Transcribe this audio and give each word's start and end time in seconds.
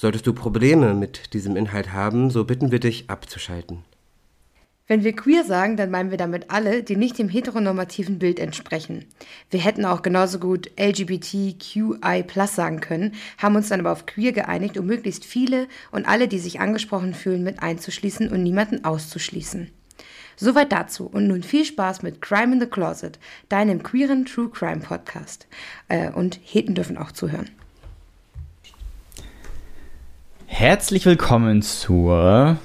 Solltest 0.00 0.28
du 0.28 0.32
Probleme 0.32 0.94
mit 0.94 1.34
diesem 1.34 1.56
Inhalt 1.56 1.92
haben, 1.92 2.30
so 2.30 2.44
bitten 2.44 2.70
wir 2.70 2.78
dich 2.78 3.10
abzuschalten. 3.10 3.82
Wenn 4.86 5.02
wir 5.02 5.12
queer 5.12 5.42
sagen, 5.42 5.76
dann 5.76 5.90
meinen 5.90 6.12
wir 6.12 6.18
damit 6.18 6.52
alle, 6.52 6.84
die 6.84 6.94
nicht 6.94 7.18
dem 7.18 7.28
heteronormativen 7.28 8.20
Bild 8.20 8.38
entsprechen. 8.38 9.06
Wir 9.50 9.58
hätten 9.58 9.84
auch 9.84 10.02
genauso 10.02 10.38
gut 10.38 10.70
LGBTQI 10.78 12.24
sagen 12.46 12.78
können, 12.78 13.16
haben 13.38 13.56
uns 13.56 13.70
dann 13.70 13.80
aber 13.80 13.90
auf 13.90 14.06
queer 14.06 14.30
geeinigt, 14.30 14.78
um 14.78 14.86
möglichst 14.86 15.24
viele 15.24 15.66
und 15.90 16.06
alle, 16.06 16.28
die 16.28 16.38
sich 16.38 16.60
angesprochen 16.60 17.12
fühlen, 17.12 17.42
mit 17.42 17.60
einzuschließen 17.60 18.28
und 18.28 18.44
niemanden 18.44 18.84
auszuschließen. 18.84 19.68
Soweit 20.36 20.70
dazu 20.70 21.06
und 21.06 21.26
nun 21.26 21.42
viel 21.42 21.64
Spaß 21.64 22.04
mit 22.04 22.22
Crime 22.22 22.52
in 22.52 22.60
the 22.60 22.66
Closet, 22.66 23.18
deinem 23.48 23.82
queeren 23.82 24.26
True 24.26 24.48
Crime 24.48 24.80
Podcast. 24.80 25.48
Äh, 25.88 26.12
und 26.12 26.38
Heten 26.44 26.76
dürfen 26.76 26.96
auch 26.96 27.10
zuhören. 27.10 27.50
Herzlich 30.50 31.04
willkommen 31.04 31.60
zur, 31.60 32.56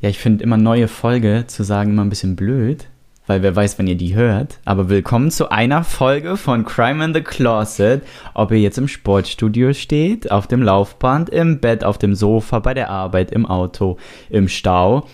ja, 0.00 0.08
ich 0.08 0.18
finde 0.18 0.42
immer 0.42 0.56
neue 0.56 0.88
Folge 0.88 1.44
zu 1.46 1.62
sagen 1.62 1.90
immer 1.90 2.02
ein 2.02 2.08
bisschen 2.08 2.34
blöd, 2.34 2.88
weil 3.26 3.42
wer 3.42 3.54
weiß, 3.54 3.78
wenn 3.78 3.86
ihr 3.86 3.94
die 3.94 4.14
hört. 4.14 4.58
Aber 4.64 4.88
willkommen 4.88 5.30
zu 5.30 5.50
einer 5.50 5.84
Folge 5.84 6.38
von 6.38 6.64
Crime 6.64 7.04
in 7.04 7.14
the 7.14 7.20
Closet. 7.20 8.02
Ob 8.34 8.50
ihr 8.50 8.58
jetzt 8.58 8.78
im 8.78 8.88
Sportstudio 8.88 9.74
steht, 9.74 10.30
auf 10.32 10.48
dem 10.48 10.62
Laufband, 10.62 11.28
im 11.28 11.60
Bett, 11.60 11.84
auf 11.84 11.98
dem 11.98 12.14
Sofa, 12.14 12.58
bei 12.58 12.72
der 12.74 12.88
Arbeit, 12.88 13.30
im 13.30 13.46
Auto, 13.46 13.98
im 14.30 14.48
Stau. 14.48 15.06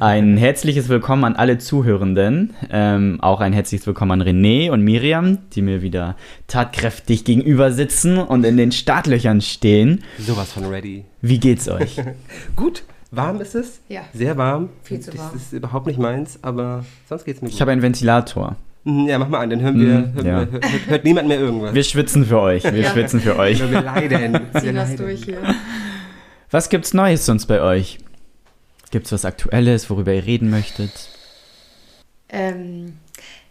Ein 0.00 0.36
herzliches 0.36 0.88
Willkommen 0.88 1.24
an 1.24 1.34
alle 1.36 1.58
Zuhörenden. 1.58 2.54
Ähm, 2.70 3.18
auch 3.22 3.40
ein 3.40 3.52
herzliches 3.54 3.86
Willkommen 3.86 4.20
an 4.20 4.22
René 4.22 4.70
und 4.70 4.82
Miriam, 4.82 5.38
die 5.54 5.62
mir 5.62 5.80
wieder 5.82 6.16
tatkräftig 6.46 7.24
gegenüber 7.24 7.72
sitzen 7.72 8.18
und 8.18 8.44
in 8.44 8.56
den 8.58 8.70
Startlöchern 8.70 9.40
stehen. 9.40 10.04
Sowas 10.18 10.52
von 10.52 10.66
ready. 10.66 11.04
Wie 11.22 11.38
geht's 11.40 11.68
euch? 11.68 11.96
Gut, 12.56 12.82
warm 13.10 13.40
ist 13.40 13.54
es. 13.54 13.80
Ja. 13.88 14.02
Sehr 14.12 14.36
warm. 14.36 14.68
Viel 14.82 15.00
zu 15.00 15.16
warm. 15.16 15.30
Das 15.32 15.42
ist 15.42 15.52
überhaupt 15.54 15.86
nicht 15.86 15.98
meins, 15.98 16.38
aber 16.42 16.84
sonst 17.08 17.24
geht's 17.24 17.40
mir 17.40 17.48
gut. 17.48 17.54
Ich 17.54 17.60
habe 17.62 17.70
einen 17.72 17.82
Ventilator. 17.82 18.56
Mhm, 18.84 19.06
ja, 19.08 19.18
mach 19.18 19.28
mal 19.28 19.40
an, 19.40 19.50
dann 19.50 19.60
hören 19.62 19.80
wir, 19.80 19.86
Mhm, 20.00 20.14
hören 20.14 20.26
ja. 20.26 20.40
wir, 20.40 20.52
hört, 20.52 20.64
hört 20.88 21.04
niemand 21.04 21.28
mehr 21.28 21.40
irgendwas. 21.40 21.72
Wir 21.74 21.82
schwitzen 21.84 22.26
für 22.26 22.40
euch. 22.40 22.62
Wir 22.64 22.72
Ja. 22.82 22.90
schwitzen 22.90 23.20
für 23.20 23.38
euch. 23.38 23.58
Wir 23.58 23.80
leiden. 23.80 24.32
Wir 24.52 24.60
Ziehen 24.60 24.74
das 24.74 24.96
durch 24.96 25.24
hier. 25.24 25.38
Was 26.50 26.68
gibt's 26.68 26.92
Neues 26.92 27.24
sonst 27.24 27.46
bei 27.46 27.62
euch? 27.62 27.98
Gibt's 28.90 29.12
was 29.12 29.24
Aktuelles, 29.24 29.90
worüber 29.90 30.12
ihr 30.12 30.24
reden 30.24 30.50
möchtet? 30.50 31.08
Ähm, 32.28 32.98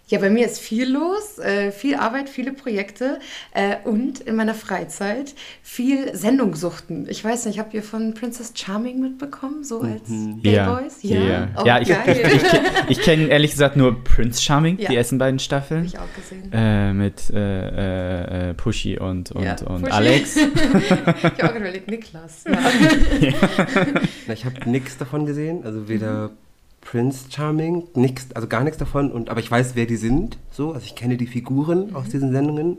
ja, 0.08 0.20
bei 0.20 0.30
mir 0.30 0.46
ist 0.46 0.60
viel 0.60 0.90
los, 0.90 1.38
äh, 1.40 1.72
viel 1.72 1.96
Arbeit, 1.96 2.30
viele 2.30 2.54
Projekte 2.54 3.20
äh, 3.54 3.76
und 3.84 4.22
in 4.22 4.36
meiner 4.36 4.54
Freizeit 4.54 5.34
viel 5.62 6.16
Sendungssuchten. 6.16 7.08
Ich 7.10 7.24
weiß 7.24 7.46
nicht, 7.46 7.60
habt 7.60 7.74
ihr 7.74 7.84
von 7.84 8.14
Princess 8.14 8.54
Charming 8.56 9.02
mitbekommen, 9.02 9.64
so 9.64 9.82
als 9.82 10.04
Playboys? 10.42 11.00
ja. 11.02 11.50
Oh, 11.58 11.66
ja 11.66 11.80
ich, 11.82 11.90
ich, 11.90 12.24
ich, 12.24 12.44
ich 12.90 13.02
kenne 13.02 13.28
ehrlich 13.28 13.52
gesagt 13.52 13.76
nur 13.76 14.04
Prince 14.04 14.42
Charming, 14.42 14.78
Ja. 14.80 14.90
die 14.90 14.96
ersten 14.96 15.18
beiden 15.18 15.40
Hab 15.40 15.44
Staffeln. 15.46 15.86
ich 15.86 15.98
auch 16.00 16.08
gesehen. 16.16 16.52
Äh, 16.54 16.94
mit 16.94 17.30
äh, 17.30 18.50
äh, 18.50 18.54
Pushy 18.54 18.98
und, 18.98 19.32
und, 19.32 19.44
Ja, 19.44 19.56
und 19.68 19.82
Pushy. 19.82 19.92
Alex. 19.94 20.38
ich 20.38 20.92
habe 21.44 21.52
auch 21.52 21.56
überlegt, 21.60 21.90
Niklas. 21.90 22.44
Ja. 22.46 23.32
Na, 24.28 24.34
ich 24.34 24.46
habe 24.46 24.70
nichts 24.70 24.98
davon 24.98 25.26
gesehen, 25.26 25.64
also 25.66 25.90
weder 25.90 26.32
Prince 26.90 27.26
Charming, 27.30 27.84
nix, 27.96 28.28
also 28.34 28.48
gar 28.48 28.64
nichts 28.64 28.78
davon, 28.78 29.12
und, 29.12 29.30
aber 29.30 29.42
ich 29.42 29.52
weiß, 29.52 29.76
wer 29.76 29.86
die 29.86 29.98
sind, 29.98 30.38
so, 30.52 30.72
also 30.72 30.86
ich 30.86 30.96
kenne 30.96 31.18
die 31.18 31.28
Figuren 31.28 31.94
aus 31.94 32.08
diesen 32.08 32.32
Sendungen. 32.32 32.78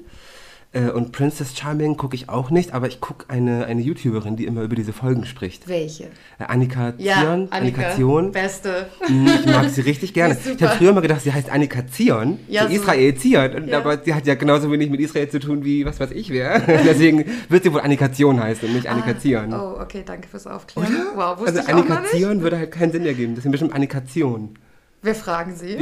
Äh, 0.71 0.91
und 0.91 1.13
Princess 1.13 1.57
Charming 1.57 1.97
gucke 1.97 2.15
ich 2.15 2.29
auch 2.29 2.51
nicht, 2.51 2.75
aber 2.75 2.89
ich 2.89 3.01
gucke 3.01 3.25
eine, 3.31 3.65
eine 3.65 3.81
YouTuberin, 3.81 4.37
die 4.37 4.45
immer 4.45 4.61
über 4.61 4.77
diese 4.77 4.93
Folgen 4.93 5.25
spricht. 5.25 5.67
Welche? 5.67 6.05
Äh, 6.39 6.45
Annika 6.47 6.93
Ja, 6.99 7.23
Zion, 7.23 7.49
Annika. 7.51 7.91
Zion. 7.97 8.33
Beste. 8.33 8.87
Mm, 9.09 9.27
Ich 9.29 9.47
mag 9.47 9.71
sie 9.71 9.81
richtig 9.81 10.13
gerne. 10.13 10.35
Ist 10.35 10.47
Ich 10.47 10.63
habe 10.63 10.77
früher 10.77 10.93
mal 10.93 11.01
gedacht, 11.01 11.23
sie 11.23 11.33
heißt 11.33 11.49
Annika 11.51 11.87
Zion, 11.87 12.39
Ja, 12.49 12.69
so. 12.69 12.75
Israel 12.75 13.15
Zion, 13.15 13.55
und, 13.55 13.69
Ja. 13.69 13.79
aber 13.79 13.97
sie 14.05 14.13
hat 14.13 14.27
ja 14.27 14.35
genauso 14.35 14.71
wenig 14.71 14.91
mit 14.91 15.01
Israel 15.01 15.31
zu 15.31 15.39
tun 15.41 15.65
wie 15.65 15.87
was 15.87 16.01
weiß 16.01 16.11
ich 16.11 16.29
wer. 16.31 16.61
Deswegen 16.85 17.25
wird 17.49 17.63
sie 17.63 17.73
wohl 17.73 17.81
Annika 17.81 18.13
Zion 18.13 18.39
heißen 18.39 18.69
und 18.69 18.75
nicht 18.75 18.89
Annika 18.89 19.19
Zion. 19.19 19.55
Oh, 19.55 19.81
okay, 19.81 20.03
danke 20.05 20.29
fürs 20.29 20.47
Aufklären. 20.47 20.93
Wow, 21.15 21.39
wusste 21.39 21.47
Also 21.47 21.61
ich 21.61 21.65
auch 21.67 21.73
Annika 21.79 22.01
nicht. 22.01 22.11
Zion 22.13 22.43
würde 22.43 22.59
halt 22.59 22.73
keinen 22.73 22.93
Sinn 22.93 23.07
ergeben. 23.07 23.35
Das 23.35 23.43
sind 23.43 23.53
bestimmt 23.53 23.75
Annika 23.75 24.05
Zion. 24.05 24.51
Wir 25.01 25.15
fragen 25.15 25.55
sie. 25.55 25.77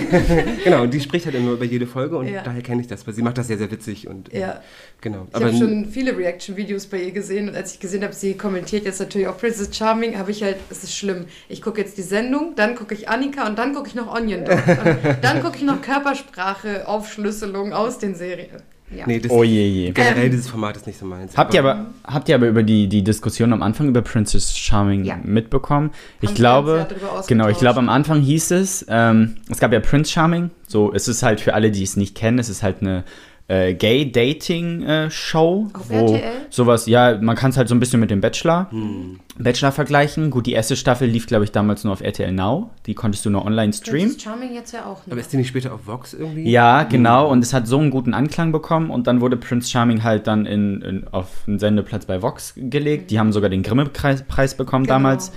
genau, 0.64 0.82
und 0.84 0.94
die 0.94 1.00
spricht 1.00 1.26
halt 1.26 1.34
immer 1.34 1.52
über 1.52 1.64
jede 1.66 1.86
Folge 1.86 2.16
und 2.16 2.26
Ja. 2.26 2.42
daher 2.42 2.62
kenne 2.62 2.80
ich 2.80 2.86
das, 2.86 3.06
weil 3.06 3.12
sie 3.12 3.20
macht 3.22 3.36
das 3.36 3.48
sehr, 3.48 3.58
sehr 3.58 3.70
witzig 3.70 4.08
und 4.08 4.32
äh, 4.32 4.40
Ja. 4.40 4.62
genau. 5.02 5.26
Ich 5.28 5.34
habe 5.34 5.52
schon 5.52 5.86
viele 5.90 6.16
Reaction-Videos 6.16 6.86
bei 6.86 7.02
ihr 7.02 7.12
gesehen 7.12 7.50
und 7.50 7.54
als 7.56 7.74
ich 7.74 7.80
gesehen 7.80 8.02
habe, 8.02 8.14
sie 8.14 8.34
kommentiert 8.34 8.84
jetzt 8.86 8.98
natürlich 8.98 9.28
auch 9.28 9.36
Princess 9.38 9.76
Charming, 9.76 10.16
habe 10.16 10.30
ich 10.30 10.42
halt, 10.42 10.56
es 10.70 10.82
ist 10.84 10.96
schlimm. 10.96 11.26
Ich 11.48 11.60
gucke 11.60 11.80
jetzt 11.80 11.98
die 11.98 12.02
Sendung, 12.02 12.54
dann 12.56 12.76
gucke 12.76 12.94
ich 12.94 13.08
Annika 13.10 13.46
und 13.46 13.58
dann 13.58 13.74
gucke 13.74 13.88
ich 13.88 13.94
noch 13.94 14.14
Onion 14.14 14.44
Dog. 14.44 14.58
Dann 15.22 15.42
gucke 15.42 15.56
ich 15.56 15.62
noch 15.62 15.82
Körpersprache, 15.82 16.88
Aufschlüsselung 16.88 17.72
aus 17.74 17.98
den 17.98 18.14
Serien. 18.14 18.62
Ja. 18.94 19.04
nee, 19.06 19.18
das 19.18 19.32
Oh 19.32 19.42
je, 19.42 19.66
je. 19.68 19.90
generell 19.90 20.26
Ähm. 20.26 20.30
dieses 20.30 20.48
Format 20.48 20.76
ist 20.76 20.86
nicht 20.86 20.98
so 20.98 21.06
meins. 21.06 21.36
Habt 21.36 21.54
ihr 21.54 21.60
aber, 21.60 21.86
habt 22.04 22.28
ihr 22.28 22.36
aber 22.36 22.46
über 22.46 22.62
die, 22.62 22.86
die 22.88 23.02
Diskussion 23.02 23.52
am 23.52 23.62
Anfang 23.62 23.88
über 23.88 24.00
Princess 24.02 24.56
Charming 24.56 25.04
Ja. 25.04 25.18
mitbekommen? 25.22 25.90
Ich 26.20 26.30
uns 26.30 26.38
glaube, 26.38 26.86
genau, 27.26 27.48
ich 27.48 27.58
glaube 27.58 27.80
am 27.80 27.88
Anfang 27.88 28.20
hieß 28.20 28.52
es, 28.52 28.86
ähm, 28.88 29.36
es 29.50 29.58
gab 29.58 29.72
ja 29.72 29.80
Prince 29.80 30.12
Charming, 30.12 30.50
so, 30.68 30.92
es 30.92 31.08
ist 31.08 31.22
halt 31.24 31.40
für 31.40 31.54
alle, 31.54 31.70
die 31.72 31.82
es 31.82 31.96
nicht 31.96 32.14
kennen, 32.14 32.38
es 32.38 32.48
ist 32.48 32.62
halt 32.62 32.80
eine 32.80 33.02
äh, 33.48 33.74
Gay-Dating-Show, 33.74 35.68
Auf 35.72 35.90
wo 35.90 35.94
RTL? 36.14 36.22
sowas, 36.50 36.86
ja, 36.86 37.16
man 37.20 37.36
kann 37.36 37.50
es 37.50 37.56
halt 37.56 37.68
so 37.68 37.74
ein 37.74 37.80
bisschen 37.80 38.00
mit 38.00 38.10
dem 38.10 38.20
Bachelor, 38.20 38.66
Hm. 38.70 39.20
Bachelor 39.38 39.70
vergleichen. 39.72 40.30
Gut, 40.30 40.46
die 40.46 40.52
erste 40.52 40.76
Staffel 40.76 41.08
lief, 41.08 41.26
glaube 41.26 41.44
ich, 41.44 41.52
damals 41.52 41.84
nur 41.84 41.92
auf 41.92 42.00
RTL 42.00 42.32
Now, 42.32 42.70
die 42.86 42.94
konntest 42.94 43.24
du 43.24 43.30
nur 43.30 43.44
online 43.44 43.72
streamen. 43.72 44.00
Princess 44.08 44.22
Charming 44.22 44.54
jetzt 44.54 44.72
ja 44.72 44.84
auch 44.86 45.02
aber 45.06 45.14
nicht. 45.16 45.24
ist 45.26 45.32
die 45.32 45.36
nicht 45.36 45.48
später 45.48 45.72
auf 45.74 45.86
Vox 45.86 46.14
irgendwie? 46.14 46.50
Ja, 46.50 46.82
genau. 46.84 47.28
Und 47.30 47.44
es 47.44 47.52
hat 47.52 47.66
so 47.66 47.78
einen 47.78 47.90
guten 47.90 48.14
Anklang 48.14 48.50
bekommen. 48.52 48.90
Und 48.90 49.06
dann 49.06 49.20
wurde 49.20 49.36
Prince 49.36 49.70
Charming 49.70 50.02
halt 50.02 50.26
dann 50.26 50.46
in, 50.46 50.80
in, 50.82 51.08
auf 51.08 51.28
einen 51.46 51.58
Sendeplatz 51.58 52.06
bei 52.06 52.22
Vox 52.22 52.54
gelegt. 52.56 53.10
Die 53.10 53.18
haben 53.18 53.32
sogar 53.32 53.50
den 53.50 53.62
Grimme-Preis 53.62 54.56
bekommen 54.56 54.84
Genau. 54.86 54.94
damals. 54.94 55.32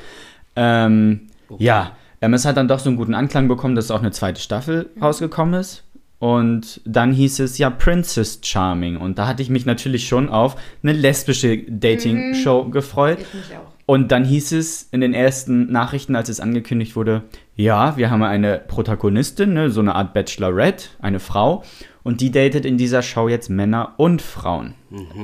Ähm, 0.55 1.27
Ja, 1.57 1.91
ähm, 2.21 2.33
es 2.33 2.45
hat 2.45 2.57
dann 2.57 2.67
doch 2.67 2.79
so 2.79 2.89
einen 2.89 2.97
guten 2.97 3.15
Anklang 3.15 3.47
bekommen, 3.47 3.75
dass 3.75 3.91
auch 3.91 3.99
eine 3.99 4.11
zweite 4.11 4.41
Staffel 4.41 4.89
rausgekommen 5.01 5.59
ist. 5.59 5.83
Und 6.19 6.81
dann 6.85 7.13
hieß 7.13 7.39
es 7.39 7.57
ja 7.57 7.69
Princess 7.69 8.41
Charming. 8.43 8.97
Und 8.97 9.17
da 9.17 9.27
hatte 9.27 9.41
ich 9.41 9.49
mich 9.49 9.65
natürlich 9.65 10.07
schon 10.07 10.29
auf 10.29 10.57
eine 10.83 10.91
lesbische 10.91 11.57
Dating-Show 11.57 12.65
gefreut. 12.65 13.19
Ich 13.21 13.33
mich 13.33 13.57
auch. 13.57 13.69
Und 13.85 14.11
dann 14.11 14.23
hieß 14.23 14.51
es 14.51 14.83
in 14.91 15.01
den 15.01 15.15
ersten 15.15 15.71
Nachrichten, 15.71 16.15
als 16.15 16.29
es 16.29 16.39
angekündigt 16.39 16.95
wurde, 16.95 17.23
ja, 17.55 17.97
wir 17.97 18.11
haben 18.11 18.21
eine 18.21 18.59
Protagonistin, 18.59 19.53
ne, 19.53 19.71
so 19.71 19.79
eine 19.79 19.95
Art 19.95 20.13
Bachelorette, 20.13 20.89
eine 20.99 21.19
Frau, 21.19 21.63
und 22.03 22.21
die 22.21 22.29
datet 22.29 22.65
in 22.65 22.77
dieser 22.77 23.01
Show 23.01 23.27
jetzt 23.27 23.49
Männer 23.49 23.95
und 23.97 24.21
Frauen. 24.21 24.75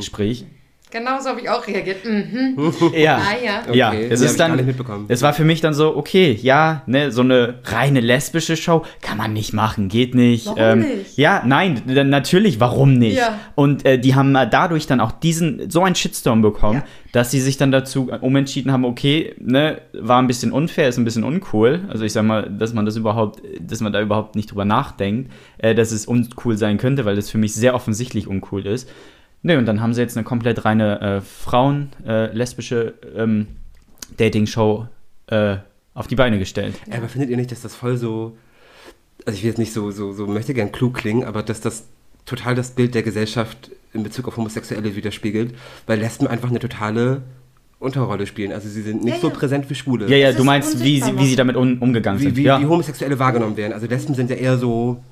Sprich, 0.01 0.47
Genau 0.91 1.19
so 1.19 1.29
habe 1.29 1.41
ich 1.41 1.49
auch 1.49 1.65
reagiert. 1.67 2.05
Mhm. 2.05 2.55
ja. 2.95 3.17
Ah 3.17 3.43
ja. 3.43 3.61
Okay, 3.67 3.77
Ja, 3.77 3.93
es 3.93 4.21
ist 4.21 4.39
dann, 4.39 4.59
es 5.09 5.21
war 5.23 5.33
für 5.33 5.43
mich 5.43 5.59
dann 5.59 5.73
so, 5.73 5.97
okay, 5.97 6.37
ja, 6.41 6.83
ne, 6.85 7.11
so 7.11 7.21
eine 7.21 7.55
reine 7.65 7.99
lesbische 7.99 8.55
Show 8.55 8.83
kann 9.01 9.17
man 9.17 9.33
nicht 9.33 9.51
machen, 9.51 9.89
geht 9.89 10.15
nicht. 10.15 10.45
Warum 10.47 10.79
nicht? 10.79 11.17
Ja, 11.17 11.41
nein, 11.45 11.81
natürlich, 11.85 12.59
warum 12.59 12.93
nicht? 12.93 13.17
Ja. 13.17 13.39
Und 13.55 13.83
äh, 13.85 13.99
die 13.99 14.15
haben 14.15 14.35
äh, 14.35 14.47
dadurch 14.49 14.85
dann 14.87 14.99
auch 15.01 15.11
diesen, 15.11 15.69
so 15.69 15.83
einen 15.83 15.95
Shitstorm 15.95 16.41
bekommen, 16.41 16.79
Ja. 16.79 16.85
dass 17.11 17.31
sie 17.31 17.41
sich 17.41 17.57
dann 17.57 17.71
dazu 17.71 18.09
äh, 18.11 18.19
umentschieden 18.19 18.71
haben, 18.71 18.85
okay, 18.85 19.33
ne, 19.39 19.81
war 19.93 20.21
ein 20.21 20.27
bisschen 20.27 20.51
unfair, 20.51 20.87
ist 20.87 20.97
ein 20.97 21.03
bisschen 21.03 21.23
uncool. 21.23 21.81
Also 21.89 22.05
ich 22.05 22.13
sag 22.13 22.23
mal, 22.23 22.43
dass 22.49 22.73
man 22.73 22.85
das 22.85 22.95
überhaupt, 22.95 23.41
dass 23.59 23.81
man 23.81 23.91
da 23.91 24.01
überhaupt 24.01 24.35
nicht 24.35 24.51
drüber 24.51 24.65
nachdenkt, 24.65 25.31
äh, 25.57 25.73
dass 25.75 25.91
es 25.91 26.05
uncool 26.05 26.57
sein 26.57 26.77
könnte, 26.77 27.05
weil 27.05 27.15
das 27.15 27.29
für 27.29 27.37
mich 27.39 27.53
sehr 27.55 27.73
offensichtlich 27.73 28.27
uncool 28.27 28.65
ist. 28.67 28.87
Ne, 29.45 29.59
und 29.59 29.67
dann 29.67 29.79
haben 29.79 29.93
sie 29.93 30.01
jetzt 30.01 30.17
eine 30.17 30.23
komplett 30.23 30.65
reine 30.65 30.99
äh, 31.01 31.21
Frauen, 31.21 31.89
äh, 32.03 32.33
lesbische 32.35 32.95
ähm, 33.15 33.45
Dating-Show 34.17 34.87
äh, 35.27 35.57
auf 35.93 36.07
die 36.07 36.15
Beine 36.15 36.39
gestellt. 36.39 36.73
Ja, 36.89 36.97
aber 36.97 37.07
findet 37.09 37.29
ihr 37.29 37.37
nicht, 37.37 37.51
dass 37.51 37.61
das 37.61 37.75
voll 37.75 37.95
so, 37.97 38.35
also 39.23 39.37
ich 39.37 39.43
will 39.43 39.49
jetzt 39.51 39.59
nicht 39.59 39.71
so, 39.71 39.91
so, 39.91 40.13
so 40.13 40.25
möchte 40.25 40.55
gern 40.55 40.71
klug 40.71 40.95
klingen, 40.95 41.25
aber 41.25 41.43
dass 41.43 41.61
das 41.61 41.83
total 42.25 42.55
das 42.55 42.71
Bild 42.71 42.95
der 42.95 43.03
Gesellschaft 43.03 43.69
in 43.93 44.01
Bezug 44.01 44.27
auf 44.27 44.35
Homosexuelle 44.35 44.95
widerspiegelt, 44.95 45.53
weil 45.85 45.99
Lesben 45.99 46.25
einfach 46.25 46.49
eine 46.49 46.57
totale 46.57 47.21
Unterrolle 47.77 48.25
spielen. 48.25 48.51
Also 48.51 48.67
sie 48.67 48.81
sind 48.81 49.03
nicht 49.03 49.17
Ja, 49.17 49.21
so 49.21 49.27
ja. 49.29 49.33
präsent 49.35 49.69
wie 49.69 49.75
Schwule. 49.75 50.07
Ja, 50.09 50.17
ja, 50.17 50.29
Das 50.29 50.37
du 50.37 50.43
meinst, 50.43 50.83
wie 50.83 50.99
sie, 50.99 51.19
wie 51.19 51.27
sie 51.27 51.35
damit 51.35 51.55
um, 51.55 51.77
umgegangen 51.83 52.19
Wie, 52.19 52.23
sind. 52.25 52.35
wie, 52.37 52.43
ja. 52.45 52.59
wie 52.59 52.65
Homosexuelle 52.65 53.19
wahrgenommen 53.19 53.57
werden. 53.57 53.73
Also 53.73 53.85
Lesben 53.85 54.15
sind 54.15 54.31
ja 54.31 54.37
eher 54.37 54.57
so. 54.57 55.03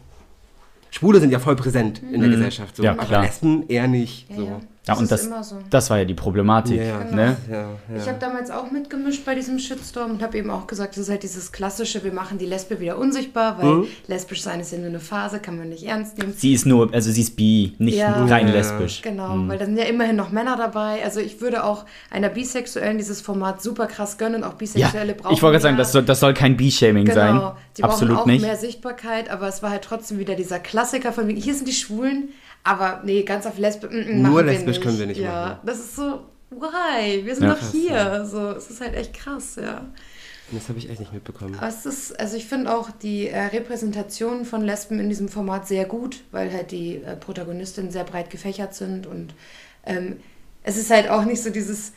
Schwule 0.94 1.20
sind 1.20 1.32
ja 1.32 1.40
voll 1.40 1.56
präsent 1.56 2.02
in 2.12 2.22
der 2.22 2.30
Gesellschaft. 2.30 2.76
So. 2.76 2.84
Mhm. 2.84 2.86
Ja, 2.86 2.92
aber 2.92 3.06
klar. 3.06 3.24
Lesben 3.24 3.68
eher 3.68 3.88
nicht. 3.88 4.28
So. 4.36 4.62
Ja. 4.88 4.94
ja, 4.94 4.98
und 4.98 5.04
ist 5.06 5.12
das, 5.12 5.26
immer 5.26 5.44
so. 5.44 5.58
das 5.70 5.90
war 5.90 6.00
ja 6.00 6.06
die 6.06 6.14
Problematik. 6.14 6.78
Ja, 6.78 6.84
ja. 6.84 7.04
Ne? 7.06 7.38
Ja, 7.50 7.56
ja. 7.62 7.70
Ich 7.98 8.08
habe 8.08 8.18
damals 8.20 8.52
auch 8.52 8.70
mitgemischt 8.72 9.24
bei 9.26 9.34
diesem 9.36 9.60
Shitstorm 9.60 10.12
und 10.12 10.22
habe 10.24 10.38
eben 10.38 10.50
auch 10.50 10.68
gesagt, 10.68 10.92
das 10.98 11.04
ist 11.04 11.10
halt 11.10 11.24
dieses 11.24 11.52
klassische, 11.52 12.04
wir 12.04 12.12
machen 12.12 12.38
die 12.38 12.46
Lesbe 12.46 12.80
wieder 12.80 12.98
unsichtbar, 12.98 13.58
weil 13.60 13.66
Mhm. 13.74 13.88
lesbisch 14.08 14.42
sein 14.42 14.60
ist 14.60 14.72
ja 14.72 14.78
nur 14.80 14.88
eine 14.88 15.00
Phase, 15.00 15.40
kann 15.40 15.58
man 15.58 15.70
nicht 15.70 15.84
ernst 15.84 16.18
nehmen. 16.18 16.34
Sie 16.36 16.54
ist 16.54 16.66
nur, 16.66 16.94
also 16.94 17.12
sie 17.12 17.22
ist 17.22 17.36
bi, 17.36 17.74
nicht 17.78 17.98
Ja. 17.98 18.26
rein 18.26 18.48
Ja. 18.48 18.54
lesbisch. 18.54 19.02
Genau, 19.02 19.36
weil 19.48 19.58
da 19.58 19.66
sind 19.66 19.78
ja 19.78 19.86
immerhin 19.86 20.16
noch 20.16 20.32
Männer 20.32 20.58
dabei. 20.58 21.04
Also 21.04 21.20
ich 21.20 21.40
würde 21.42 21.64
auch 21.64 21.86
einer 22.12 22.30
Bisexuellen 22.30 22.98
dieses 22.98 23.22
Format 23.22 23.62
super 23.62 23.88
krass 23.88 24.18
gönnen 24.18 24.36
und 24.36 24.44
auch 24.44 24.52
Ja, 24.52 24.58
Bisexuelle 24.58 25.14
brauchen 25.16 25.34
ich 25.34 25.42
wollte 25.42 25.54
gerade 25.54 25.64
sagen, 25.64 25.78
das 25.78 25.92
soll, 25.92 26.04
das 26.04 26.20
soll 26.20 26.34
kein 26.34 26.58
B-Shaming 26.58 27.06
Genau, 27.06 27.16
sein. 27.16 27.52
die 27.78 27.84
Absolut 27.84 28.16
brauchen 28.18 28.24
auch 28.24 28.26
nicht. 28.34 28.42
mehr 28.42 28.58
Sichtbarkeit, 28.58 29.30
aber 29.30 29.48
es 29.48 29.64
war 29.64 29.70
halt 29.70 29.84
trotzdem 29.84 30.20
wieder 30.20 30.36
dieser 30.36 30.60
Klassiker 30.60 31.14
von 31.14 31.28
wegen, 31.28 31.40
hier 31.42 31.54
sind 31.56 31.68
die 31.68 31.74
Schwulen, 31.74 32.30
aber 32.64 33.02
nee, 33.04 33.24
ganz 33.24 33.46
auf 33.46 33.58
mm, 33.58 33.62
mm, 33.62 34.22
Nur 34.22 34.32
machen 34.32 34.36
wir 34.36 34.44
lesbisch 34.44 34.80
können 34.80 35.00
wir 35.00 35.06
nicht 35.08 35.20
ja, 35.20 35.32
machen. 35.32 35.60
das 35.66 35.80
ist 35.80 35.96
so, 35.96 36.22
why? 36.50 37.26
Wir 37.26 37.36
sind 37.36 37.48
Ja. 37.48 37.54
doch 37.56 37.72
hier. 37.72 38.26
So, 38.26 38.52
es 38.52 38.70
ist 38.70 38.82
halt 38.82 38.96
echt 38.96 39.14
krass, 39.14 39.58
ja. 39.62 39.86
Das 40.52 40.70
habe 40.70 40.78
ich 40.78 40.90
echt 40.90 41.00
nicht 41.00 41.14
mitbekommen. 41.14 41.56
Aber 41.56 41.68
es 41.68 41.86
ist, 41.86 42.20
also 42.20 42.38
ich 42.38 42.46
finde 42.46 42.76
auch 42.76 42.92
die 42.92 43.28
äh, 43.28 43.40
Repräsentation 43.40 44.46
von 44.46 44.62
Lesben 44.62 45.00
in 45.00 45.10
diesem 45.10 45.30
Format 45.30 45.68
sehr 45.68 45.86
gut, 45.86 46.24
weil 46.32 46.52
halt 46.54 46.72
die 46.72 46.98
äh, 46.98 47.16
Protagonistinnen 47.16 47.92
sehr 47.92 48.04
breit 48.04 48.30
gefächert 48.30 48.76
sind 48.76 49.08
und 49.08 49.34
ähm, 49.86 50.18
es 50.64 50.78
ist 50.78 50.90
halt 50.92 51.10
auch 51.10 51.26
nicht 51.26 51.42
so 51.42 51.50
dieses, 51.50 51.94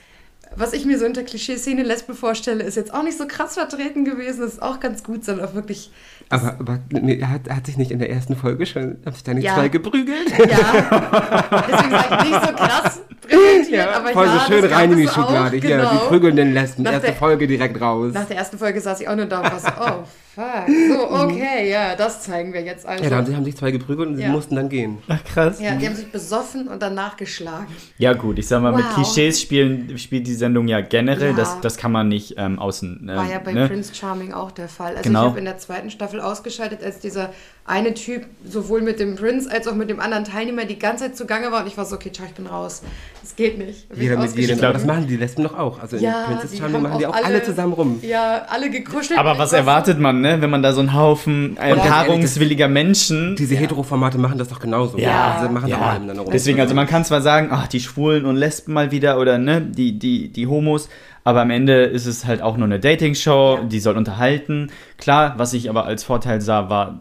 was 0.56 0.72
ich 0.72 0.84
mir 0.84 0.98
so 0.98 1.04
unter 1.06 1.22
Klischee-Szene 1.22 1.82
Lesbe 1.82 2.14
vorstelle, 2.14 2.64
ist 2.64 2.76
jetzt 2.76 2.92
auch 2.94 3.02
nicht 3.02 3.16
so 3.18 3.26
krass 3.26 3.54
vertreten 3.54 4.04
gewesen, 4.04 4.40
das 4.40 4.54
ist 4.54 4.62
auch 4.62 4.80
ganz 4.80 5.02
gut, 5.02 5.24
sondern 5.24 5.46
auch 5.48 5.54
wirklich, 5.54 5.90
Aber, 6.30 6.56
aber 6.58 6.78
nee, 6.90 7.18
er 7.18 7.30
hat, 7.30 7.48
hat 7.50 7.66
sich 7.66 7.76
nicht 7.76 7.90
in 7.90 7.98
der 7.98 8.10
ersten 8.10 8.36
Folge 8.36 8.66
schon, 8.66 8.98
haben 9.04 9.12
sich 9.14 9.24
da 9.24 9.34
nicht 9.34 9.44
Ja. 9.44 9.54
zwei 9.54 9.68
geprügelt? 9.68 10.30
ja, 10.30 11.60
deswegen 11.68 11.90
sage 11.90 12.16
ich 12.24 12.30
nicht 12.30 12.44
so 12.46 12.52
krass 12.54 13.00
präsentiert, 13.20 13.88
aber 13.94 14.08
voll 14.10 14.26
ja, 14.26 14.32
so 14.46 14.52
schön 14.52 14.64
rein 14.72 14.92
in 14.92 14.98
die 14.98 15.04
es 15.04 15.10
auch, 15.10 15.14
Schublade. 15.14 15.56
Hier, 15.56 15.76
genau. 15.78 15.90
die 15.92 15.98
prügelnden 16.08 16.54
Lesben, 16.54 16.82
Nach 16.84 16.92
erste 16.92 17.08
der- 17.08 17.16
Folge 17.16 17.46
direkt 17.46 17.80
raus. 17.80 18.12
Nach 18.14 18.24
der 18.26 18.36
ersten 18.36 18.58
Folge 18.58 18.80
saß 18.80 19.00
ich 19.00 19.08
auch 19.08 19.16
nur 19.16 19.26
da 19.26 19.40
und 19.40 19.50
war 19.52 19.58
so, 19.60 19.68
oh 19.80 20.04
fuck, 20.36 20.66
so 20.68 21.10
okay, 21.24 21.70
ja, 21.70 21.96
das 21.96 22.22
zeigen 22.22 22.52
wir 22.52 22.60
jetzt 22.62 22.86
also. 22.86 23.02
ja, 23.02 23.10
da 23.10 23.16
haben 23.16 23.26
sich, 23.26 23.34
haben 23.34 23.44
sich 23.44 23.56
zwei 23.56 23.70
geprügelt 23.72 24.08
und 24.10 24.16
sie 24.16 24.22
Ja. 24.22 24.28
mussten 24.28 24.54
dann 24.54 24.68
gehen. 24.68 24.98
Ach 25.08 25.24
krass. 25.24 25.60
Ja, 25.60 25.74
die 25.74 25.86
haben 25.86 25.96
sich 25.96 26.12
besoffen 26.12 26.68
und 26.68 26.80
danach 26.82 27.16
geschlagen. 27.16 27.66
Ja 27.98 28.12
gut, 28.12 28.38
ich 28.38 28.46
sag 28.46 28.62
mal, 28.62 28.72
mit 28.72 28.84
Wow. 28.84 28.94
Klischees 28.94 29.40
spielen, 29.40 29.98
spielt 29.98 30.26
die 30.26 30.34
Sendung 30.34 30.68
ja 30.68 30.80
generell, 30.82 31.30
Ja. 31.30 31.36
das, 31.36 31.60
das 31.60 31.76
kann 31.76 31.90
man 31.92 32.08
nicht 32.08 32.34
ähm, 32.36 32.58
außen... 32.58 33.08
Ähm, 33.10 33.16
War 33.16 33.28
ja 33.30 33.38
bei 33.38 33.52
ne? 33.52 33.66
Prince 33.66 33.94
Charming 33.94 34.32
auch 34.34 34.50
der 34.52 34.68
Fall. 34.68 34.92
Also 34.96 35.02
Genau. 35.08 35.22
ich 35.22 35.28
habe 35.30 35.38
in 35.38 35.44
der 35.46 35.58
zweiten 35.58 35.90
Staffel 35.90 36.20
ausgeschaltet, 36.20 36.82
als 36.84 37.00
dieser 37.00 37.30
eine 37.64 37.94
Typ 37.94 38.26
sowohl 38.44 38.80
mit 38.82 39.00
dem 39.00 39.16
Prince 39.16 39.50
als 39.50 39.66
auch 39.66 39.74
mit 39.74 39.90
dem 39.90 39.98
anderen 39.98 40.24
Teilnehmer 40.24 40.66
die 40.66 40.78
ganze 40.78 41.04
Zeit 41.04 41.16
zugange 41.16 41.50
war 41.50 41.62
und 41.62 41.66
ich 41.66 41.76
war 41.76 41.84
so, 41.84 41.96
okay, 41.96 42.12
ciao, 42.12 42.26
ich 42.26 42.34
bin 42.34 42.46
raus. 42.46 42.82
Das 43.22 43.34
geht 43.34 43.58
nicht. 43.58 43.88
Bin 43.88 44.00
Jeder 44.02 44.18
mit 44.18 44.36
jedem. 44.36 44.60
das 44.60 44.84
machen 44.84 45.08
die 45.08 45.16
Lesben 45.16 45.42
doch 45.42 45.58
auch. 45.58 45.80
Also 45.80 45.96
ja, 45.96 46.26
in 46.26 46.36
Princess 46.38 46.58
Charming 46.58 46.82
machen 46.82 46.98
die 46.98 47.06
auch 47.06 47.14
alle, 47.16 47.42
zusammen 47.42 47.72
rum. 47.72 47.98
Ja, 48.02 48.46
alle 48.48 48.70
gekuschelt. 48.70 49.18
Aber 49.18 49.36
was 49.38 49.52
erwartet 49.52 49.98
man, 49.98 50.20
ne, 50.20 50.25
wenn 50.40 50.50
man 50.50 50.62
da 50.62 50.72
so 50.72 50.80
einen 50.80 50.94
Haufen 50.94 51.56
äh, 51.56 51.74
paarungswilliger 51.74 52.68
Menschen... 52.68 53.36
Diese 53.36 53.54
Heteroformate 53.56 54.18
machen 54.18 54.38
das 54.38 54.48
doch 54.48 54.60
genauso. 54.60 54.98
Ja, 54.98 55.40
Sie 55.42 55.52
machen 55.52 55.68
ja. 55.68 55.94
miteinander 55.94 56.22
rum. 56.22 56.32
Deswegen, 56.32 56.60
also 56.60 56.74
man 56.74 56.86
kann 56.86 57.04
zwar 57.04 57.20
sagen, 57.22 57.48
ach, 57.50 57.66
die 57.68 57.80
Schwulen 57.80 58.24
und 58.24 58.36
Lesben 58.36 58.72
mal 58.72 58.90
wieder 58.90 59.18
oder 59.18 59.38
ne, 59.38 59.60
die, 59.60 59.98
die, 59.98 60.32
die 60.32 60.46
Homos, 60.46 60.88
aber 61.24 61.40
am 61.42 61.50
Ende 61.50 61.84
ist 61.84 62.06
es 62.06 62.24
halt 62.26 62.40
auch 62.42 62.56
nur 62.56 62.66
eine 62.66 62.78
Dating-Show, 62.78 63.58
Ja. 63.60 63.64
die 63.64 63.80
soll 63.80 63.96
unterhalten. 63.96 64.70
Klar, 64.98 65.34
was 65.38 65.54
ich 65.54 65.68
aber 65.70 65.84
als 65.84 66.04
Vorteil 66.04 66.40
sah, 66.40 66.68
war 66.70 67.00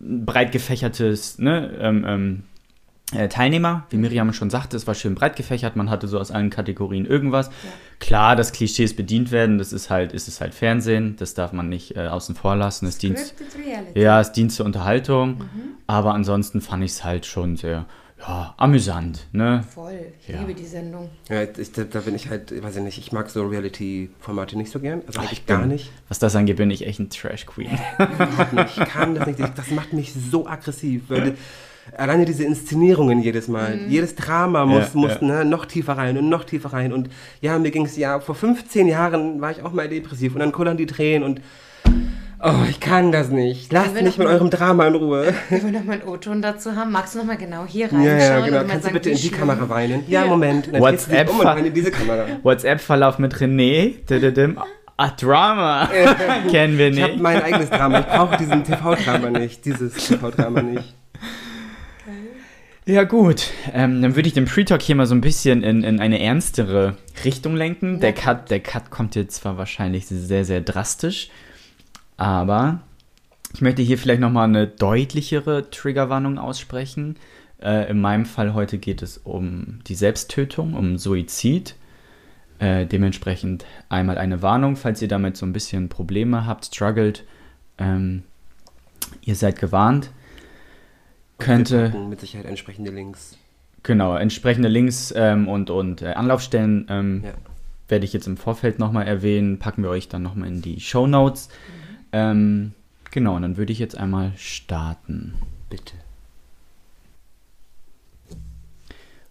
ein 0.00 0.26
breit 0.26 0.52
gefächertes, 0.52 1.38
ne, 1.38 1.70
ähm, 1.80 2.04
ähm, 2.06 2.42
äh, 2.44 2.51
Teilnehmer, 3.28 3.86
wie 3.90 3.96
Miriam 3.96 4.32
schon 4.32 4.50
sagte, 4.50 4.76
es 4.76 4.86
war 4.86 4.94
schön 4.94 5.14
breit 5.14 5.36
gefächert, 5.36 5.76
man 5.76 5.90
hatte 5.90 6.08
so 6.08 6.18
aus 6.18 6.30
allen 6.30 6.50
Kategorien 6.50 7.06
irgendwas. 7.06 7.50
Klar, 8.00 8.36
dass 8.36 8.52
Klischees 8.52 8.96
bedient 8.96 9.30
werden, 9.30 9.58
das 9.58 9.72
ist 9.72 9.90
halt, 9.90 10.12
ist 10.12 10.28
es 10.28 10.40
halt 10.40 10.54
Fernsehen, 10.54 11.16
das 11.18 11.34
darf 11.34 11.52
man 11.52 11.68
nicht 11.68 11.96
äh, 11.96 12.06
außen 12.08 12.34
vor 12.34 12.56
lassen, 12.56 12.86
es 12.86 12.98
dient, 12.98 13.34
ja, 13.94 14.20
es 14.20 14.32
dient 14.32 14.52
zur 14.52 14.66
Unterhaltung, 14.66 15.38
Mhm. 15.38 15.44
aber 15.86 16.14
ansonsten 16.14 16.60
fand 16.60 16.84
ich 16.84 16.92
es 16.92 17.04
halt 17.04 17.26
schon 17.26 17.56
sehr, 17.56 17.86
ja, 18.18 18.54
amüsant, 18.56 19.26
ne? 19.32 19.64
Voll. 19.74 20.12
Ich 20.20 20.28
Ja. 20.32 20.40
liebe 20.40 20.54
die 20.54 20.64
Sendung. 20.66 21.10
Ja, 21.28 21.42
ich, 21.42 21.72
da, 21.72 21.82
bin 22.00 22.14
ich 22.14 22.28
halt, 22.30 22.50
weiß 22.62 22.76
ich 22.76 22.82
nicht, 22.82 22.98
ich 22.98 23.10
mag 23.12 23.28
so 23.28 23.44
Reality-Formate 23.44 24.56
nicht 24.56 24.70
so 24.70 24.78
gern. 24.78 25.02
Also 25.08 25.18
Ach, 25.18 25.24
eigentlich 25.26 25.44
gar 25.46 25.66
nicht. 25.66 25.90
Was 26.08 26.20
das 26.20 26.36
angeht, 26.36 26.56
bin 26.56 26.70
ich 26.70 26.86
echt 26.86 27.00
ein 27.00 27.10
Trash-Queen. 27.10 27.70
Ich 28.68 28.76
kann 28.88 29.14
das 29.16 29.26
nicht. 29.26 29.40
Das 29.58 29.70
macht 29.72 29.92
mich 29.92 30.12
so 30.14 30.46
aggressiv. 30.46 31.02
Weil 31.08 31.34
alleine 31.96 32.24
diese 32.24 32.44
Inszenierungen 32.44 33.20
jedes 33.20 33.48
Mal. 33.48 33.78
Jedes 33.88 34.14
Drama 34.14 34.64
muss, 34.66 34.94
Ja, 34.94 35.00
muss 35.00 35.12
ja. 35.20 35.26
Ne, 35.26 35.44
noch 35.44 35.66
tiefer 35.66 35.94
rein 35.98 36.16
und 36.18 36.28
noch 36.28 36.44
tiefer 36.44 36.72
rein. 36.72 36.92
Und 36.92 37.08
ja, 37.40 37.58
mir 37.58 37.70
ging 37.70 37.84
es 37.86 37.96
ja, 37.96 38.20
vor 38.20 38.34
15 38.34 38.86
Jahren 38.88 39.40
war 39.40 39.50
ich 39.50 39.62
auch 39.62 39.72
mal 39.72 39.88
depressiv 39.88 40.34
und 40.34 40.40
dann 40.40 40.52
kullern 40.52 40.76
die 40.76 40.86
Tränen 40.86 41.22
und. 41.22 41.40
Oh, 42.44 42.64
ich 42.68 42.80
kann 42.80 43.12
das 43.12 43.28
nicht. 43.28 43.72
Lasst 43.72 43.94
wir 43.94 44.02
mich 44.02 44.18
mit 44.18 44.26
mal- 44.26 44.34
eurem 44.34 44.50
Drama 44.50 44.88
in 44.88 44.96
Ruhe. 44.96 45.32
Wir 45.48 45.62
wollen 45.62 45.74
nochmal 45.74 46.00
einen 46.00 46.08
O-Ton 46.08 46.42
dazu 46.42 46.74
haben. 46.74 46.90
Magst 46.90 47.14
du 47.14 47.18
nochmal 47.20 47.36
genau 47.36 47.64
hier 47.64 47.86
Ja, 47.86 47.96
reinschauen? 47.96 48.18
ja, 48.20 48.38
und 48.38 48.44
genau. 48.46 48.58
Kannst 48.58 48.74
du 48.74 48.80
sagen, 48.82 48.92
bitte 48.94 49.04
wie 49.10 49.12
in 49.12 49.16
die 49.16 49.28
schlimm? 49.28 49.38
Kamera 49.38 49.68
weinen? 49.68 50.04
Ja, 50.08 50.22
Ja. 50.24 50.26
Moment. 50.28 50.66
Du 50.66 50.80
WhatsApp 50.80 51.30
um 51.30 51.38
und 51.38 51.44
weine 51.46 51.68
in 51.68 51.74
diese 51.74 51.92
Kamera. 51.92 52.24
WhatsApp-Verlauf 52.42 53.20
mit 53.20 53.36
René. 53.36 53.94
Dididim. 54.10 54.58
Ah, 54.96 55.10
Drama. 55.10 55.88
Kennen 56.50 56.78
wir 56.78 56.88
Ich 56.88 57.00
habe 57.00 57.12
nicht. 57.12 57.22
mein 57.22 57.42
eigenes 57.44 57.70
Drama. 57.70 58.00
Ich 58.00 58.06
brauche 58.06 58.36
diesen 58.36 58.64
TV-Drama 58.64 59.30
nicht. 59.30 59.64
Dieses 59.64 59.94
TV-Drama 59.94 60.62
nicht. 60.62 60.94
Ja, 62.84 63.04
gut. 63.04 63.50
Ähm, 63.72 64.02
dann 64.02 64.16
würde 64.16 64.26
ich 64.26 64.34
den 64.34 64.46
Pre-Talk 64.46 64.82
hier 64.82 64.96
mal 64.96 65.06
so 65.06 65.14
ein 65.14 65.20
bisschen 65.20 65.62
in, 65.62 65.84
in 65.84 66.00
eine 66.00 66.20
ernstere 66.20 66.96
Richtung 67.24 67.54
lenken. 67.54 68.00
Der 68.00 68.12
Cut, 68.12 68.50
der 68.50 68.58
Cut 68.58 68.90
kommt 68.90 69.14
jetzt 69.14 69.36
zwar 69.36 69.56
wahrscheinlich 69.56 70.06
sehr, 70.06 70.44
sehr 70.44 70.60
drastisch, 70.60 71.30
aber 72.16 72.80
ich 73.54 73.60
möchte 73.60 73.82
hier 73.82 73.98
vielleicht 73.98 74.20
nochmal 74.20 74.48
eine 74.48 74.66
deutlichere 74.66 75.70
Triggerwarnung 75.70 76.38
aussprechen. 76.38 77.18
Äh, 77.62 77.88
in 77.88 78.00
meinem 78.00 78.26
Fall 78.26 78.52
heute 78.52 78.78
geht 78.78 79.00
es 79.00 79.16
um 79.18 79.78
die 79.86 79.94
Selbsttötung, 79.94 80.74
um 80.74 80.98
Suizid. 80.98 81.76
Äh, 82.58 82.86
dementsprechend 82.86 83.64
einmal 83.90 84.18
eine 84.18 84.42
Warnung, 84.42 84.74
falls 84.74 85.00
ihr 85.00 85.08
damit 85.08 85.36
so 85.36 85.46
ein 85.46 85.52
bisschen 85.52 85.88
Probleme 85.88 86.46
habt, 86.46 86.66
struggelt. 86.66 87.24
Ähm, 87.78 88.24
ihr 89.22 89.36
seid 89.36 89.60
gewarnt. 89.60 90.10
Wir 91.42 91.54
Könnte. 91.56 91.90
packen 91.90 92.08
mit 92.08 92.20
Sicherheit 92.20 92.46
entsprechende 92.46 92.90
Links. 92.90 93.36
Genau, 93.82 94.14
entsprechende 94.16 94.68
Links 94.68 95.12
ähm, 95.16 95.48
und, 95.48 95.68
und 95.70 96.02
äh, 96.02 96.12
Anlaufstellen 96.12 96.86
ähm, 96.88 97.22
Ja. 97.24 97.32
werde 97.88 98.04
ich 98.04 98.12
jetzt 98.12 98.26
im 98.28 98.36
Vorfeld 98.36 98.78
nochmal 98.78 99.06
erwähnen, 99.08 99.58
packen 99.58 99.82
wir 99.82 99.90
euch 99.90 100.08
dann 100.08 100.22
nochmal 100.22 100.48
in 100.48 100.62
die 100.62 100.78
Show 100.80 101.06
Notes. 101.06 101.48
Ähm, 102.12 102.74
genau, 103.10 103.34
und 103.36 103.42
dann 103.42 103.56
würde 103.56 103.72
ich 103.72 103.78
jetzt 103.80 103.96
einmal 103.98 104.32
starten. 104.36 105.34
Bitte. 105.68 105.94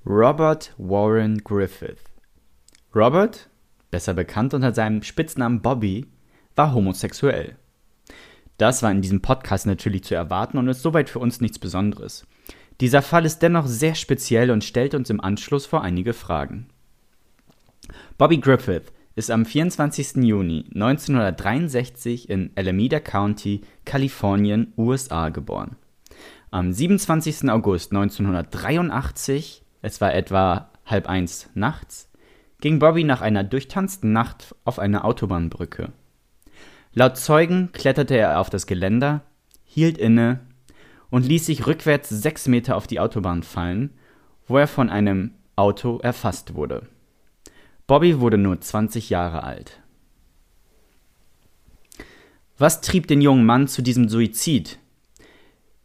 Robert 0.06 0.74
Warren 0.78 1.38
Griffith. 1.44 2.00
Robert, 2.94 3.48
besser 3.92 4.14
bekannt 4.14 4.54
unter 4.54 4.74
seinem 4.74 5.04
Spitznamen 5.04 5.62
Bobby, 5.62 6.08
war 6.56 6.74
homosexuell. 6.74 7.56
Das 8.62 8.84
war 8.84 8.92
in 8.92 9.02
diesem 9.02 9.24
Podcast 9.24 9.66
natürlich 9.66 10.04
zu 10.04 10.14
erwarten 10.14 10.60
und 10.60 10.68
ist 10.68 10.84
soweit 10.84 11.10
für 11.10 11.18
uns 11.18 11.42
nichts 11.42 11.58
Besonderes. 11.58 12.28
Dieser 12.80 13.02
Fall 13.02 13.26
ist 13.26 13.40
dennoch 13.40 13.66
sehr 13.66 13.96
speziell 13.96 14.52
und 14.52 14.64
stellt 14.64 14.94
uns 14.94 15.10
im 15.10 15.20
Anschluss 15.20 15.66
vor 15.66 15.82
einige 15.82 16.14
Fragen. 16.14 16.68
Bobby 18.20 18.38
Griffith 18.38 18.94
ist 19.16 19.32
am 19.32 19.46
24. 19.46 20.18
Juni 20.18 20.66
1963 20.76 22.30
in 22.30 22.52
Alameda 22.54 23.00
County, 23.00 23.62
Kalifornien, 23.84 24.74
USA 24.78 25.30
geboren. 25.30 25.76
Am 26.52 26.72
27. 26.72 27.50
August 27.50 27.92
1983, 27.94 29.64
es 29.82 30.02
war 30.02 30.14
etwa 30.14 30.70
halb 30.86 31.10
eins 31.10 31.50
nachts, 31.56 32.12
ging 32.60 32.78
Bobby 32.78 33.06
nach 33.06 33.22
einer 33.22 33.44
durchtanzten 33.44 34.14
Nacht 34.14 34.56
auf 34.66 34.78
eine 34.78 35.04
Autobahnbrücke. 35.04 35.94
Laut 36.94 37.18
Zeugen 37.18 37.72
kletterte 37.72 38.18
er 38.18 38.40
auf 38.40 38.50
das 38.50 38.68
Geländer, 38.68 39.22
hielt 39.64 39.98
inne 39.98 40.42
und 41.10 41.26
ließ 41.26 41.46
sich 41.46 41.66
rückwärts 41.66 42.10
sechs 42.10 42.48
Meter 42.48 42.76
auf 42.76 42.86
die 42.86 43.00
Autobahn 43.00 43.44
fallen, 43.44 43.92
wo 44.48 44.58
er 44.58 44.68
von 44.68 44.90
einem 44.90 45.32
Auto 45.56 46.00
erfasst 46.00 46.54
wurde. 46.56 46.88
Bobby 47.88 48.20
wurde 48.20 48.38
nur 48.38 48.60
20 48.60 49.10
Jahre 49.10 49.44
alt. 49.44 49.82
Was 52.58 52.82
trieb 52.82 53.08
den 53.08 53.22
jungen 53.22 53.46
Mann 53.46 53.68
zu 53.68 53.82
diesem 53.82 54.10
Suizid, 54.10 54.78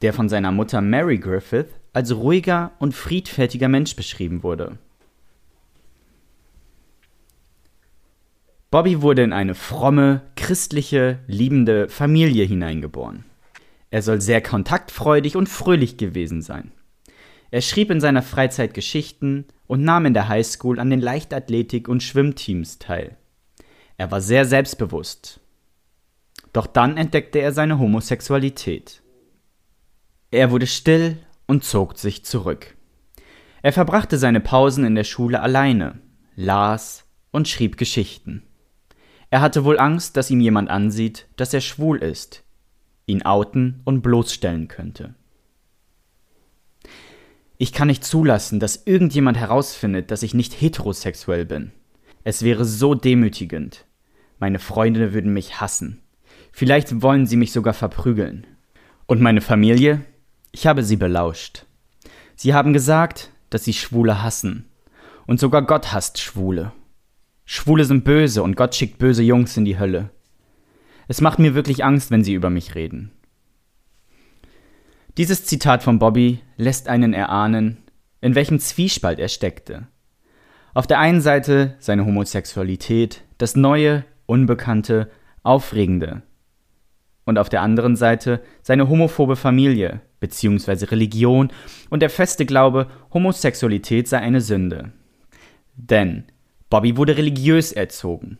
der 0.02 0.12
von 0.12 0.28
seiner 0.28 0.52
Mutter 0.52 0.80
Mary 0.80 1.18
Griffith 1.18 1.68
als 1.92 2.14
ruhiger 2.14 2.72
und 2.78 2.94
friedfertiger 2.94 3.68
Mensch 3.68 3.96
beschrieben 3.96 4.42
wurde? 4.42 4.78
Bobby 8.76 9.00
wurde 9.00 9.22
in 9.22 9.32
eine 9.32 9.54
fromme, 9.54 10.20
christliche, 10.36 11.20
liebende 11.26 11.88
Familie 11.88 12.44
hineingeboren. 12.44 13.24
Er 13.88 14.02
soll 14.02 14.20
sehr 14.20 14.42
kontaktfreudig 14.42 15.34
und 15.34 15.48
fröhlich 15.48 15.96
gewesen 15.96 16.42
sein. 16.42 16.72
Er 17.50 17.62
schrieb 17.62 17.90
in 17.90 18.00
seiner 18.00 18.20
Freizeit 18.20 18.74
Geschichten 18.74 19.46
und 19.66 19.82
nahm 19.82 20.04
in 20.04 20.12
der 20.12 20.28
Highschool 20.28 20.78
an 20.78 20.90
den 20.90 21.00
Leichtathletik- 21.00 21.88
und 21.88 22.02
Schwimmteams 22.02 22.78
teil. 22.78 23.16
Er 23.96 24.10
war 24.10 24.20
sehr 24.20 24.44
selbstbewusst. 24.44 25.40
Doch 26.52 26.66
dann 26.66 26.98
entdeckte 26.98 27.38
er 27.38 27.52
seine 27.52 27.78
Homosexualität. 27.78 29.00
Er 30.30 30.50
wurde 30.50 30.66
still 30.66 31.16
und 31.46 31.64
zog 31.64 31.96
sich 31.98 32.26
zurück. 32.26 32.76
Er 33.62 33.72
verbrachte 33.72 34.18
seine 34.18 34.40
Pausen 34.40 34.84
in 34.84 34.96
der 34.96 35.04
Schule 35.04 35.40
alleine, 35.40 35.98
las 36.34 37.06
und 37.30 37.48
schrieb 37.48 37.78
Geschichten. 37.78 38.45
Er 39.36 39.42
hatte 39.42 39.66
wohl 39.66 39.78
Angst, 39.78 40.16
dass 40.16 40.30
ihm 40.30 40.40
jemand 40.40 40.70
ansieht, 40.70 41.26
dass 41.36 41.52
er 41.52 41.60
schwul 41.60 41.98
ist, 41.98 42.42
ihn 43.04 43.20
outen 43.20 43.82
und 43.84 44.00
bloßstellen 44.00 44.66
könnte. 44.66 45.14
Ich 47.58 47.74
kann 47.74 47.88
nicht 47.88 48.02
zulassen, 48.02 48.60
dass 48.60 48.86
irgendjemand 48.86 49.36
herausfindet, 49.36 50.10
dass 50.10 50.22
ich 50.22 50.32
nicht 50.32 50.58
heterosexuell 50.58 51.44
bin. 51.44 51.72
Es 52.24 52.44
wäre 52.44 52.64
so 52.64 52.94
demütigend. 52.94 53.84
Meine 54.38 54.58
Freunde 54.58 55.12
würden 55.12 55.34
mich 55.34 55.60
hassen. 55.60 56.00
Vielleicht 56.50 57.02
wollen 57.02 57.26
sie 57.26 57.36
mich 57.36 57.52
sogar 57.52 57.74
verprügeln. 57.74 58.46
Und 59.04 59.20
meine 59.20 59.42
Familie? 59.42 60.00
Ich 60.50 60.66
habe 60.66 60.82
sie 60.82 60.96
belauscht. 60.96 61.66
Sie 62.36 62.54
haben 62.54 62.72
gesagt, 62.72 63.28
dass 63.50 63.64
sie 63.64 63.74
Schwule 63.74 64.22
hassen. 64.22 64.64
Und 65.26 65.40
sogar 65.40 65.60
Gott 65.60 65.92
hasst 65.92 66.20
Schwule. 66.20 66.72
Schwule 67.48 67.84
sind 67.84 68.04
böse 68.04 68.42
und 68.42 68.56
Gott 68.56 68.74
schickt 68.74 68.98
böse 68.98 69.22
Jungs 69.22 69.56
in 69.56 69.64
die 69.64 69.78
Hölle. 69.78 70.10
Es 71.06 71.20
macht 71.20 71.38
mir 71.38 71.54
wirklich 71.54 71.84
Angst, 71.84 72.10
wenn 72.10 72.24
sie 72.24 72.34
über 72.34 72.50
mich 72.50 72.74
reden. 72.74 73.12
Dieses 75.16 75.46
Zitat 75.46 75.82
von 75.84 76.00
Bobby 76.00 76.40
lässt 76.56 76.88
einen 76.88 77.14
erahnen, 77.14 77.78
in 78.20 78.34
welchem 78.34 78.58
Zwiespalt 78.58 79.20
er 79.20 79.28
steckte. 79.28 79.86
Auf 80.74 80.88
der 80.88 80.98
einen 80.98 81.20
Seite 81.20 81.76
seine 81.78 82.04
Homosexualität, 82.04 83.22
das 83.38 83.56
Neue, 83.56 84.04
Unbekannte, 84.26 85.10
Aufregende. 85.44 86.22
Und 87.24 87.38
auf 87.38 87.48
der 87.48 87.62
anderen 87.62 87.94
Seite 87.96 88.42
seine 88.62 88.88
homophobe 88.88 89.36
Familie 89.36 90.00
bzw. 90.18 90.86
Religion 90.86 91.50
und 91.90 92.00
der 92.00 92.10
feste 92.10 92.44
Glaube, 92.44 92.88
Homosexualität 93.14 94.08
sei 94.08 94.18
eine 94.18 94.40
Sünde. 94.40 94.92
Denn 95.76 96.24
Bobby 96.70 96.96
wurde 96.96 97.16
religiös 97.16 97.72
erzogen. 97.72 98.38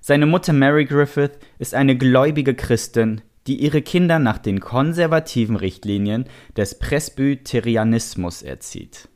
Seine 0.00 0.26
Mutter 0.26 0.52
Mary 0.52 0.84
Griffith 0.84 1.38
ist 1.58 1.74
eine 1.74 1.96
gläubige 1.96 2.54
Christin, 2.54 3.20
die 3.46 3.56
ihre 3.56 3.82
Kinder 3.82 4.18
nach 4.18 4.38
den 4.38 4.60
konservativen 4.60 5.56
Richtlinien 5.56 6.26
des 6.56 6.78
Presbyterianismus 6.78 8.42
erzieht. 8.42 9.08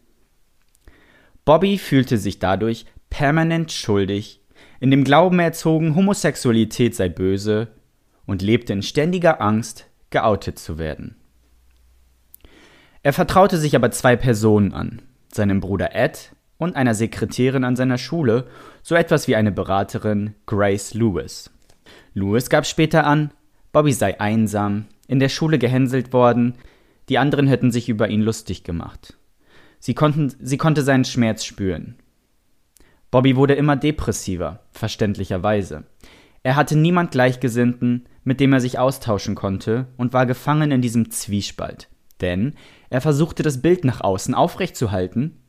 Bobby 1.45 1.79
fühlte 1.79 2.19
sich 2.19 2.39
dadurch 2.39 2.87
permanent 3.11 3.73
schuldig, 3.73 4.41
in 4.81 4.91
dem 4.91 5.05
Glauben 5.05 5.39
erzogen, 5.39 5.95
Homosexualität 5.95 6.95
sei 6.95 7.09
böse 7.09 7.69
und 8.27 8.43
lebte 8.43 8.73
in 8.73 8.83
ständiger 8.83 9.41
Angst, 9.41 9.87
geoutet 10.11 10.59
zu 10.59 10.79
werden. 10.79 11.17
Er 13.03 13.13
vertraute 13.13 13.59
sich 13.59 13.75
aber 13.77 13.91
zwei 13.91 14.17
Personen 14.17 14.73
an, 14.73 15.03
seinem 15.33 15.61
Bruder 15.61 15.95
Ed 15.95 16.33
und 16.63 16.77
einer 16.77 16.95
Sekretärin 16.95 17.65
an 17.65 17.77
seiner 17.77 17.99
Schule, 17.99 18.47
so 18.83 18.95
etwas 18.95 19.29
wie 19.29 19.37
eine 19.37 19.53
Beraterin 19.53 20.35
Grace 20.47 20.95
Lewis. 20.95 21.51
Lewis 22.15 22.49
gab 22.51 22.67
später 22.67 23.07
an, 23.07 23.33
Bobby 23.73 23.93
sei 23.93 24.21
einsam, 24.21 24.87
in 25.09 25.19
der 25.19 25.29
Schule 25.29 25.59
gehänselt 25.59 26.13
worden, 26.13 26.55
die 27.09 27.19
anderen 27.19 27.47
hätten 27.47 27.71
sich 27.71 27.89
über 27.89 28.09
ihn 28.09 28.23
lustig 28.23 28.65
gemacht. 28.65 29.17
Sie, 29.79 29.95
konnten, 29.95 30.33
sie 30.41 30.59
konnte 30.59 30.83
seinen 30.83 31.05
Schmerz 31.05 31.45
spüren. 31.45 31.97
Bobby 33.11 33.37
wurde 33.37 33.55
immer 33.55 33.77
depressiver, 33.77 34.61
verständlicherweise. 34.71 35.85
Er 36.43 36.57
hatte 36.57 36.77
niemand 36.77 37.11
Gleichgesinnten, 37.11 38.07
mit 38.25 38.41
dem 38.41 38.53
er 38.53 38.61
sich 38.61 38.79
austauschen 38.79 39.35
konnte 39.35 39.89
und 39.97 40.13
war 40.13 40.27
gefangen 40.27 40.71
in 40.71 40.83
diesem 40.83 41.11
Zwiespalt. 41.11 41.89
Denn 42.21 42.55
er 42.89 43.01
versuchte 43.01 43.43
das 43.43 43.61
Bild 43.61 43.85
nach 43.85 44.01
außen 44.01 44.35
aufrechtzuhalten 44.35 45.42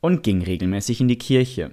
und 0.00 0.22
ging 0.22 0.42
regelmäßig 0.42 1.00
in 1.00 1.08
die 1.08 1.18
Kirche. 1.18 1.72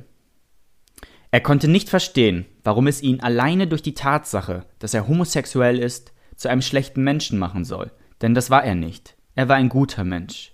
Er 1.31 1.41
konnte 1.41 1.67
nicht 1.67 1.89
verstehen, 1.89 2.46
warum 2.63 2.88
es 2.88 3.01
ihn 3.01 3.19
alleine 3.19 3.67
durch 3.67 3.81
die 3.81 3.93
Tatsache, 3.93 4.65
dass 4.79 4.93
er 4.93 5.07
homosexuell 5.07 5.79
ist, 5.79 6.13
zu 6.36 6.48
einem 6.48 6.62
schlechten 6.62 7.03
Menschen 7.03 7.38
machen 7.39 7.65
soll, 7.65 7.91
denn 8.22 8.34
das 8.34 8.50
war 8.50 8.63
er 8.63 8.75
nicht. 8.75 9.15
Er 9.36 9.50
war 9.50 9.55
ein 9.55 9.69
guter 9.69 10.03
Mensch. 10.03 10.53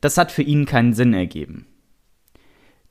Das 0.00 0.18
hat 0.18 0.30
für 0.30 0.42
ihn 0.42 0.66
keinen 0.66 0.94
Sinn 0.94 1.14
ergeben. 1.14 1.66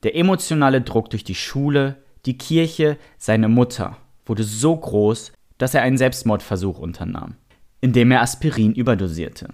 Der 0.04 0.16
emotionale 0.16 0.82
Druck 0.82 1.10
durch 1.10 1.24
die 1.24 1.36
Schule, 1.36 2.04
die 2.25 2.38
Kirche, 2.38 2.98
seine 3.18 3.48
Mutter 3.48 3.98
wurde 4.25 4.44
so 4.44 4.75
groß, 4.75 5.32
dass 5.58 5.74
er 5.74 5.84
einen 5.84 5.98
Selbstmordversuch 5.98 6.80
unternahm, 6.80 7.36
indem 7.82 8.12
er 8.12 8.22
Aspirin 8.22 8.74
überdosierte. 8.74 9.50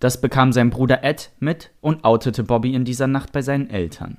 Das 0.00 0.20
bekam 0.20 0.52
sein 0.52 0.70
Bruder 0.70 1.02
Ed 1.04 1.30
mit 1.40 1.70
und 1.80 2.04
outete 2.04 2.44
Bobby 2.44 2.74
in 2.74 2.84
dieser 2.84 3.06
Nacht 3.06 3.32
bei 3.32 3.42
seinen 3.42 3.70
Eltern. 3.70 4.18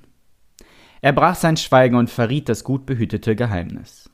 Er 1.02 1.14
brach 1.14 1.36
sein 1.36 1.58
Schweigen 1.58 1.96
und 1.96 2.10
verriet 2.10 2.50
das 2.50 2.64
gut 2.64 2.86
behütete 2.86 3.36
Geheimnis. 3.36 4.10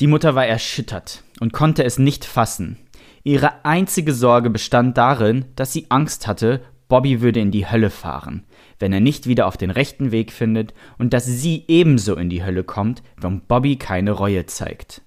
Die 0.00 0.06
Mutter 0.06 0.34
war 0.34 0.46
erschüttert 0.46 1.24
und 1.40 1.52
konnte 1.52 1.84
es 1.84 1.98
nicht 1.98 2.24
fassen. 2.24 2.78
Ihre 3.24 3.64
einzige 3.64 4.14
Sorge 4.14 4.48
bestand 4.48 4.96
darin, 4.96 5.44
dass 5.56 5.72
sie 5.72 5.86
Angst 5.90 6.26
hatte, 6.26 6.62
Bobby 6.88 7.20
würde 7.20 7.40
in 7.40 7.50
die 7.50 7.70
Hölle 7.70 7.90
fahren, 7.90 8.44
wenn 8.78 8.92
er 8.92 9.00
nicht 9.00 9.26
wieder 9.26 9.46
auf 9.46 9.56
den 9.56 9.70
rechten 9.70 10.10
Weg 10.10 10.32
findet 10.32 10.72
und 10.96 11.12
dass 11.12 11.26
sie 11.26 11.64
ebenso 11.68 12.16
in 12.16 12.30
die 12.30 12.44
Hölle 12.44 12.64
kommt, 12.64 13.02
wenn 13.20 13.42
Bobby 13.42 13.76
keine 13.76 14.12
Reue 14.12 14.46
zeigt. 14.46 15.02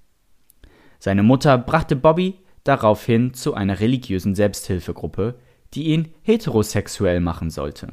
Seine 0.99 1.23
Mutter 1.23 1.57
brachte 1.57 1.95
Bobby 1.95 2.35
daraufhin 2.63 3.33
zu 3.33 3.53
einer 3.53 3.79
religiösen 3.79 4.35
Selbsthilfegruppe, 4.35 5.35
die 5.73 5.87
ihn 5.87 6.09
heterosexuell 6.23 7.19
machen 7.19 7.49
sollte. 7.49 7.89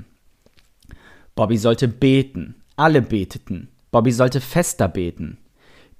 Bobby 1.34 1.56
sollte 1.56 1.88
beten. 1.88 2.56
Alle 2.76 3.02
beteten. 3.02 3.68
Bobby 3.90 4.12
sollte 4.12 4.40
fester 4.40 4.88
beten. 4.88 5.38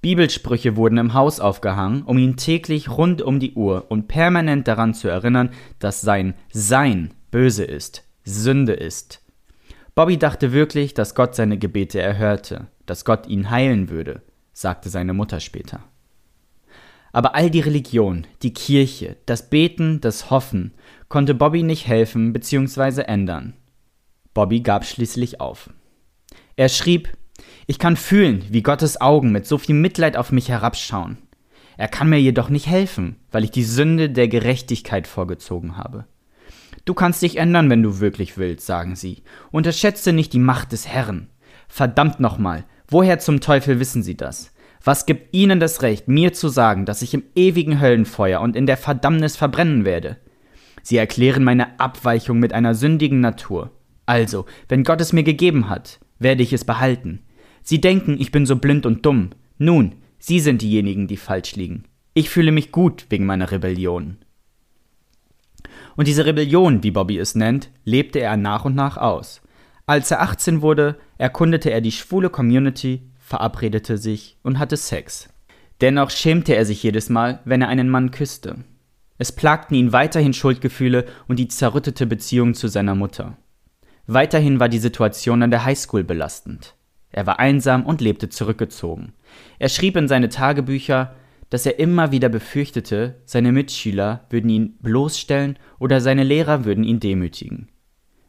Bibelsprüche 0.00 0.76
wurden 0.76 0.98
im 0.98 1.14
Haus 1.14 1.40
aufgehangen, 1.40 2.02
um 2.02 2.18
ihn 2.18 2.36
täglich 2.36 2.88
rund 2.88 3.20
um 3.20 3.40
die 3.40 3.54
Uhr 3.54 3.86
und 3.88 4.06
permanent 4.06 4.68
daran 4.68 4.94
zu 4.94 5.08
erinnern, 5.08 5.50
dass 5.80 6.00
sein 6.00 6.34
Sein 6.52 7.14
böse 7.30 7.64
ist, 7.64 8.04
Sünde 8.24 8.74
ist. 8.74 9.22
Bobby 9.94 10.16
dachte 10.16 10.52
wirklich, 10.52 10.94
dass 10.94 11.16
Gott 11.16 11.34
seine 11.34 11.58
Gebete 11.58 12.00
erhörte, 12.00 12.68
dass 12.86 13.04
Gott 13.04 13.26
ihn 13.26 13.50
heilen 13.50 13.88
würde, 13.90 14.22
sagte 14.52 14.88
seine 14.88 15.12
Mutter 15.12 15.40
später. 15.40 15.80
Aber 17.12 17.34
all 17.34 17.50
die 17.50 17.60
Religion, 17.60 18.26
die 18.42 18.52
Kirche, 18.52 19.16
das 19.26 19.48
Beten, 19.50 20.00
das 20.00 20.30
Hoffen 20.30 20.74
konnte 21.08 21.34
Bobby 21.34 21.62
nicht 21.62 21.86
helfen 21.86 22.32
bzw. 22.32 23.02
ändern. 23.02 23.54
Bobby 24.34 24.60
gab 24.60 24.84
schließlich 24.84 25.40
auf. 25.40 25.70
Er 26.56 26.68
schrieb, 26.68 27.08
ich 27.66 27.78
kann 27.78 27.96
fühlen, 27.96 28.44
wie 28.50 28.62
Gottes 28.62 29.00
Augen 29.00 29.32
mit 29.32 29.46
so 29.46 29.58
viel 29.58 29.74
Mitleid 29.74 30.16
auf 30.16 30.32
mich 30.32 30.48
herabschauen. 30.48 31.18
Er 31.76 31.88
kann 31.88 32.08
mir 32.08 32.20
jedoch 32.20 32.48
nicht 32.48 32.66
helfen, 32.66 33.16
weil 33.30 33.44
ich 33.44 33.52
die 33.52 33.64
Sünde 33.64 34.10
der 34.10 34.28
Gerechtigkeit 34.28 35.06
vorgezogen 35.06 35.76
habe. 35.76 36.06
Du 36.84 36.94
kannst 36.94 37.22
dich 37.22 37.36
ändern, 37.36 37.70
wenn 37.70 37.82
du 37.82 38.00
wirklich 38.00 38.36
willst, 38.36 38.66
sagen 38.66 38.96
sie. 38.96 39.22
Unterschätze 39.50 40.12
nicht 40.12 40.32
die 40.32 40.38
Macht 40.38 40.72
des 40.72 40.88
Herrn. 40.88 41.28
Verdammt 41.68 42.18
nochmal, 42.18 42.64
woher 42.88 43.18
zum 43.18 43.40
Teufel 43.40 43.78
wissen 43.78 44.02
sie 44.02 44.16
das? 44.16 44.52
Was 44.88 45.04
gibt 45.04 45.36
ihnen 45.36 45.60
das 45.60 45.82
Recht, 45.82 46.08
mir 46.08 46.32
zu 46.32 46.48
sagen, 46.48 46.86
dass 46.86 47.02
ich 47.02 47.12
im 47.12 47.22
ewigen 47.34 47.78
Höllenfeuer 47.78 48.40
und 48.40 48.56
in 48.56 48.64
der 48.64 48.78
Verdammnis 48.78 49.36
verbrennen 49.36 49.84
werde? 49.84 50.16
Sie 50.82 50.96
erklären 50.96 51.44
meine 51.44 51.78
Abweichung 51.78 52.38
mit 52.38 52.54
einer 52.54 52.74
sündigen 52.74 53.20
Natur. 53.20 53.70
Also, 54.06 54.46
wenn 54.66 54.84
Gott 54.84 55.02
es 55.02 55.12
mir 55.12 55.24
gegeben 55.24 55.68
hat, 55.68 56.00
werde 56.18 56.42
ich 56.42 56.54
es 56.54 56.64
behalten. 56.64 57.20
Sie 57.62 57.82
denken, 57.82 58.16
ich 58.18 58.32
bin 58.32 58.46
so 58.46 58.56
blind 58.56 58.86
und 58.86 59.04
dumm. 59.04 59.28
Nun, 59.58 59.96
Sie 60.18 60.40
sind 60.40 60.62
diejenigen, 60.62 61.06
die 61.06 61.18
falsch 61.18 61.54
liegen. 61.54 61.84
Ich 62.14 62.30
fühle 62.30 62.50
mich 62.50 62.72
gut 62.72 63.04
wegen 63.10 63.26
meiner 63.26 63.50
Rebellion. 63.50 64.16
Und 65.96 66.08
diese 66.08 66.24
Rebellion, 66.24 66.82
wie 66.82 66.92
Bobby 66.92 67.18
es 67.18 67.34
nennt, 67.34 67.68
lebte 67.84 68.20
er 68.20 68.38
nach 68.38 68.64
und 68.64 68.74
nach 68.74 68.96
aus. 68.96 69.42
Als 69.84 70.10
er 70.10 70.22
18 70.22 70.62
wurde, 70.62 70.96
erkundete 71.18 71.70
er 71.70 71.82
die 71.82 71.92
schwule 71.92 72.30
Community, 72.30 73.02
verabredete 73.28 73.98
sich 73.98 74.38
und 74.42 74.58
hatte 74.58 74.78
Sex. 74.78 75.28
Dennoch 75.82 76.10
schämte 76.10 76.56
er 76.56 76.64
sich 76.64 76.82
jedes 76.82 77.10
Mal, 77.10 77.40
wenn 77.44 77.60
er 77.60 77.68
einen 77.68 77.90
Mann 77.90 78.10
küsste. 78.10 78.64
Es 79.18 79.32
plagten 79.32 79.76
ihn 79.76 79.92
weiterhin 79.92 80.32
Schuldgefühle 80.32 81.04
und 81.28 81.38
die 81.38 81.48
zerrüttete 81.48 82.06
Beziehung 82.06 82.54
zu 82.54 82.68
seiner 82.68 82.94
Mutter. 82.94 83.36
Weiterhin 84.06 84.60
war 84.60 84.70
die 84.70 84.78
Situation 84.78 85.42
an 85.42 85.50
der 85.50 85.66
Highschool 85.66 86.04
belastend. 86.04 86.74
Er 87.10 87.26
war 87.26 87.38
einsam 87.38 87.84
und 87.84 88.00
lebte 88.00 88.30
zurückgezogen. 88.30 89.12
Er 89.58 89.68
schrieb 89.68 89.96
in 89.96 90.08
seine 90.08 90.30
Tagebücher, 90.30 91.14
dass 91.50 91.66
er 91.66 91.78
immer 91.78 92.10
wieder 92.10 92.30
befürchtete, 92.30 93.20
seine 93.26 93.52
Mitschüler 93.52 94.24
würden 94.30 94.48
ihn 94.48 94.78
bloßstellen 94.80 95.58
oder 95.78 96.00
seine 96.00 96.24
Lehrer 96.24 96.64
würden 96.64 96.84
ihn 96.84 97.00
demütigen. 97.00 97.68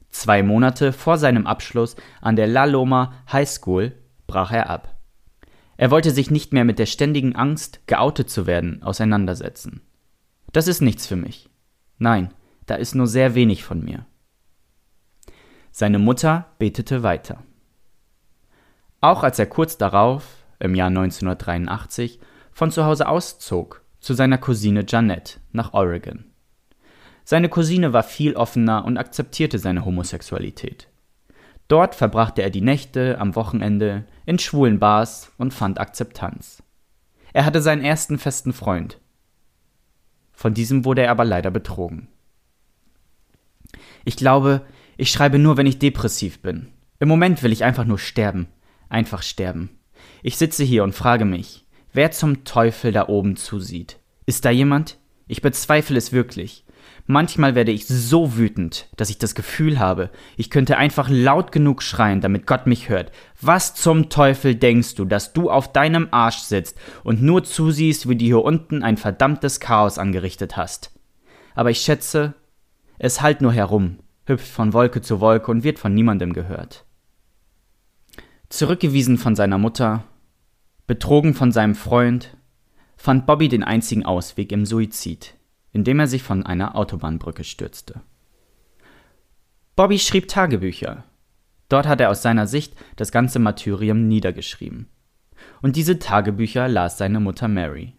Zwei 0.09 0.43
Monate 0.43 0.91
vor 0.91 1.17
seinem 1.17 1.47
Abschluss 1.47 1.95
an 2.19 2.35
der 2.35 2.47
La 2.47 2.65
Loma 2.65 3.13
High 3.31 3.49
School 3.49 3.93
brach 4.29 4.51
er 4.51 4.69
ab. 4.69 4.95
Er 5.75 5.91
wollte 5.91 6.11
sich 6.11 6.29
nicht 6.29 6.53
mehr 6.53 6.65
mit 6.65 6.77
der 6.77 6.85
ständigen 6.85 7.35
Angst, 7.35 7.81
geoutet 7.87 8.29
zu 8.29 8.45
werden, 8.45 8.83
auseinandersetzen. 8.83 9.81
Das 10.51 10.67
ist 10.67 10.81
nichts 10.81 11.07
für 11.07 11.15
mich. 11.15 11.49
Nein, 11.97 12.33
da 12.67 12.75
ist 12.75 12.95
nur 12.95 13.07
sehr 13.07 13.33
wenig 13.33 13.63
von 13.63 13.83
mir. 13.83 14.05
Seine 15.71 15.99
Mutter 15.99 16.53
betete 16.59 17.01
weiter. 17.01 17.43
Auch 19.01 19.23
als 19.23 19.39
er 19.39 19.47
kurz 19.47 19.77
darauf, 19.77 20.43
im 20.59 20.75
Jahr 20.75 20.89
1983, 20.89 22.19
von 22.51 22.71
zu 22.71 22.85
Hause 22.85 23.07
auszog, 23.07 23.83
zu 23.99 24.13
seiner 24.13 24.37
Cousine 24.37 24.85
Janette 24.87 25.39
nach 25.51 25.73
Oregon. 25.73 26.25
Seine 27.23 27.49
Cousine 27.49 27.93
war 27.93 28.03
viel 28.03 28.35
offener 28.35 28.85
und 28.85 28.97
akzeptierte 28.97 29.59
seine 29.59 29.85
Homosexualität. 29.85 30.87
Dort 31.69 31.93
verbrachte 31.93 32.41
er 32.41 32.49
die 32.49 32.61
Nächte 32.61 33.19
am 33.19 33.35
Wochenende 33.35 34.05
in 34.29 34.37
schwulen 34.37 34.77
Bars 34.77 35.31
und 35.39 35.55
fand 35.55 35.79
Akzeptanz. 35.79 36.61
Er 37.33 37.45
hatte 37.45 37.63
seinen 37.63 37.83
ersten 37.83 38.19
festen 38.19 38.53
Freund. 38.53 38.99
Von 40.31 40.53
diesem 40.53 40.85
wurde 40.85 41.01
er 41.01 41.09
aber 41.09 41.25
leider 41.25 41.49
betrogen. 41.49 42.09
Ich 44.05 44.17
glaube, 44.17 44.61
ich 44.97 45.09
schreibe 45.09 45.39
nur, 45.39 45.57
wenn 45.57 45.65
ich 45.65 45.79
depressiv 45.79 46.43
bin. 46.43 46.67
Im 46.99 47.07
Moment 47.07 47.41
will 47.41 47.51
ich 47.51 47.63
einfach 47.63 47.85
nur 47.85 47.97
sterben. 47.97 48.45
Einfach 48.87 49.23
sterben. 49.23 49.71
Ich 50.21 50.37
sitze 50.37 50.63
hier 50.63 50.83
und 50.83 50.93
frage 50.93 51.25
mich, 51.25 51.65
wer 51.91 52.11
zum 52.11 52.43
Teufel 52.43 52.91
da 52.91 53.07
oben 53.07 53.35
zusieht. 53.35 53.97
Ist 54.27 54.45
da 54.45 54.51
jemand? 54.51 54.99
Ich 55.27 55.41
bezweifle 55.41 55.97
es 55.97 56.11
wirklich. 56.11 56.65
Manchmal 57.11 57.55
werde 57.55 57.71
ich 57.71 57.87
so 57.87 58.37
wütend, 58.37 58.87
dass 58.95 59.09
ich 59.09 59.17
das 59.17 59.33
Gefühl 59.33 59.79
habe, 59.79 60.11
ich 60.37 60.51
könnte 60.51 60.77
einfach 60.77 61.09
laut 61.09 61.51
genug 61.51 61.81
schreien, 61.81 62.21
damit 62.21 62.45
Gott 62.45 62.67
mich 62.67 62.87
hört. 62.87 63.11
Was 63.41 63.73
zum 63.73 64.09
Teufel 64.11 64.53
denkst 64.53 64.93
du, 64.93 65.05
dass 65.05 65.33
du 65.33 65.49
auf 65.49 65.73
deinem 65.73 66.09
Arsch 66.11 66.37
sitzt 66.37 66.77
und 67.03 67.23
nur 67.23 67.43
zusiehst, 67.43 68.07
wie 68.07 68.15
du 68.15 68.25
hier 68.25 68.43
unten 68.43 68.83
ein 68.83 68.95
verdammtes 68.95 69.59
Chaos 69.59 69.97
angerichtet 69.97 70.55
hast? 70.55 70.91
Aber 71.55 71.71
ich 71.71 71.81
schätze, 71.81 72.35
es 72.99 73.23
hallt 73.23 73.41
nur 73.41 73.53
herum, 73.53 73.97
hüpft 74.27 74.47
von 74.47 74.73
Wolke 74.73 75.01
zu 75.01 75.19
Wolke 75.19 75.49
und 75.49 75.63
wird 75.63 75.79
von 75.79 75.95
niemandem 75.95 76.31
gehört. 76.31 76.85
Zurückgewiesen 78.49 79.17
von 79.17 79.35
seiner 79.35 79.57
Mutter, 79.57 80.03
betrogen 80.85 81.33
von 81.33 81.51
seinem 81.51 81.73
Freund, 81.73 82.37
fand 82.97 83.25
Bobby 83.25 83.47
den 83.47 83.63
einzigen 83.63 84.05
Ausweg 84.05 84.51
im 84.51 84.67
Suizid 84.67 85.38
indem 85.71 85.99
er 85.99 86.07
sich 86.07 86.23
von 86.23 86.45
einer 86.45 86.75
Autobahnbrücke 86.75 87.43
stürzte. 87.43 88.01
Bobby 89.75 89.99
schrieb 89.99 90.27
Tagebücher. 90.27 91.03
Dort 91.69 91.87
hat 91.87 92.01
er 92.01 92.09
aus 92.09 92.21
seiner 92.21 92.47
Sicht 92.47 92.75
das 92.95 93.11
ganze 93.11 93.39
Martyrium 93.39 94.07
niedergeschrieben. 94.07 94.89
Und 95.61 95.75
diese 95.75 95.99
Tagebücher 95.99 96.67
las 96.67 96.97
seine 96.97 97.19
Mutter 97.19 97.47
Mary. 97.47 97.93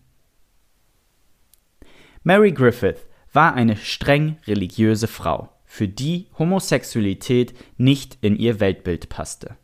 Mary 2.23 2.53
Griffith 2.53 3.07
war 3.33 3.55
eine 3.55 3.77
streng 3.77 4.37
religiöse 4.47 5.07
Frau, 5.07 5.51
für 5.65 5.89
die 5.89 6.27
Homosexualität 6.39 7.55
nicht 7.79 8.19
in 8.21 8.37
ihr 8.37 8.61
Weltbild 8.61 9.09
passte. 9.09 9.57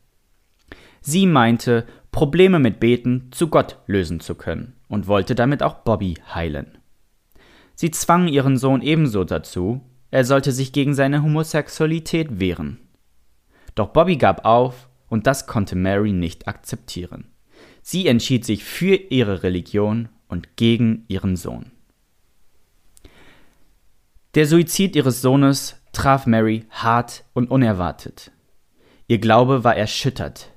Sie 1.01 1.27
meinte, 1.27 1.87
Probleme 2.13 2.59
mit 2.59 2.81
Beten 2.81 3.29
zu 3.33 3.49
Gott 3.49 3.79
lösen 3.87 4.21
zu 4.21 4.37
können 4.37 4.77
und 4.89 5.07
wollte 5.07 5.35
damit 5.35 5.63
auch 5.63 5.75
Bobby 5.85 6.15
heilen. 6.35 6.79
Sie 7.77 7.91
zwang 7.91 8.27
ihren 8.27 8.57
Sohn 8.57 8.81
ebenso 8.81 9.25
dazu, 9.25 9.83
er 10.11 10.25
sollte 10.25 10.51
sich 10.51 10.73
gegen 10.73 10.95
seine 10.95 11.23
Homosexualität 11.23 12.41
wehren. 12.41 12.81
Doch 13.75 13.89
Bobby 13.89 14.17
gab 14.17 14.47
auf, 14.47 14.89
und 15.09 15.27
das 15.27 15.47
konnte 15.47 15.77
Mary 15.77 16.13
nicht 16.13 16.49
akzeptieren. 16.49 17.29
Sie 17.83 18.09
entschied 18.09 18.45
sich 18.45 18.65
für 18.65 18.97
ihre 18.97 19.43
Religion 19.43 20.09
und 20.27 20.57
gegen 20.57 21.05
ihren 21.07 21.37
Sohn. 21.37 21.71
Der 24.35 24.47
Suizid 24.47 24.97
ihres 24.97 25.21
Sohnes 25.23 25.77
traf 25.93 26.27
Mary 26.27 26.65
hart 26.71 27.25
und 27.35 27.51
unerwartet. 27.51 28.33
Ihr 29.07 29.19
Glaube 29.19 29.65
war 29.65 29.77
erschüttert. 29.77 30.51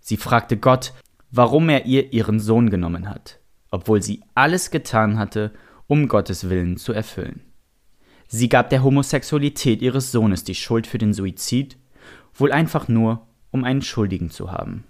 Sie 0.00 0.16
fragte 0.16 0.56
Gott, 0.56 0.92
warum 1.30 1.68
er 1.68 1.86
ihr 1.86 2.12
ihren 2.12 2.38
Sohn 2.38 2.68
genommen 2.68 3.08
hat, 3.08 3.38
obwohl 3.70 4.02
sie 4.02 4.22
alles 4.34 4.70
getan 4.70 5.18
hatte, 5.18 5.52
um 5.86 6.08
Gottes 6.08 6.48
Willen 6.48 6.76
zu 6.76 6.92
erfüllen. 6.92 7.40
Sie 8.26 8.48
gab 8.48 8.70
der 8.70 8.82
Homosexualität 8.82 9.82
ihres 9.82 10.10
Sohnes 10.12 10.44
die 10.44 10.54
Schuld 10.54 10.86
für 10.86 10.98
den 10.98 11.12
Suizid, 11.12 11.76
wohl 12.34 12.52
einfach 12.52 12.88
nur, 12.88 13.26
um 13.50 13.64
einen 13.64 13.82
Schuldigen 13.82 14.30
zu 14.30 14.50
haben. 14.50 14.84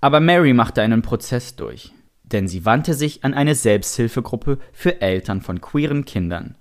Aber 0.00 0.20
Mary 0.20 0.52
machte 0.52 0.82
einen 0.82 1.02
Prozess 1.02 1.56
durch, 1.56 1.92
denn 2.22 2.48
sie 2.48 2.64
wandte 2.64 2.94
sich 2.94 3.24
an 3.24 3.34
eine 3.34 3.54
Selbsthilfegruppe 3.54 4.58
für 4.72 5.00
Eltern 5.00 5.40
von 5.40 5.60
queeren 5.60 6.04
Kindern. 6.04 6.56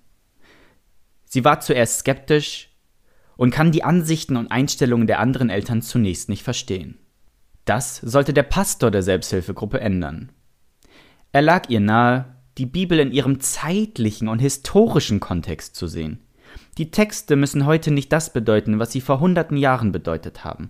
Sie 1.25 1.43
war 1.43 1.60
zuerst 1.60 1.99
skeptisch 1.99 2.69
und 3.38 3.51
kann 3.51 3.71
die 3.71 3.84
Ansichten 3.84 4.38
und 4.38 4.51
Einstellungen 4.51 5.07
der 5.07 5.19
anderen 5.19 5.49
Eltern 5.49 5.81
zunächst 5.81 6.29
nicht 6.29 6.43
verstehen. 6.43 6.97
Das 7.65 7.97
sollte 7.97 8.34
der 8.34 8.43
Pastor 8.43 8.91
der 8.91 9.03
Selbsthilfegruppe 9.03 9.79
ändern. 9.79 10.31
Er 11.31 11.41
lag 11.41 11.69
ihr 11.69 11.79
nahe, 11.79 12.36
die 12.57 12.65
Bibel 12.65 12.99
in 12.99 13.11
ihrem 13.11 13.39
zeitlichen 13.39 14.27
und 14.27 14.39
historischen 14.39 15.19
Kontext 15.19 15.75
zu 15.75 15.87
sehen. 15.87 16.19
Die 16.77 16.91
Texte 16.91 17.35
müssen 17.35 17.65
heute 17.65 17.91
nicht 17.91 18.11
das 18.11 18.33
bedeuten, 18.33 18.79
was 18.79 18.91
sie 18.91 19.01
vor 19.01 19.19
hunderten 19.19 19.57
Jahren 19.57 19.91
bedeutet 19.91 20.43
haben. 20.43 20.69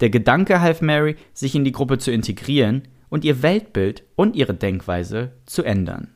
Der 0.00 0.10
Gedanke 0.10 0.60
half 0.60 0.82
Mary, 0.82 1.16
sich 1.32 1.54
in 1.54 1.64
die 1.64 1.72
Gruppe 1.72 1.98
zu 1.98 2.10
integrieren 2.10 2.88
und 3.08 3.24
ihr 3.24 3.42
Weltbild 3.42 4.02
und 4.14 4.36
ihre 4.36 4.54
Denkweise 4.54 5.32
zu 5.46 5.62
ändern. 5.62 6.12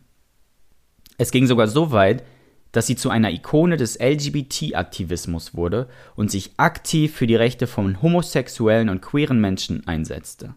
Es 1.17 1.31
ging 1.31 1.47
sogar 1.47 1.67
so 1.67 1.93
weit, 1.93 2.25
dass 2.73 2.87
sie 2.87 2.97
zu 2.97 3.11
einer 3.11 3.31
Ikone 3.31 3.77
des 3.77 3.99
LGBT-Aktivismus 3.99 5.55
wurde 5.55 5.89
und 6.15 6.31
sich 6.31 6.53
aktiv 6.57 7.15
für 7.15 7.27
die 7.27 7.37
Rechte 7.37 7.67
von 7.67 8.01
homosexuellen 8.01 8.89
und 8.89 9.03
queeren 9.03 9.41
Menschen 9.41 9.87
einsetzte. 9.87 10.55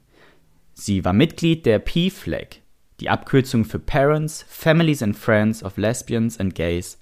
Sie 0.73 1.05
war 1.05 1.13
Mitglied 1.13 1.65
der 1.65 1.79
P-Flag, 1.79 2.57
die 2.99 3.09
Abkürzung 3.09 3.65
für 3.65 3.79
Parents, 3.79 4.45
Families 4.47 5.01
and 5.01 5.15
Friends 5.15 5.63
of 5.63 5.77
Lesbians 5.77 6.39
and 6.39 6.55
Gays, 6.55 6.99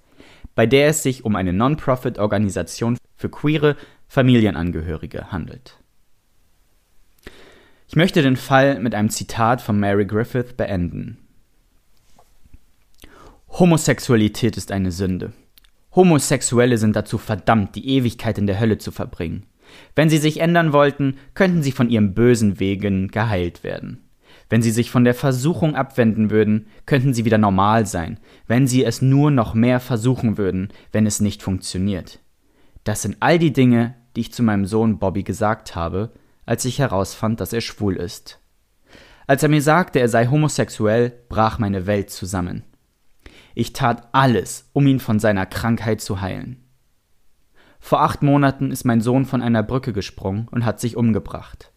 bei 0.56 0.66
der 0.66 0.88
es 0.88 1.04
sich 1.04 1.26
um 1.26 1.36
eine 1.36 1.54
Non-Profit-Organisation 1.54 2.98
für 3.16 3.30
queere 3.30 3.76
Familienangehörige 4.08 5.32
handelt. 5.32 5.78
Ich 7.88 7.96
möchte 7.96 8.22
den 8.22 8.38
Fall 8.38 8.80
mit 8.80 8.96
einem 8.96 9.10
Zitat 9.10 9.62
von 9.62 9.80
Mary 9.80 10.06
Griffith 10.06 10.56
beenden. 10.56 11.18
Homosexualität 13.50 14.56
ist 14.56 14.72
eine 14.72 14.92
Sünde. 14.92 15.34
Homosexuelle 15.94 16.78
sind 16.78 16.96
dazu 16.96 17.18
verdammt, 17.18 17.76
die 17.76 17.90
Ewigkeit 17.90 18.38
in 18.38 18.48
der 18.48 18.60
Hölle 18.60 18.78
zu 18.78 18.92
verbringen. 18.92 19.46
Wenn 19.96 20.10
sie 20.10 20.18
sich 20.18 20.40
ändern 20.40 20.74
wollten, 20.74 21.18
könnten 21.34 21.64
sie 21.64 21.72
von 21.72 21.90
ihren 21.90 22.14
bösen 22.14 22.60
Wegen 22.60 23.10
geheilt 23.10 23.64
werden. 23.64 24.10
Wenn 24.52 24.62
sie 24.62 24.72
sich 24.72 24.92
von 24.92 25.06
der 25.06 25.14
Versuchung 25.14 25.78
abwenden 25.78 26.30
würden, 26.30 26.68
könnten 26.86 27.14
sie 27.14 27.24
wieder 27.24 27.38
normal 27.38 27.86
sein, 27.86 28.20
wenn 28.48 28.68
sie 28.68 28.84
es 28.84 29.02
nur 29.02 29.32
noch 29.32 29.54
mehr 29.54 29.80
versuchen 29.80 30.38
würden, 30.38 30.74
wenn 30.92 31.06
es 31.06 31.22
nicht 31.22 31.42
funktioniert. 31.42 32.20
Das 32.84 33.02
sind 33.02 33.16
all 33.22 33.40
die 33.40 33.54
Dinge, 33.54 33.96
die 34.14 34.20
ich 34.20 34.34
zu 34.34 34.44
meinem 34.44 34.66
Sohn 34.66 35.00
Bobby 35.00 35.24
gesagt 35.24 35.74
habe, 35.78 36.12
als 36.46 36.66
ich 36.66 36.80
herausfand, 36.80 37.40
dass 37.40 37.54
er 37.54 37.62
schwul 37.62 37.96
ist. 37.96 38.42
Als 39.26 39.42
er 39.42 39.48
mir 39.48 39.62
sagte, 39.62 40.02
er 40.02 40.10
sei 40.10 40.28
homosexuell, 40.28 41.14
brach 41.30 41.58
meine 41.58 41.88
Welt 41.88 42.10
zusammen. 42.10 42.64
Ich 43.56 43.72
tat 43.72 44.10
alles, 44.12 44.70
um 44.74 44.86
ihn 44.86 45.00
von 45.00 45.20
seiner 45.20 45.46
Krankheit 45.46 46.02
zu 46.02 46.20
heilen. 46.20 46.62
Vor 47.80 48.02
acht 48.02 48.22
Monaten 48.22 48.70
ist 48.70 48.84
mein 48.84 49.00
Sohn 49.00 49.24
von 49.24 49.42
einer 49.42 49.64
Brücke 49.64 49.94
gesprungen 49.94 50.50
und 50.52 50.66
hat 50.66 50.82
sich 50.82 50.98
umgebracht. 50.98 51.71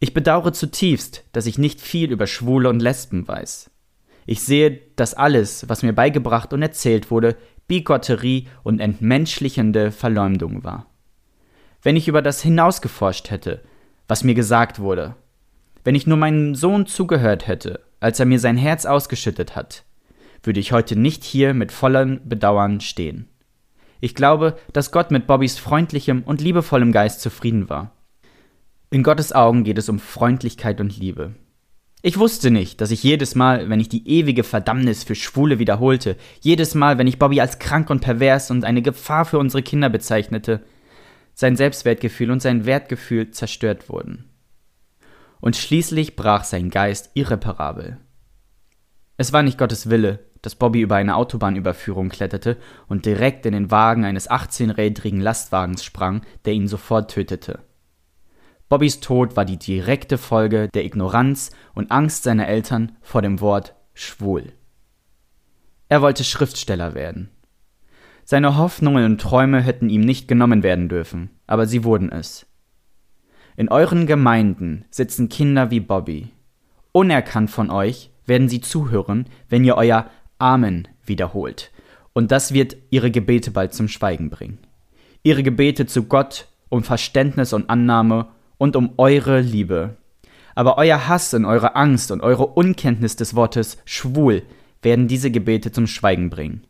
Ich 0.00 0.14
bedauere 0.14 0.52
zutiefst, 0.52 1.24
dass 1.32 1.46
ich 1.46 1.58
nicht 1.58 1.80
viel 1.80 2.12
über 2.12 2.26
Schwule 2.26 2.68
und 2.68 2.80
Lesben 2.80 3.26
weiß. 3.26 3.70
Ich 4.26 4.42
sehe, 4.42 4.80
dass 4.94 5.14
alles, 5.14 5.68
was 5.68 5.82
mir 5.82 5.92
beigebracht 5.92 6.52
und 6.52 6.62
erzählt 6.62 7.10
wurde, 7.10 7.36
Bigotterie 7.66 8.46
und 8.62 8.80
entmenschlichende 8.80 9.90
Verleumdung 9.90 10.62
war. 10.62 10.86
Wenn 11.82 11.96
ich 11.96 12.08
über 12.08 12.22
das 12.22 12.42
hinausgeforscht 12.42 13.30
hätte, 13.30 13.62
was 14.06 14.24
mir 14.24 14.34
gesagt 14.34 14.78
wurde, 14.78 15.16
wenn 15.82 15.94
ich 15.94 16.06
nur 16.06 16.16
meinem 16.16 16.54
Sohn 16.54 16.86
zugehört 16.86 17.46
hätte, 17.46 17.80
als 18.00 18.20
er 18.20 18.26
mir 18.26 18.38
sein 18.38 18.56
Herz 18.56 18.86
ausgeschüttet 18.86 19.56
hat, 19.56 19.84
würde 20.42 20.60
ich 20.60 20.72
heute 20.72 20.94
nicht 20.94 21.24
hier 21.24 21.54
mit 21.54 21.72
vollem 21.72 22.20
Bedauern 22.28 22.80
stehen. 22.80 23.28
Ich 24.00 24.14
glaube, 24.14 24.56
dass 24.72 24.92
Gott 24.92 25.10
mit 25.10 25.26
Bobbys 25.26 25.58
freundlichem 25.58 26.22
und 26.22 26.40
liebevollem 26.40 26.92
Geist 26.92 27.20
zufrieden 27.20 27.68
war. 27.68 27.92
In 28.90 29.02
Gottes 29.02 29.34
Augen 29.34 29.64
geht 29.64 29.76
es 29.76 29.90
um 29.90 29.98
Freundlichkeit 29.98 30.80
und 30.80 30.96
Liebe. 30.96 31.34
Ich 32.00 32.18
wusste 32.18 32.50
nicht, 32.50 32.80
dass 32.80 32.90
ich 32.90 33.02
jedes 33.02 33.34
Mal, 33.34 33.68
wenn 33.68 33.80
ich 33.80 33.90
die 33.90 34.08
ewige 34.08 34.44
Verdammnis 34.44 35.04
für 35.04 35.14
Schwule 35.14 35.58
wiederholte, 35.58 36.16
jedes 36.40 36.74
Mal, 36.74 36.96
wenn 36.96 37.06
ich 37.06 37.18
Bobby 37.18 37.38
als 37.42 37.58
krank 37.58 37.90
und 37.90 38.00
pervers 38.00 38.50
und 38.50 38.64
eine 38.64 38.80
Gefahr 38.80 39.26
für 39.26 39.38
unsere 39.38 39.62
Kinder 39.62 39.90
bezeichnete, 39.90 40.62
sein 41.34 41.54
Selbstwertgefühl 41.54 42.30
und 42.30 42.40
sein 42.40 42.64
Wertgefühl 42.64 43.30
zerstört 43.30 43.90
wurden. 43.90 44.30
Und 45.40 45.56
schließlich 45.56 46.16
brach 46.16 46.44
sein 46.44 46.70
Geist 46.70 47.10
irreparabel. 47.12 47.98
Es 49.18 49.34
war 49.34 49.42
nicht 49.42 49.58
Gottes 49.58 49.90
Wille, 49.90 50.20
dass 50.40 50.54
Bobby 50.54 50.80
über 50.80 50.96
eine 50.96 51.16
Autobahnüberführung 51.16 52.08
kletterte 52.08 52.56
und 52.86 53.04
direkt 53.04 53.44
in 53.44 53.52
den 53.52 53.70
Wagen 53.70 54.06
eines 54.06 54.30
18-rädrigen 54.30 55.20
Lastwagens 55.20 55.84
sprang, 55.84 56.22
der 56.46 56.54
ihn 56.54 56.68
sofort 56.68 57.10
tötete. 57.10 57.67
Bobbys 58.68 59.00
Tod 59.00 59.34
war 59.34 59.46
die 59.46 59.56
direkte 59.56 60.18
Folge 60.18 60.68
der 60.68 60.84
Ignoranz 60.84 61.50
und 61.74 61.90
Angst 61.90 62.24
seiner 62.24 62.48
Eltern 62.48 62.92
vor 63.00 63.22
dem 63.22 63.40
Wort 63.40 63.74
schwul. 63.94 64.52
Er 65.88 66.02
wollte 66.02 66.22
Schriftsteller 66.22 66.94
werden. 66.94 67.30
Seine 68.24 68.58
Hoffnungen 68.58 69.06
und 69.06 69.20
Träume 69.22 69.62
hätten 69.62 69.88
ihm 69.88 70.02
nicht 70.02 70.28
genommen 70.28 70.62
werden 70.62 70.90
dürfen, 70.90 71.30
aber 71.46 71.66
sie 71.66 71.82
wurden 71.82 72.12
es. 72.12 72.46
In 73.56 73.70
euren 73.70 74.06
Gemeinden 74.06 74.84
sitzen 74.90 75.30
Kinder 75.30 75.70
wie 75.70 75.80
Bobby. 75.80 76.28
Unerkannt 76.92 77.50
von 77.50 77.70
euch 77.70 78.10
werden 78.26 78.50
sie 78.50 78.60
zuhören, 78.60 79.26
wenn 79.48 79.64
ihr 79.64 79.76
euer 79.76 80.10
Amen 80.38 80.86
wiederholt. 81.06 81.70
Und 82.12 82.30
das 82.30 82.52
wird 82.52 82.76
ihre 82.90 83.10
Gebete 83.10 83.50
bald 83.50 83.72
zum 83.72 83.88
Schweigen 83.88 84.28
bringen. 84.28 84.58
Ihre 85.22 85.42
Gebete 85.42 85.86
zu 85.86 86.04
Gott 86.04 86.48
um 86.68 86.84
Verständnis 86.84 87.54
und 87.54 87.70
Annahme 87.70 88.28
und 88.58 88.76
um 88.76 88.94
eure 88.98 89.40
Liebe. 89.40 89.96
Aber 90.54 90.76
euer 90.76 91.08
Hass 91.08 91.32
und 91.34 91.44
eure 91.44 91.76
Angst 91.76 92.10
und 92.10 92.20
eure 92.20 92.46
Unkenntnis 92.46 93.16
des 93.16 93.34
Wortes 93.34 93.78
schwul 93.84 94.42
werden 94.82 95.08
diese 95.08 95.30
Gebete 95.30 95.72
zum 95.72 95.86
Schweigen 95.86 96.30
bringen. 96.30 96.64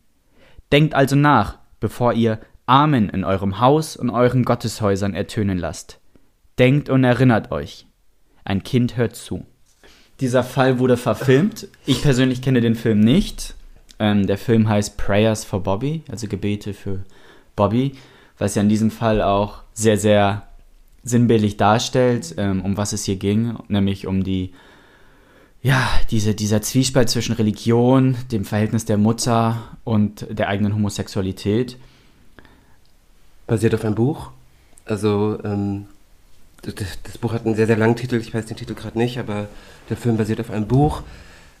Denkt 0.71 0.93
also 0.93 1.15
nach, 1.15 1.57
bevor 1.79 2.13
ihr 2.13 2.39
Amen 2.65 3.09
in 3.09 3.23
eurem 3.23 3.59
Haus 3.59 3.95
und 3.95 4.11
euren 4.11 4.45
Gotteshäusern 4.45 5.15
ertönen 5.15 5.57
lasst. 5.57 5.99
Denkt 6.59 6.89
und 6.89 7.03
erinnert 7.03 7.51
euch. 7.51 7.87
Ein 8.45 8.61
Kind 8.61 8.95
hört 8.95 9.15
zu. 9.15 9.45
Dieser 10.19 10.43
Fall 10.43 10.77
wurde 10.79 10.97
verfilmt. 10.97 11.67
Ich 11.85 12.01
persönlich 12.01 12.41
kenne 12.41 12.61
den 12.61 12.75
Film 12.75 12.99
nicht. 12.99 13.55
Ähm, 13.97 14.27
der 14.27 14.37
Film 14.37 14.69
heißt 14.69 14.97
Prayers 14.97 15.45
for 15.45 15.63
Bobby, 15.63 16.03
also 16.09 16.27
Gebete 16.27 16.73
für 16.73 17.03
Bobby, 17.55 17.93
was 18.37 18.55
ja 18.55 18.61
in 18.61 18.69
diesem 18.69 18.91
Fall 18.91 19.21
auch 19.21 19.63
sehr, 19.73 19.97
sehr 19.97 20.48
sinnbildlich 21.03 21.57
darstellt, 21.57 22.35
ähm, 22.37 22.63
um 22.63 22.77
was 22.77 22.93
es 22.93 23.05
hier 23.05 23.15
ging, 23.15 23.57
nämlich 23.67 24.07
um 24.07 24.23
die, 24.23 24.53
ja, 25.61 25.89
diese, 26.11 26.35
dieser 26.35 26.61
Zwiespalt 26.61 27.09
zwischen 27.09 27.33
Religion, 27.33 28.15
dem 28.31 28.45
Verhältnis 28.45 28.85
der 28.85 28.97
Mutter 28.97 29.77
und 29.83 30.25
der 30.29 30.47
eigenen 30.47 30.73
Homosexualität. 30.73 31.77
Basiert 33.47 33.73
auf 33.73 33.83
einem 33.83 33.95
Buch. 33.95 34.31
Also, 34.85 35.39
ähm, 35.43 35.85
das, 36.61 36.75
das, 37.03 37.17
Buch 37.17 37.33
hat 37.33 37.45
einen 37.45 37.55
sehr, 37.55 37.67
sehr 37.67 37.77
langen 37.77 37.95
Titel, 37.95 38.15
ich 38.15 38.33
weiß 38.33 38.45
den 38.45 38.57
Titel 38.57 38.73
gerade 38.73 38.97
nicht, 38.97 39.17
aber 39.17 39.47
der 39.89 39.97
Film 39.97 40.17
basiert 40.17 40.39
auf 40.39 40.51
einem 40.51 40.67
Buch. 40.67 41.03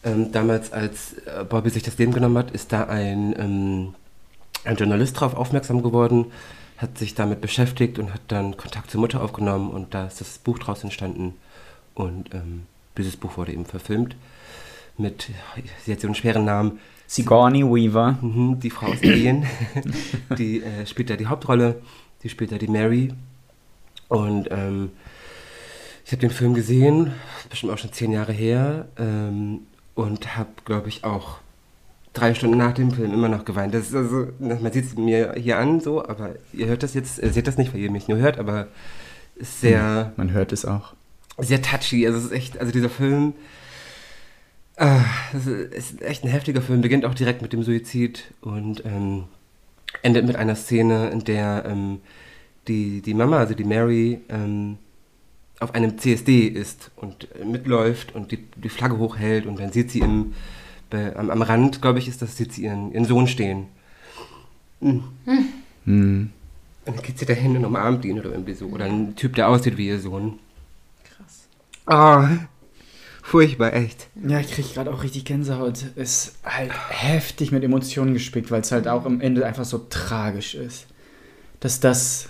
Ähm, 0.03 0.31
damals, 0.31 0.71
als 0.71 1.13
äh, 1.25 1.43
Bobby 1.43 1.69
sich 1.69 1.83
das 1.83 1.97
Leben 1.97 2.13
genommen 2.13 2.37
hat, 2.37 2.51
ist 2.51 2.71
da 2.71 2.85
ein, 2.85 3.35
ähm, 3.37 3.95
ein 4.63 4.77
Journalist 4.77 5.15
darauf 5.17 5.35
aufmerksam 5.35 5.83
geworden, 5.83 6.27
hat 6.79 6.97
sich 6.97 7.13
damit 7.13 7.41
beschäftigt 7.41 7.99
und 7.99 8.13
hat 8.13 8.21
dann 8.29 8.57
Kontakt 8.57 8.89
zur 8.89 9.01
Mutter 9.01 9.21
aufgenommen 9.21 9.69
und 9.69 9.93
da 9.93 10.07
ist 10.07 10.21
das 10.21 10.37
Buch 10.37 10.59
draus 10.59 10.83
entstanden. 10.83 11.35
Und 11.93 12.33
ähm, 12.33 12.63
dieses 12.97 13.17
Buch 13.17 13.37
wurde 13.37 13.51
eben 13.51 13.65
verfilmt 13.65 14.15
mit, 14.99 15.29
sie 15.85 15.91
hat 15.91 16.01
so 16.01 16.07
einen 16.07 16.15
schweren 16.15 16.45
Namen. 16.45 16.79
Sigourney 17.07 17.63
Weaver. 17.63 18.17
Mhm, 18.21 18.59
die 18.59 18.69
Frau 18.69 18.87
aus 18.87 19.01
Alien. 19.01 19.45
die 20.37 20.61
äh, 20.61 20.85
spielt 20.85 21.09
da 21.09 21.15
die 21.15 21.27
Hauptrolle. 21.27 21.81
Die 22.21 22.29
spielt 22.29 22.51
da 22.51 22.57
die 22.57 22.67
Mary. 22.67 23.13
Und 24.09 24.49
ähm, 24.51 24.91
ich 26.05 26.11
habe 26.11 26.21
den 26.21 26.29
Film 26.29 26.53
gesehen, 26.53 27.13
bestimmt 27.49 27.73
auch 27.73 27.77
schon 27.77 27.93
zehn 27.93 28.11
Jahre 28.11 28.33
her. 28.33 28.87
Ähm, 28.97 29.61
und 29.95 30.37
habe, 30.37 30.49
glaube 30.65 30.89
ich, 30.89 31.03
auch 31.03 31.39
drei 32.19 32.33
Stunden 32.33 32.57
nach 32.57 32.73
dem 32.73 32.91
Film 32.91 33.13
immer 33.13 33.29
noch 33.29 33.45
geweint. 33.45 33.73
Das 33.73 33.87
ist 33.87 33.95
also, 33.95 34.27
man 34.39 34.71
sieht 34.71 34.85
es 34.85 34.95
mir 34.95 35.33
hier 35.37 35.57
an, 35.57 35.79
so, 35.79 36.03
aber 36.03 36.35
ihr 36.53 36.67
hört 36.67 36.83
das 36.83 36.93
jetzt, 36.93 37.19
ihr 37.19 37.33
seht 37.33 37.47
das 37.47 37.57
nicht, 37.57 37.73
weil 37.73 37.81
ihr 37.81 37.91
mich 37.91 38.07
nur 38.07 38.17
hört, 38.17 38.37
aber 38.37 38.67
ist 39.35 39.61
sehr. 39.61 40.07
Hm, 40.07 40.11
man 40.17 40.31
hört 40.31 40.51
es 40.51 40.65
auch. 40.65 40.93
Sehr 41.37 41.61
touchy. 41.61 42.05
Also 42.05 42.19
es 42.19 42.25
ist 42.25 42.31
echt, 42.31 42.59
also 42.59 42.71
dieser 42.71 42.89
Film. 42.89 43.33
Äh, 44.75 44.99
es 45.33 45.47
ist 45.47 46.01
echt 46.01 46.23
ein 46.23 46.29
heftiger 46.29 46.61
Film, 46.61 46.81
beginnt 46.81 47.05
auch 47.05 47.13
direkt 47.13 47.41
mit 47.41 47.51
dem 47.53 47.63
Suizid 47.63 48.25
und 48.41 48.85
ähm, 48.85 49.25
endet 50.03 50.25
mit 50.25 50.35
einer 50.35 50.55
Szene, 50.55 51.09
in 51.09 51.23
der 51.23 51.65
ähm, 51.67 51.99
die, 52.67 53.01
die 53.01 53.13
Mama, 53.13 53.39
also 53.39 53.53
die 53.53 53.63
Mary, 53.63 54.21
ähm, 54.29 54.77
auf 55.59 55.75
einem 55.75 55.97
CSD 55.97 56.47
ist 56.47 56.91
und 56.95 57.27
mitläuft 57.45 58.15
und 58.15 58.31
die, 58.31 58.37
die 58.55 58.69
Flagge 58.69 58.97
hochhält 58.97 59.45
und 59.45 59.59
dann 59.59 59.73
sieht 59.73 59.91
sie 59.91 59.99
im, 59.99 60.33
bei, 60.89 61.15
am, 61.15 61.29
am, 61.29 61.41
Rand, 61.41 61.81
glaube 61.81 61.99
ich, 61.99 62.07
ist 62.07 62.21
das, 62.21 62.37
sieht 62.37 62.53
sie 62.53 62.63
ihren, 62.63 62.91
ihren 62.91 63.05
Sohn 63.05 63.27
stehen. 63.27 63.67
Mhm. 64.79 65.03
Mhm. 65.85 66.29
Und 66.85 66.97
dann 66.97 67.03
geht 67.03 67.19
sie 67.19 67.25
dahin 67.25 67.57
und 67.57 67.65
umarmt 67.65 68.05
ihn 68.05 68.19
oder 68.19 68.31
irgendwie 68.31 68.53
so. 68.53 68.67
Oder 68.67 68.85
ein 68.85 69.15
Typ, 69.15 69.35
der 69.35 69.49
aussieht 69.49 69.77
wie 69.77 69.87
ihr 69.87 69.99
Sohn. 69.99 70.39
Krass. 71.03 71.47
Ah, 71.85 72.23
oh, 72.23 72.37
furchtbar, 73.21 73.73
echt. 73.73 74.07
Ja, 74.27 74.39
ich 74.39 74.51
kriege 74.51 74.69
gerade 74.69 74.91
auch 74.91 75.03
richtig 75.03 75.25
Gänsehaut. 75.25 75.83
Ist 75.95 76.37
halt 76.43 76.71
heftig 76.89 77.51
mit 77.51 77.63
Emotionen 77.63 78.13
gespickt, 78.13 78.49
weil 78.49 78.61
es 78.61 78.71
halt 78.71 78.87
auch 78.87 79.05
am 79.05 79.21
Ende 79.21 79.45
einfach 79.45 79.65
so 79.65 79.85
tragisch 79.89 80.55
ist. 80.55 80.87
Dass 81.59 81.79
das 81.79 82.29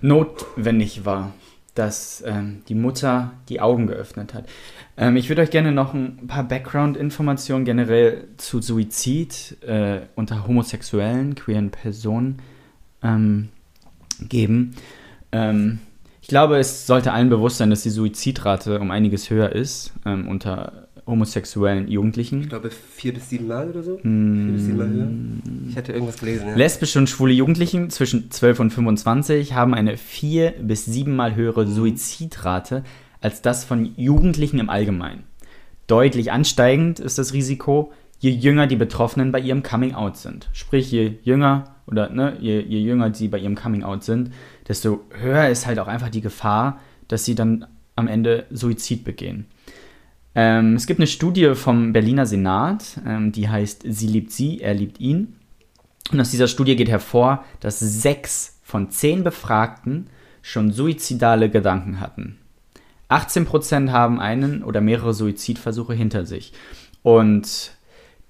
notwendig 0.00 1.04
war 1.04 1.32
dass 1.78 2.22
ähm, 2.26 2.62
die 2.68 2.74
Mutter 2.74 3.32
die 3.48 3.60
Augen 3.60 3.86
geöffnet 3.86 4.34
hat. 4.34 4.46
Ähm, 4.98 5.16
ich 5.16 5.28
würde 5.28 5.42
euch 5.42 5.50
gerne 5.50 5.72
noch 5.72 5.94
ein 5.94 6.26
paar 6.26 6.42
Background-Informationen 6.42 7.64
generell 7.64 8.24
zu 8.36 8.60
Suizid 8.60 9.56
äh, 9.62 10.00
unter 10.16 10.46
homosexuellen, 10.46 11.36
queeren 11.36 11.70
Personen 11.70 12.38
ähm, 13.02 13.48
geben. 14.28 14.74
Ähm, 15.30 15.78
ich 16.20 16.28
glaube, 16.28 16.58
es 16.58 16.86
sollte 16.86 17.12
allen 17.12 17.30
bewusst 17.30 17.58
sein, 17.58 17.70
dass 17.70 17.84
die 17.84 17.90
Suizidrate 17.90 18.80
um 18.80 18.90
einiges 18.90 19.30
höher 19.30 19.52
ist 19.52 19.92
ähm, 20.04 20.26
unter 20.28 20.88
homosexuellen 21.06 21.88
Jugendlichen. 21.88 22.42
Ich 22.42 22.48
glaube 22.50 22.70
vier 22.70 23.14
bis 23.14 23.30
sieben 23.30 23.46
Mal 23.46 23.70
oder 23.70 23.82
so. 23.82 23.98
Mm. 24.02 24.44
Vier 24.44 24.52
bis 24.52 24.64
sieben 24.64 24.76
Mal 24.76 24.88
höher. 24.90 25.08
Ich 25.70 25.76
hatte 25.76 25.92
irgendwas 25.92 26.18
gelesen. 26.18 26.48
Ja. 26.48 26.54
Lesbische 26.54 26.98
und 26.98 27.08
schwule 27.08 27.32
Jugendlichen 27.32 27.88
zwischen 27.88 28.30
12 28.30 28.60
und 28.60 28.70
25 28.72 29.54
haben 29.54 29.72
eine 29.72 29.96
vier 29.96 30.50
bis 30.60 30.84
sieben 30.84 31.16
Mal 31.16 31.34
höhere. 31.34 31.66
Suizidrate 31.66 32.84
als 33.20 33.42
das 33.42 33.64
von 33.64 33.92
Jugendlichen 33.96 34.58
im 34.58 34.70
Allgemeinen. 34.70 35.24
Deutlich 35.86 36.32
ansteigend 36.32 37.00
ist 37.00 37.18
das 37.18 37.32
Risiko, 37.32 37.92
je 38.18 38.30
jünger 38.30 38.66
die 38.66 38.76
Betroffenen 38.76 39.32
bei 39.32 39.40
ihrem 39.40 39.62
Coming 39.62 39.94
Out 39.94 40.16
sind. 40.16 40.48
Sprich, 40.52 40.90
je 40.90 41.14
jünger 41.22 41.76
oder 41.86 42.10
ne, 42.10 42.36
je, 42.40 42.60
je 42.60 42.80
jünger 42.80 43.14
sie 43.14 43.28
bei 43.28 43.38
ihrem 43.38 43.54
Coming 43.54 43.82
Out 43.82 44.04
sind, 44.04 44.32
desto 44.66 45.00
höher 45.18 45.48
ist 45.48 45.66
halt 45.66 45.78
auch 45.78 45.88
einfach 45.88 46.10
die 46.10 46.20
Gefahr, 46.20 46.80
dass 47.08 47.24
sie 47.24 47.34
dann 47.34 47.66
am 47.96 48.06
Ende 48.06 48.46
Suizid 48.50 49.04
begehen. 49.04 49.46
Ähm, 50.34 50.74
es 50.74 50.86
gibt 50.86 51.00
eine 51.00 51.06
Studie 51.06 51.54
vom 51.54 51.92
Berliner 51.92 52.26
Senat, 52.26 53.00
ähm, 53.06 53.32
die 53.32 53.48
heißt 53.48 53.84
Sie 53.86 54.06
liebt 54.06 54.30
sie, 54.30 54.60
er 54.60 54.74
liebt 54.74 55.00
ihn. 55.00 55.36
Und 56.12 56.20
aus 56.20 56.30
dieser 56.30 56.48
Studie 56.48 56.76
geht 56.76 56.88
hervor, 56.88 57.44
dass 57.60 57.80
sechs 57.80 58.60
von 58.62 58.90
zehn 58.90 59.24
Befragten 59.24 60.08
schon 60.42 60.70
suizidale 60.70 61.50
Gedanken 61.50 62.00
hatten. 62.00 62.38
18% 63.10 63.90
haben 63.90 64.20
einen 64.20 64.62
oder 64.62 64.80
mehrere 64.80 65.14
Suizidversuche 65.14 65.94
hinter 65.94 66.26
sich. 66.26 66.52
Und 67.02 67.72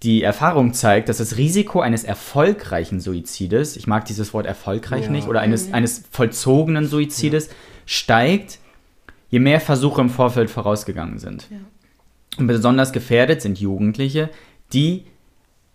die 0.03 0.23
Erfahrung 0.23 0.75
zeigt, 0.75 1.09
dass 1.09 1.19
das 1.19 1.37
Risiko 1.37 1.81
eines 1.81 2.05
erfolgreichen 2.05 3.01
Suizides, 3.01 3.77
ich 3.77 3.89
mag 3.89 4.05
dieses 4.05 4.33
Wort 4.33 4.47
erfolgreich 4.47 5.07
ja. 5.07 5.11
nicht, 5.11 5.27
oder 5.27 5.41
eines, 5.41 5.73
eines 5.73 6.05
vollzogenen 6.11 6.87
Suizides, 6.87 7.49
ja. 7.49 7.55
steigt, 7.87 8.59
je 9.31 9.41
mehr 9.41 9.61
Versuche 9.61 10.01
im 10.01 10.11
Vorfeld 10.11 10.51
vorausgegangen 10.51 11.19
sind. 11.19 11.49
Ja. 11.51 12.45
Besonders 12.45 12.93
gefährdet 12.93 13.43
sind 13.43 13.59
Jugendliche, 13.59 14.31
die 14.73 15.05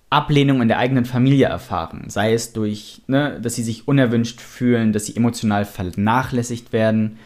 Ablehnung 0.10 0.62
in 0.62 0.68
der 0.70 0.78
eigenen 0.78 1.06
Familie 1.06 1.48
erfahren, 1.48 2.06
sei 2.08 2.34
es 2.34 2.54
durch, 2.54 3.02
ne, 3.08 3.42
dass 3.42 3.56
sie 3.56 3.64
sich 3.64 3.88
unerwünscht 3.88 4.40
fühlen, 4.40 4.94
dass 4.94 5.08
sie 5.08 5.16
emotional 5.16 5.66
vernachlässigt 5.66 6.72
werden, 6.72 7.18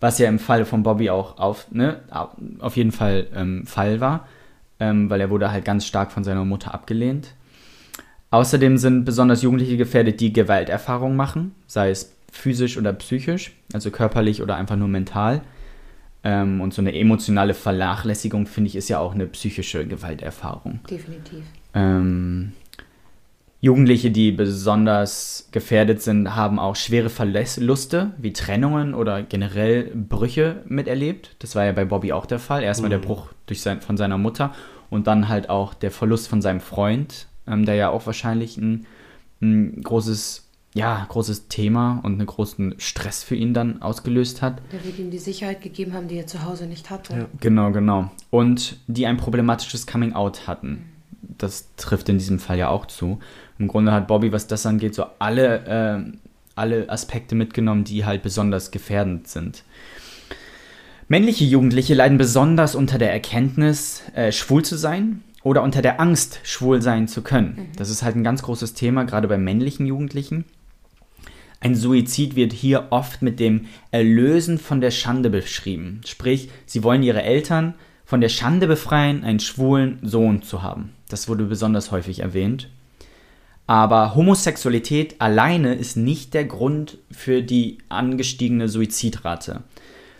was 0.00 0.18
ja 0.18 0.28
im 0.28 0.38
Fall 0.38 0.64
von 0.64 0.82
Bobby 0.82 1.10
auch 1.10 1.38
auf, 1.38 1.70
ne, 1.70 2.00
auf 2.58 2.76
jeden 2.76 2.92
Fall 2.92 3.26
ähm, 3.34 3.66
Fall 3.66 4.00
war, 4.00 4.26
ähm, 4.80 5.10
weil 5.10 5.20
er 5.20 5.30
wurde 5.30 5.50
halt 5.50 5.64
ganz 5.64 5.86
stark 5.86 6.12
von 6.12 6.24
seiner 6.24 6.44
Mutter 6.44 6.74
abgelehnt. 6.74 7.34
Außerdem 8.30 8.78
sind 8.78 9.04
besonders 9.04 9.42
Jugendliche 9.42 9.76
gefährdet, 9.76 10.20
die 10.20 10.32
Gewalterfahrungen 10.32 11.16
machen, 11.16 11.54
sei 11.66 11.90
es 11.90 12.16
physisch 12.32 12.76
oder 12.76 12.92
psychisch, 12.92 13.52
also 13.72 13.90
körperlich 13.90 14.42
oder 14.42 14.56
einfach 14.56 14.76
nur 14.76 14.88
mental. 14.88 15.40
Ähm, 16.24 16.60
und 16.60 16.74
so 16.74 16.82
eine 16.82 16.94
emotionale 16.94 17.54
Vernachlässigung, 17.54 18.46
finde 18.46 18.68
ich, 18.68 18.76
ist 18.76 18.88
ja 18.88 18.98
auch 18.98 19.14
eine 19.14 19.26
psychische 19.26 19.86
Gewalterfahrung. 19.86 20.80
Definitiv. 20.90 21.44
Ähm, 21.74 22.52
Jugendliche, 23.64 24.10
die 24.10 24.30
besonders 24.30 25.48
gefährdet 25.50 26.02
sind, 26.02 26.36
haben 26.36 26.58
auch 26.58 26.76
schwere 26.76 27.08
Verluste 27.08 28.12
wie 28.18 28.34
Trennungen 28.34 28.92
oder 28.92 29.22
generell 29.22 29.84
Brüche 29.84 30.62
miterlebt. 30.66 31.34
Das 31.38 31.56
war 31.56 31.64
ja 31.64 31.72
bei 31.72 31.86
Bobby 31.86 32.12
auch 32.12 32.26
der 32.26 32.40
Fall. 32.40 32.62
Erstmal 32.62 32.90
der 32.90 32.98
Bruch 32.98 33.28
durch 33.46 33.62
sein, 33.62 33.80
von 33.80 33.96
seiner 33.96 34.18
Mutter 34.18 34.52
und 34.90 35.06
dann 35.06 35.30
halt 35.30 35.48
auch 35.48 35.72
der 35.72 35.90
Verlust 35.90 36.28
von 36.28 36.42
seinem 36.42 36.60
Freund, 36.60 37.26
ähm, 37.46 37.64
der 37.64 37.76
ja 37.76 37.88
auch 37.88 38.04
wahrscheinlich 38.04 38.58
ein, 38.58 38.84
ein 39.40 39.80
großes, 39.80 40.46
ja, 40.74 41.06
großes 41.08 41.48
Thema 41.48 42.00
und 42.02 42.16
einen 42.16 42.26
großen 42.26 42.74
Stress 42.76 43.24
für 43.24 43.34
ihn 43.34 43.54
dann 43.54 43.80
ausgelöst 43.80 44.42
hat. 44.42 44.60
Der 44.72 44.84
wird 44.84 44.98
ihm 44.98 45.10
die 45.10 45.16
Sicherheit 45.16 45.62
gegeben 45.62 45.94
haben, 45.94 46.08
die 46.08 46.18
er 46.18 46.26
zu 46.26 46.44
Hause 46.44 46.66
nicht 46.66 46.90
hatte. 46.90 47.30
Genau, 47.40 47.72
genau. 47.72 48.10
Und 48.28 48.78
die 48.88 49.06
ein 49.06 49.16
problematisches 49.16 49.86
Coming-out 49.86 50.46
hatten. 50.46 50.90
Das 51.38 51.68
trifft 51.76 52.08
in 52.08 52.18
diesem 52.18 52.38
Fall 52.38 52.58
ja 52.58 52.68
auch 52.68 52.86
zu. 52.86 53.18
Im 53.58 53.68
Grunde 53.68 53.92
hat 53.92 54.08
Bobby, 54.08 54.32
was 54.32 54.46
das 54.46 54.66
angeht, 54.66 54.94
so 54.94 55.06
alle, 55.18 55.64
ähm, 55.66 56.18
alle 56.54 56.88
Aspekte 56.88 57.34
mitgenommen, 57.34 57.84
die 57.84 58.04
halt 58.04 58.22
besonders 58.22 58.70
gefährdend 58.70 59.28
sind. 59.28 59.64
Männliche 61.08 61.44
Jugendliche 61.44 61.94
leiden 61.94 62.16
besonders 62.16 62.74
unter 62.74 62.98
der 62.98 63.12
Erkenntnis, 63.12 64.02
äh, 64.14 64.32
schwul 64.32 64.64
zu 64.64 64.76
sein 64.76 65.22
oder 65.42 65.62
unter 65.62 65.82
der 65.82 66.00
Angst, 66.00 66.40
schwul 66.44 66.80
sein 66.80 67.08
zu 67.08 67.22
können. 67.22 67.68
Das 67.76 67.90
ist 67.90 68.02
halt 68.02 68.16
ein 68.16 68.24
ganz 68.24 68.42
großes 68.42 68.72
Thema, 68.72 69.04
gerade 69.04 69.28
bei 69.28 69.36
männlichen 69.36 69.86
Jugendlichen. 69.86 70.44
Ein 71.60 71.74
Suizid 71.74 72.36
wird 72.36 72.52
hier 72.52 72.88
oft 72.90 73.22
mit 73.22 73.40
dem 73.40 73.66
Erlösen 73.90 74.58
von 74.58 74.80
der 74.80 74.90
Schande 74.90 75.30
beschrieben. 75.30 76.00
Sprich, 76.04 76.50
sie 76.66 76.82
wollen 76.82 77.02
ihre 77.02 77.22
Eltern 77.22 77.74
von 78.04 78.20
der 78.20 78.28
Schande 78.28 78.66
befreien, 78.66 79.24
einen 79.24 79.40
schwulen 79.40 79.98
Sohn 80.02 80.42
zu 80.42 80.62
haben. 80.62 80.92
Das 81.08 81.28
wurde 81.28 81.44
besonders 81.44 81.90
häufig 81.90 82.20
erwähnt. 82.20 82.68
Aber 83.66 84.14
Homosexualität 84.14 85.20
alleine 85.20 85.74
ist 85.74 85.96
nicht 85.96 86.34
der 86.34 86.44
Grund 86.44 86.98
für 87.10 87.42
die 87.42 87.78
angestiegene 87.88 88.68
Suizidrate, 88.68 89.62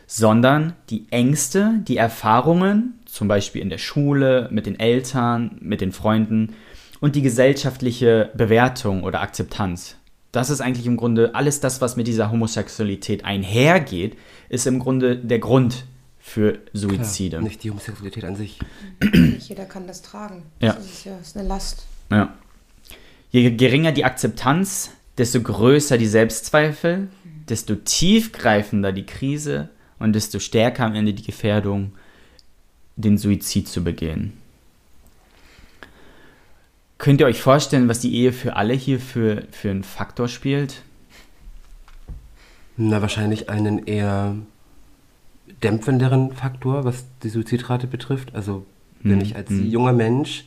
sondern 0.07 0.73
die 0.89 1.07
Ängste, 1.11 1.81
die 1.87 1.99
Erfahrungen, 1.99 2.95
zum 3.05 3.29
Beispiel 3.29 3.61
in 3.61 3.69
der 3.69 3.79
Schule, 3.79 4.49
mit 4.51 4.65
den 4.67 4.81
Eltern, 4.81 5.59
mit 5.61 5.83
den 5.83 5.93
Freunden 5.93 6.55
und 7.01 7.17
die 7.17 7.23
gesellschaftliche 7.23 8.31
Bewertung 8.35 9.03
oder 9.03 9.21
Akzeptanz. 9.21 9.97
Das 10.33 10.49
ist 10.51 10.63
eigentlich 10.63 10.87
im 10.87 10.97
Grunde 10.97 11.35
alles 11.35 11.61
das, 11.61 11.81
was 11.81 11.97
mit 11.97 12.07
dieser 12.07 12.31
Homosexualität 12.31 13.25
einhergeht, 13.25 14.17
ist 14.49 14.67
im 14.67 14.79
Grunde 14.79 15.17
der 15.17 15.39
Grund 15.39 15.85
für 16.27 16.59
Suizide. 16.73 17.37
Klar, 17.37 17.43
nicht 17.43 17.63
die 17.63 17.71
Homosexualität 17.71 18.25
an 18.25 18.35
sich. 18.35 18.59
Nicht 19.13 19.47
jeder 19.51 19.67
kann 19.67 19.87
das 19.87 20.01
tragen. 20.01 20.43
Ja. 20.59 20.73
Das 20.73 20.87
ist 20.87 21.05
ja 21.05 21.19
das 21.19 21.29
ist 21.29 21.37
eine 21.37 21.47
Last. 21.47 21.85
Ja. 22.11 22.33
Je 23.31 23.51
geringer 23.51 23.93
die 23.93 24.07
Akzeptanz, 24.07 24.91
desto 25.19 25.43
größer 25.43 25.99
die 25.99 26.07
Selbstzweifel, 26.07 27.09
desto 27.49 27.75
tiefgreifender 27.75 28.91
die 28.91 29.05
Krise 29.05 29.69
und 29.99 30.15
desto 30.15 30.39
stärker 30.39 30.87
am 30.87 30.95
Ende 30.95 31.13
die 31.13 31.23
Gefährdung, 31.23 31.93
den 32.97 33.19
Suizid 33.19 33.69
zu 33.69 33.85
begehen. 33.85 34.33
Könnt 36.97 37.21
ihr 37.21 37.27
euch 37.27 37.43
vorstellen, 37.43 37.87
was 37.87 38.01
die 38.01 38.15
Ehe 38.15 38.33
für 38.33 38.57
alle 38.57 38.73
hier 38.73 38.99
für, 38.99 39.43
für 39.51 39.71
einen 39.71 39.85
Faktor 39.85 40.29
spielt? 40.29 40.81
Na, 42.79 43.03
wahrscheinlich 43.03 43.51
einen 43.51 43.87
eher 43.87 44.37
dämpfenderen 45.63 46.33
Faktor, 46.33 46.85
was 46.85 47.05
die 47.23 47.29
Suizidrate 47.29 47.87
betrifft. 47.87 48.35
Also, 48.35 48.65
wenn 49.03 49.21
Hm, 49.21 49.23
ich 49.23 49.37
als 49.37 49.51
hm. 49.51 49.71
junger 49.71 49.93
Mensch 49.93 50.45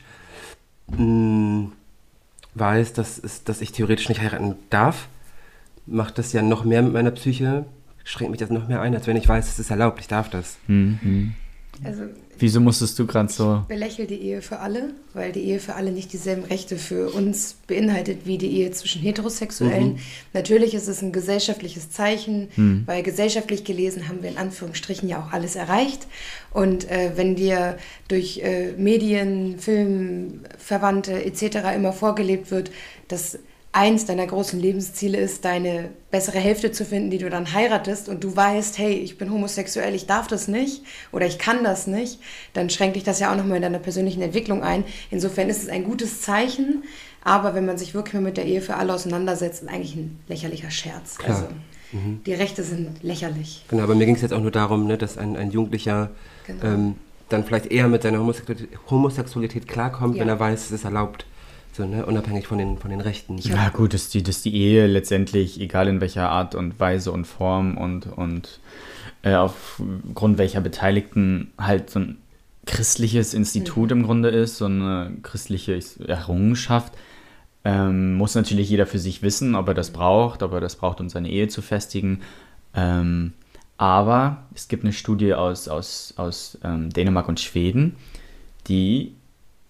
mh, 0.88 1.70
weiß, 2.54 2.92
dass, 2.92 3.18
es, 3.18 3.44
dass 3.44 3.60
ich 3.60 3.72
theoretisch 3.72 4.08
nicht 4.08 4.20
heiraten 4.20 4.56
darf, 4.70 5.08
macht 5.86 6.18
das 6.18 6.32
ja 6.32 6.42
noch 6.42 6.64
mehr 6.64 6.82
mit 6.82 6.92
meiner 6.92 7.10
Psyche, 7.12 7.64
schränkt 8.04 8.30
mich 8.30 8.40
das 8.40 8.50
noch 8.50 8.68
mehr 8.68 8.80
ein, 8.80 8.94
als 8.94 9.06
wenn 9.06 9.16
ich 9.16 9.28
weiß, 9.28 9.48
es 9.48 9.58
ist 9.58 9.70
erlaubt, 9.70 10.00
ich 10.00 10.08
darf 10.08 10.28
das. 10.30 10.58
Mhm. 10.66 11.34
Also 11.84 12.02
Wieso 12.40 12.60
musstest 12.60 12.98
du 12.98 13.06
gerade 13.06 13.32
so. 13.32 13.64
belächel 13.66 14.06
die 14.06 14.20
Ehe 14.20 14.42
für 14.42 14.60
alle, 14.60 14.90
weil 15.12 15.32
die 15.32 15.42
Ehe 15.42 15.58
für 15.58 15.74
alle 15.74 15.90
nicht 15.90 16.12
dieselben 16.12 16.44
Rechte 16.44 16.76
für 16.76 17.10
uns 17.10 17.56
beinhaltet 17.66 18.26
wie 18.26 18.38
die 18.38 18.50
Ehe 18.58 18.70
zwischen 18.70 19.02
Heterosexuellen. 19.02 19.98
Natürlich 20.32 20.74
ist 20.74 20.86
es 20.86 21.02
ein 21.02 21.12
gesellschaftliches 21.12 21.90
Zeichen, 21.90 22.48
weil 22.86 23.02
gesellschaftlich 23.02 23.64
gelesen 23.64 24.08
haben 24.08 24.22
wir 24.22 24.30
in 24.30 24.38
Anführungsstrichen 24.38 25.08
ja 25.08 25.20
auch 25.20 25.32
alles 25.32 25.56
erreicht. 25.56 26.06
Und 26.52 26.88
äh, 26.90 27.12
wenn 27.16 27.34
dir 27.34 27.76
durch 28.06 28.38
äh, 28.38 28.72
Medien, 28.76 29.58
Film, 29.58 30.40
Verwandte 30.58 31.24
etc. 31.24 31.74
immer 31.74 31.92
vorgelebt 31.92 32.50
wird, 32.50 32.70
dass 33.08 33.38
eins 33.72 34.06
deiner 34.06 34.26
großen 34.26 34.58
Lebensziele 34.58 35.18
ist, 35.18 35.44
deine 35.44 35.90
bessere 36.10 36.38
Hälfte 36.38 36.72
zu 36.72 36.84
finden, 36.84 37.10
die 37.10 37.18
du 37.18 37.28
dann 37.28 37.52
heiratest 37.52 38.08
und 38.08 38.24
du 38.24 38.34
weißt, 38.34 38.78
hey, 38.78 38.94
ich 38.94 39.18
bin 39.18 39.30
homosexuell, 39.30 39.94
ich 39.94 40.06
darf 40.06 40.26
das 40.26 40.48
nicht 40.48 40.82
oder 41.12 41.26
ich 41.26 41.38
kann 41.38 41.62
das 41.64 41.86
nicht, 41.86 42.18
dann 42.54 42.70
schränkt 42.70 42.96
dich 42.96 43.04
das 43.04 43.20
ja 43.20 43.30
auch 43.30 43.36
nochmal 43.36 43.56
in 43.56 43.62
deiner 43.62 43.78
persönlichen 43.78 44.22
Entwicklung 44.22 44.62
ein. 44.62 44.84
Insofern 45.10 45.50
ist 45.50 45.62
es 45.62 45.68
ein 45.68 45.84
gutes 45.84 46.22
Zeichen, 46.22 46.82
aber 47.22 47.54
wenn 47.54 47.66
man 47.66 47.76
sich 47.76 47.94
wirklich 47.94 48.14
mal 48.14 48.22
mit 48.22 48.36
der 48.38 48.46
Ehe 48.46 48.62
für 48.62 48.76
alle 48.76 48.94
auseinandersetzt, 48.94 49.62
ist 49.62 49.68
eigentlich 49.68 49.96
ein 49.96 50.18
lächerlicher 50.28 50.70
Scherz. 50.70 51.18
Klar. 51.18 51.36
Also 51.36 51.48
die 52.26 52.34
Rechte 52.34 52.62
sind 52.64 53.02
lächerlich. 53.02 53.64
Genau, 53.68 53.82
aber 53.82 53.94
mir 53.94 54.04
ging 54.06 54.14
es 54.14 54.22
jetzt 54.22 54.32
auch 54.32 54.40
nur 54.42 54.50
darum, 54.50 54.86
ne, 54.86 54.98
dass 54.98 55.16
ein, 55.18 55.36
ein 55.36 55.50
Jugendlicher 55.50 56.10
Genau. 56.46 56.64
ähm, 56.64 56.94
dann 57.28 57.44
vielleicht 57.44 57.66
eher 57.66 57.88
mit 57.88 58.02
seiner 58.02 58.18
Homosexualität, 58.20 58.70
Homosexualität 58.90 59.68
klarkommt, 59.68 60.16
Ja. 60.16 60.22
wenn 60.22 60.28
er 60.30 60.40
weiß, 60.40 60.66
es 60.66 60.70
ist 60.72 60.84
erlaubt. 60.84 61.26
So, 61.78 61.86
ne, 61.86 62.04
unabhängig 62.04 62.48
von 62.48 62.58
den, 62.58 62.76
von 62.76 62.90
den 62.90 63.00
Rechten. 63.00 63.38
Ja, 63.38 63.68
gut, 63.68 63.94
dass 63.94 64.08
die, 64.08 64.24
dass 64.24 64.42
die 64.42 64.52
Ehe 64.52 64.88
letztendlich, 64.88 65.60
egal 65.60 65.86
in 65.86 66.00
welcher 66.00 66.28
Art 66.28 66.56
und 66.56 66.80
Weise 66.80 67.12
und 67.12 67.24
Form 67.24 67.78
und, 67.78 68.06
und 68.06 68.58
äh, 69.22 69.34
aufgrund 69.34 70.38
welcher 70.38 70.60
Beteiligten, 70.60 71.52
halt 71.56 71.88
so 71.88 72.00
ein 72.00 72.18
christliches 72.66 73.32
Institut 73.32 73.92
im 73.92 74.02
Grunde 74.02 74.28
ist, 74.30 74.56
so 74.56 74.64
eine 74.64 75.12
christliche 75.22 75.78
Errungenschaft. 76.04 76.94
Ähm, 77.64 78.16
muss 78.16 78.34
natürlich 78.34 78.68
jeder 78.68 78.88
für 78.88 78.98
sich 78.98 79.22
wissen, 79.22 79.54
ob 79.54 79.68
er 79.68 79.74
das 79.74 79.92
braucht, 79.92 80.42
ob 80.42 80.54
er 80.54 80.60
das 80.60 80.74
braucht, 80.74 81.00
um 81.00 81.08
seine 81.08 81.30
Ehe 81.30 81.46
zu 81.46 81.62
festigen. 81.62 82.22
Ähm, 82.74 83.34
aber 83.76 84.42
es 84.52 84.66
gibt 84.66 84.82
eine 84.82 84.92
Studie 84.92 85.32
aus, 85.32 85.68
aus, 85.68 86.12
aus 86.16 86.58
ähm, 86.64 86.90
Dänemark 86.90 87.28
und 87.28 87.38
Schweden, 87.38 87.94
die 88.66 89.12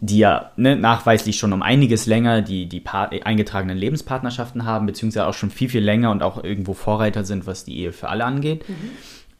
die 0.01 0.19
ja 0.19 0.53
ne, 0.57 0.77
nachweislich 0.77 1.39
schon 1.39 1.53
um 1.53 1.63
einiges 1.63 2.07
länger 2.07 2.41
die, 2.43 2.67
die 2.67 2.81
pa- 2.81 3.11
eingetragenen 3.25 3.77
Lebenspartnerschaften 3.77 4.65
haben, 4.65 4.87
beziehungsweise 4.87 5.27
auch 5.27 5.35
schon 5.35 5.51
viel, 5.51 5.69
viel 5.69 5.83
länger 5.83 6.11
und 6.13 6.23
auch 6.23 6.45
irgendwo 6.45 6.75
Vorreiter 6.75 7.25
sind, 7.25 7.47
was 7.47 7.65
die 7.65 7.79
Ehe 7.79 7.93
für 7.93 8.09
alle 8.09 8.25
angeht. 8.25 8.65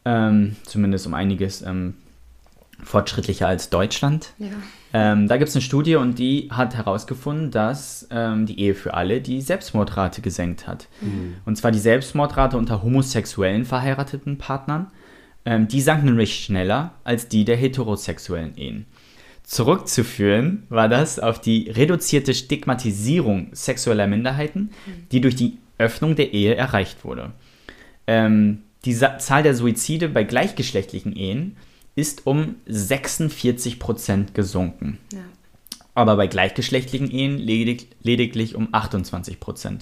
Ähm, 0.05 0.57
zumindest 0.65 1.07
um 1.07 1.15
einiges 1.15 1.63
ähm, 1.63 1.95
fortschrittlicher 2.83 3.47
als 3.47 3.71
Deutschland. 3.71 4.33
Ja. 4.39 4.49
Ähm, 4.95 5.29
da 5.29 5.37
gibt 5.37 5.51
es 5.51 5.55
eine 5.55 5.63
Studie 5.63 5.97
und 5.97 6.19
die 6.19 6.49
hat 6.51 6.75
herausgefunden, 6.75 7.51
dass 7.51 8.09
ähm, 8.11 8.47
die 8.47 8.59
Ehe 8.59 8.75
für 8.75 8.95
alle 8.95 9.21
die 9.21 9.43
Selbstmordrate 9.43 10.23
gesenkt 10.23 10.67
hat. 10.67 10.89
Und 11.45 11.57
zwar 11.57 11.73
die 11.73 11.79
Selbstmordrate 11.79 12.57
unter 12.57 12.83
homosexuellen 12.83 13.65
verheirateten 13.65 14.39
Partnern. 14.39 14.87
Ähm, 15.45 15.69
die 15.69 15.83
sank 15.83 16.05
nämlich 16.05 16.43
schneller 16.43 16.93
als 17.05 17.29
die 17.29 17.45
der 17.45 17.57
heterosexuellen 17.57 18.57
Ehen. 18.57 18.87
Zurückzuführen 19.49 20.65
war 20.69 20.91
das 20.91 21.19
auf 21.19 21.41
die 21.41 21.71
reduzierte 21.71 22.35
Stigmatisierung 22.35 23.49
sexueller 23.53 24.07
Minderheiten, 24.07 24.73
die 25.11 25.23
durch 25.23 25.37
die 25.37 25.57
Öffnung 25.79 26.17
der 26.17 26.35
Ehe 26.35 26.55
erreicht 26.55 27.03
wurde. 27.03 27.33
Ähm, 28.07 28.59
die 28.85 28.93
Sa 28.93 29.17
Zahl 29.17 29.43
der 29.43 29.55
Suizide 29.55 30.11
bei 30.11 30.25
gleichgeschlechtlichen 30.25 31.17
Ehen 31.17 31.57
ist 31.97 32.27
um 32.27 32.57
46% 32.69 34.35
gesunken. 34.35 34.99
Ja. 35.15 35.21
Aber 35.95 36.17
bei 36.17 36.27
gleichgeschlechtlichen 36.27 37.11
Ehen 37.11 37.39
ledig 37.39 37.87
lediglich 38.03 38.55
um 38.55 38.69
28%. 38.75 39.79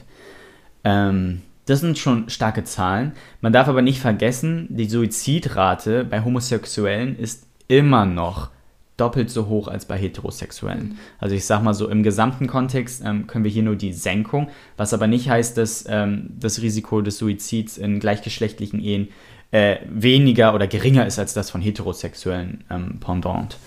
Ähm, 0.85 1.43
das 1.65 1.81
sind 1.81 1.99
schon 1.99 2.31
starke 2.31 2.63
Zahlen. 2.63 3.15
Man 3.41 3.53
darf 3.53 3.67
aber 3.67 3.83
nicht 3.83 3.99
vergessen, 3.99 4.69
die 4.71 4.89
Suizidrate 4.89 6.05
bei 6.05 6.23
Homosexuellen 6.23 7.19
ist 7.19 7.49
immer 7.67 8.07
noch 8.07 8.51
doppelt 8.97 9.31
so 9.31 9.47
hoch 9.47 9.69
als 9.69 9.85
bei 9.85 9.99
Heterosexuellen. 9.99 10.99
Also 11.19 11.35
ich 11.35 11.45
sag 11.45 11.63
mal 11.63 11.75
so, 11.75 11.89
im 11.89 12.03
gesamten 12.03 12.47
Kontext 12.47 13.03
ähm, 13.05 13.27
können 13.27 13.45
wir 13.45 13.51
hier 13.51 13.63
nur 13.63 13.77
die 13.77 13.93
Senkung, 13.93 14.49
was 14.77 14.95
aber 14.95 15.07
nicht 15.07 15.29
heißt, 15.29 15.57
dass 15.59 15.85
ähm, 15.89 16.31
das 16.39 16.63
Risiko 16.63 17.03
des 17.03 17.19
Suizids 17.19 17.77
in 17.79 18.01
gleichgeschlechtlichen 18.01 18.81
Ehen 18.81 19.09
äh, 19.51 19.77
weniger 19.89 20.55
oder 20.55 20.67
geringer 20.67 21.07
ist 21.07 21.19
als 21.19 21.35
das 21.35 21.51
von 21.51 21.61
heterosexuellen 21.61 22.65
ähm, 22.71 22.99
Pendant. 23.01 23.59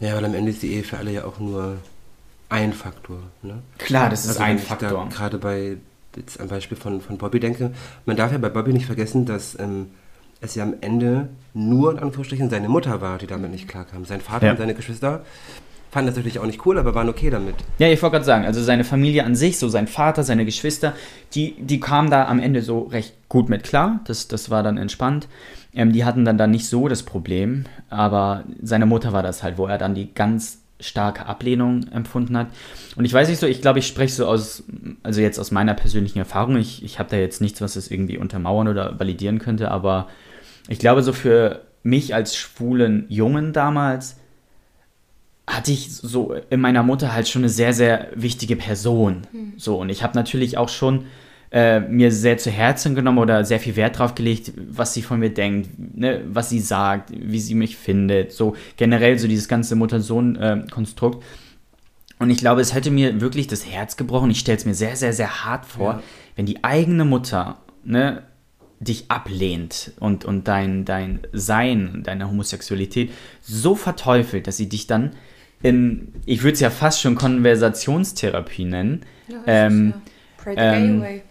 Ja, 0.00 0.16
weil 0.16 0.24
am 0.24 0.34
Ende 0.34 0.50
ist 0.50 0.62
die 0.62 0.72
Ehe 0.72 0.82
für 0.82 0.96
alle 0.96 1.12
ja 1.12 1.24
auch 1.24 1.38
nur 1.38 1.76
ein 2.48 2.72
Faktor. 2.72 3.18
Ne? 3.42 3.62
Klar, 3.78 4.08
das 4.08 4.24
ist 4.24 4.30
Also 4.30 4.40
ein 4.42 4.58
Faktor. 4.58 5.08
Gerade 5.10 5.38
bei 5.38 5.76
jetzt 6.16 6.40
am 6.40 6.48
Beispiel 6.48 6.76
von, 6.76 7.00
von 7.00 7.18
Bobby 7.18 7.38
denke, 7.38 7.72
man 8.06 8.16
darf 8.16 8.32
ja 8.32 8.38
bei 8.38 8.48
Bobby 8.48 8.72
nicht 8.72 8.86
vergessen, 8.86 9.26
dass 9.26 9.58
ähm, 9.58 9.90
es 10.40 10.54
ja 10.54 10.62
am 10.64 10.74
Ende 10.80 11.28
nur 11.54 11.92
in 11.92 11.98
Anführungsstrichen 11.98 12.50
seine 12.50 12.68
Mutter 12.68 13.00
war, 13.00 13.18
die 13.18 13.26
damit 13.26 13.50
nicht 13.50 13.68
klarkam. 13.68 14.04
Sein 14.04 14.20
Vater 14.20 14.46
Ja. 14.46 14.52
und 14.52 14.58
seine 14.58 14.74
Geschwister 14.74 15.24
fanden 15.90 16.06
das 16.06 16.16
natürlich 16.16 16.38
auch 16.38 16.46
nicht 16.46 16.64
cool, 16.66 16.78
aber 16.78 16.94
waren 16.94 17.08
okay 17.08 17.30
damit. 17.30 17.56
Ja, 17.78 17.88
ich 17.88 18.00
wollte 18.00 18.12
gerade 18.14 18.24
sagen, 18.24 18.44
also 18.44 18.62
seine 18.62 18.84
Familie 18.84 19.24
an 19.24 19.34
sich, 19.34 19.58
so 19.58 19.68
sein 19.68 19.88
Vater, 19.88 20.22
seine 20.22 20.44
Geschwister, 20.44 20.94
die, 21.34 21.56
die 21.60 21.80
kamen 21.80 22.10
da 22.10 22.26
am 22.28 22.38
Ende 22.38 22.62
so 22.62 22.82
recht 22.82 23.14
gut 23.28 23.48
mit 23.48 23.64
klar. 23.64 24.00
Das, 24.04 24.28
das 24.28 24.50
war 24.50 24.62
dann 24.62 24.78
entspannt. 24.78 25.26
Ähm, 25.74 25.92
die 25.92 26.04
hatten 26.04 26.24
dann 26.24 26.38
da 26.38 26.46
nicht 26.46 26.66
so 26.68 26.86
das 26.88 27.02
Problem, 27.02 27.64
aber 27.90 28.44
seine 28.62 28.86
Mutter 28.86 29.12
war 29.12 29.22
das 29.24 29.42
halt, 29.42 29.58
wo 29.58 29.66
er 29.66 29.78
dann 29.78 29.94
die 29.96 30.14
ganz 30.14 30.58
starke 30.78 31.26
Ablehnung 31.26 31.88
empfunden 31.92 32.36
hat. 32.38 32.46
Und 32.96 33.04
ich 33.04 33.12
weiß 33.12 33.28
nicht 33.28 33.38
so, 33.40 33.46
ich 33.46 33.60
glaube, 33.60 33.80
ich 33.80 33.86
spreche 33.86 34.14
so 34.14 34.26
aus, 34.26 34.62
also 35.02 35.20
jetzt 35.20 35.38
aus 35.38 35.50
meiner 35.50 35.74
persönlichen 35.74 36.18
Erfahrung. 36.20 36.56
Ich, 36.56 36.82
ich 36.84 36.98
habe 36.98 37.10
da 37.10 37.16
jetzt 37.16 37.40
nichts, 37.40 37.60
was 37.60 37.76
es 37.76 37.90
irgendwie 37.90 38.16
untermauern 38.16 38.66
oder 38.68 38.98
validieren 38.98 39.40
könnte, 39.40 39.70
aber 39.70 40.08
ich 40.70 40.78
glaube, 40.78 41.02
so 41.02 41.12
für 41.12 41.62
mich 41.82 42.14
als 42.14 42.36
schwulen 42.36 43.04
Jungen 43.08 43.52
damals 43.52 44.16
hatte 45.46 45.72
ich 45.72 45.90
so 45.92 46.34
in 46.48 46.60
meiner 46.60 46.82
Mutter 46.82 47.12
halt 47.12 47.28
schon 47.28 47.42
eine 47.42 47.48
sehr, 47.48 47.72
sehr 47.72 48.08
wichtige 48.14 48.54
Person. 48.56 49.22
So, 49.56 49.80
und 49.80 49.88
ich 49.90 50.02
habe 50.02 50.14
natürlich 50.16 50.56
auch 50.58 50.68
schon 50.68 51.06
äh, 51.50 51.80
mir 51.80 52.12
sehr 52.12 52.38
zu 52.38 52.50
Herzen 52.50 52.94
genommen 52.94 53.18
oder 53.18 53.44
sehr 53.44 53.58
viel 53.58 53.74
Wert 53.74 53.98
drauf 53.98 54.14
gelegt, 54.14 54.52
was 54.56 54.94
sie 54.94 55.02
von 55.02 55.18
mir 55.18 55.30
denkt, 55.30 55.70
ne, 55.96 56.22
was 56.28 56.50
sie 56.50 56.60
sagt, 56.60 57.10
wie 57.12 57.40
sie 57.40 57.56
mich 57.56 57.76
findet. 57.76 58.30
So 58.32 58.54
generell 58.76 59.18
so 59.18 59.26
dieses 59.26 59.48
ganze 59.48 59.74
Mutter-Sohn-Konstrukt. 59.74 61.24
Und 62.20 62.30
ich 62.30 62.38
glaube, 62.38 62.60
es 62.60 62.72
hätte 62.74 62.92
mir 62.92 63.20
wirklich 63.20 63.48
das 63.48 63.66
Herz 63.66 63.96
gebrochen. 63.96 64.30
Ich 64.30 64.38
stelle 64.38 64.58
es 64.58 64.66
mir 64.66 64.74
sehr, 64.74 64.94
sehr, 64.94 65.12
sehr 65.12 65.44
hart 65.44 65.66
vor, 65.66 65.94
Ja. 65.94 66.02
wenn 66.36 66.46
die 66.46 66.62
eigene 66.62 67.04
Mutter 67.04 67.56
ne, 67.82 68.22
dich 68.80 69.10
ablehnt 69.10 69.92
und, 70.00 70.24
und 70.24 70.48
dein, 70.48 70.84
dein 70.86 71.20
Sein, 71.32 72.02
deine 72.04 72.28
Homosexualität 72.28 73.12
so 73.42 73.74
verteufelt, 73.74 74.46
dass 74.46 74.56
sie 74.56 74.68
dich 74.68 74.86
dann 74.86 75.12
in, 75.62 76.14
ich 76.24 76.42
würde 76.42 76.54
es 76.54 76.60
ja 76.60 76.70
fast 76.70 77.02
schon 77.02 77.14
Konversationstherapie 77.14 78.64
nennen. 78.64 79.04
ähm, 79.46 79.94
Pray 80.38 80.54
the 80.54 80.60
ähm, 80.60 81.00
gay 81.00 81.10
away. 81.10 81.22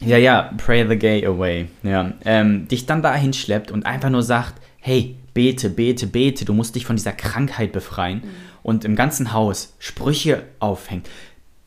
ja, 0.00 0.16
ja, 0.16 0.54
pray 0.56 0.88
the 0.88 0.96
gay 0.96 1.24
away. 1.24 1.68
Ja, 1.84 2.12
ähm, 2.24 2.66
dich 2.66 2.86
dann 2.86 3.02
dahin 3.02 3.32
schleppt 3.32 3.70
und 3.70 3.86
einfach 3.86 4.10
nur 4.10 4.24
sagt, 4.24 4.60
hey, 4.80 5.14
bete, 5.32 5.70
bete, 5.70 6.08
bete, 6.08 6.44
du 6.44 6.52
musst 6.52 6.74
dich 6.74 6.84
von 6.84 6.96
dieser 6.96 7.12
Krankheit 7.12 7.70
befreien 7.70 8.22
und 8.64 8.84
im 8.84 8.96
ganzen 8.96 9.32
Haus 9.32 9.74
Sprüche 9.78 10.42
aufhängt. 10.58 11.08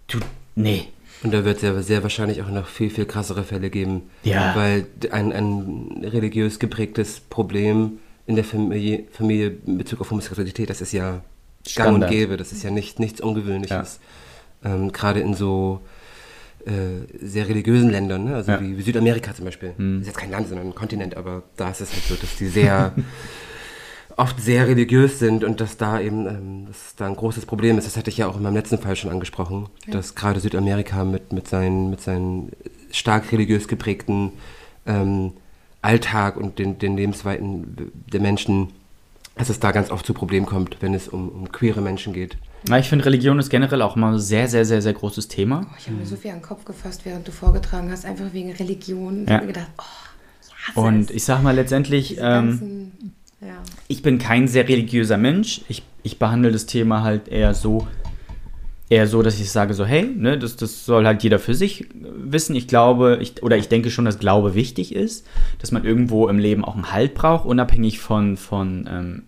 Du, 0.07 0.19
nee. 0.55 0.87
Und 1.21 1.33
da 1.33 1.45
wird 1.45 1.57
es 1.57 1.63
ja 1.63 1.81
sehr 1.81 2.03
wahrscheinlich 2.03 2.41
auch 2.41 2.49
noch 2.49 2.67
viel, 2.67 2.89
viel 2.89 3.05
krassere 3.05 3.43
Fälle 3.43 3.69
geben. 3.69 4.03
Ja. 4.23 4.55
Weil 4.55 4.87
ein, 5.11 5.31
ein 5.31 6.03
religiös 6.03 6.59
geprägtes 6.59 7.19
Problem 7.21 7.99
in 8.25 8.35
der 8.35 8.43
Familie, 8.43 9.03
Familie 9.11 9.57
in 9.65 9.77
Bezug 9.77 10.01
auf 10.01 10.11
Homosexualität, 10.11 10.69
das 10.69 10.81
ist 10.81 10.91
ja 10.91 11.11
gang 11.11 11.19
und 11.19 11.69
Standard. 11.69 12.11
gäbe. 12.11 12.37
Das 12.37 12.51
ist 12.51 12.63
ja 12.63 12.71
nicht, 12.71 12.99
nichts 12.99 13.21
Ungewöhnliches. 13.21 13.99
Ähm, 14.65 14.91
Gerade 14.91 15.19
in 15.21 15.33
so 15.33 15.81
äh, 16.65 16.71
sehr 17.25 17.47
religiösen 17.47 17.89
Ländern, 17.89 18.23
ne? 18.25 18.35
also 18.35 18.51
Ja. 18.51 18.61
wie, 18.61 18.77
wie 18.77 18.81
Südamerika 18.81 19.33
zum 19.35 19.45
Beispiel. 19.45 19.73
Mhm. 19.77 19.99
Das 19.99 20.01
ist 20.01 20.07
jetzt 20.13 20.17
kein 20.19 20.31
Land, 20.31 20.47
sondern 20.49 20.67
ein 20.67 20.75
Kontinent, 20.75 21.15
aber 21.17 21.43
da 21.57 21.69
ist 21.71 21.81
es 21.81 21.91
halt 21.91 22.03
so, 22.03 22.15
dass 22.15 22.35
die 22.37 22.47
sehr 22.47 22.93
oft 24.17 24.39
sehr 24.41 24.67
religiös 24.67 25.19
sind 25.19 25.43
und 25.43 25.59
dass 25.61 25.77
da 25.77 25.99
eben 25.99 26.27
ähm, 26.27 26.65
dass 26.67 26.95
da 26.95 27.07
ein 27.07 27.15
großes 27.15 27.45
Problem 27.45 27.77
ist. 27.77 27.85
Das 27.87 27.97
hatte 27.97 28.09
ich 28.09 28.17
ja 28.17 28.27
auch 28.27 28.35
in 28.37 28.43
meinem 28.43 28.55
letzten 28.55 28.77
Fall 28.77 28.95
schon 28.95 29.09
angesprochen, 29.11 29.67
dass 29.89 30.15
gerade 30.15 30.39
Südamerika 30.39 31.03
mit, 31.03 31.33
mit, 31.33 31.47
seinen, 31.47 31.89
mit 31.89 32.01
seinen 32.01 32.51
stark 32.91 33.31
religiös 33.31 33.67
geprägten 33.67 34.31
ähm, 34.85 35.33
Alltag 35.81 36.37
und 36.37 36.59
den, 36.59 36.77
den 36.79 36.95
Lebensweiten 36.95 37.91
der 38.11 38.19
Menschen, 38.21 38.69
dass 39.35 39.49
es 39.49 39.59
da 39.59 39.71
ganz 39.71 39.89
oft 39.89 40.05
zu 40.05 40.13
Problemen 40.13 40.45
kommt, 40.45 40.77
wenn 40.81 40.93
es 40.93 41.07
um, 41.07 41.27
um 41.29 41.51
queere 41.51 41.81
Menschen 41.81 42.13
geht. 42.13 42.37
Ja, 42.69 42.77
ich 42.77 42.87
finde, 42.87 43.03
Religion 43.05 43.39
ist 43.39 43.49
generell 43.49 43.81
auch 43.81 43.95
immer 43.97 44.11
ein 44.11 44.19
sehr, 44.19 44.47
sehr, 44.47 44.63
sehr, 44.63 44.81
sehr 44.81 44.93
großes 44.93 45.27
Thema. 45.27 45.65
Oh, 45.69 45.75
ich 45.77 45.87
habe 45.87 45.97
mir 45.97 46.05
so 46.05 46.15
viel 46.15 46.31
an 46.31 46.37
den 46.37 46.43
Kopf 46.43 46.63
gefasst, 46.63 47.01
während 47.03 47.27
du 47.27 47.31
vorgetragen 47.31 47.91
hast, 47.91 48.05
einfach 48.05 48.31
wegen 48.31 48.51
Religion. 48.53 49.23
Ich 49.23 49.29
Ja. 49.29 49.35
habe 49.37 49.47
mir 49.47 49.53
gedacht, 49.53 49.71
oh, 49.79 49.83
ich 50.41 50.67
hasse 50.69 50.79
Und 50.79 51.09
es. 51.09 51.15
ich 51.15 51.23
sag 51.25 51.41
mal 51.43 51.53
letztendlich, 51.55 52.09
Diese 52.09 52.21
ähm, 52.21 52.91
ja. 53.45 53.61
ich 53.87 54.01
bin 54.01 54.17
kein 54.17 54.47
sehr 54.47 54.67
religiöser 54.67 55.17
Mensch. 55.17 55.61
Ich, 55.69 55.83
ich 56.03 56.19
behandle 56.19 56.51
das 56.51 56.65
Thema 56.65 57.03
halt 57.03 57.27
eher 57.27 57.53
so, 57.53 57.87
eher 58.89 59.07
so, 59.07 59.21
dass 59.21 59.39
ich 59.39 59.49
sage 59.51 59.73
so, 59.73 59.85
hey, 59.85 60.03
ne, 60.03 60.37
das, 60.37 60.55
das 60.55 60.85
soll 60.85 61.05
halt 61.05 61.23
jeder 61.23 61.39
für 61.39 61.55
sich 61.55 61.87
wissen. 61.93 62.55
Ich 62.55 62.67
glaube, 62.67 63.19
ich, 63.21 63.41
oder 63.41 63.57
ich 63.57 63.69
denke 63.69 63.89
schon, 63.89 64.05
dass 64.05 64.19
Glaube 64.19 64.55
wichtig 64.55 64.93
ist, 64.93 65.25
dass 65.59 65.71
man 65.71 65.83
irgendwo 65.83 66.27
im 66.27 66.37
Leben 66.39 66.63
auch 66.63 66.75
einen 66.75 66.91
Halt 66.91 67.13
braucht, 67.13 67.45
unabhängig 67.45 67.99
von, 67.99 68.37
von 68.37 68.87
ähm, 68.91 69.23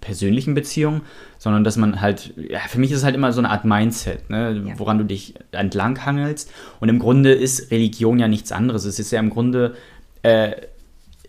persönlichen 0.00 0.54
Beziehungen, 0.54 1.02
sondern 1.38 1.64
dass 1.64 1.76
man 1.76 2.00
halt, 2.00 2.34
ja, 2.36 2.60
für 2.60 2.78
mich 2.78 2.90
ist 2.92 2.98
es 2.98 3.04
halt 3.04 3.14
immer 3.14 3.32
so 3.32 3.40
eine 3.40 3.50
Art 3.50 3.64
Mindset, 3.64 4.30
ne, 4.30 4.62
Ja. 4.66 4.78
woran 4.78 4.98
du 4.98 5.04
dich 5.04 5.34
entlang 5.50 6.04
hangelst. 6.04 6.52
Und 6.80 6.88
im 6.88 6.98
Grunde 6.98 7.32
ist 7.32 7.70
Religion 7.70 8.18
ja 8.18 8.28
nichts 8.28 8.52
anderes. 8.52 8.84
Es 8.84 8.98
ist 8.98 9.10
ja 9.10 9.18
im 9.20 9.30
Grunde 9.30 9.74
äh, 10.22 10.52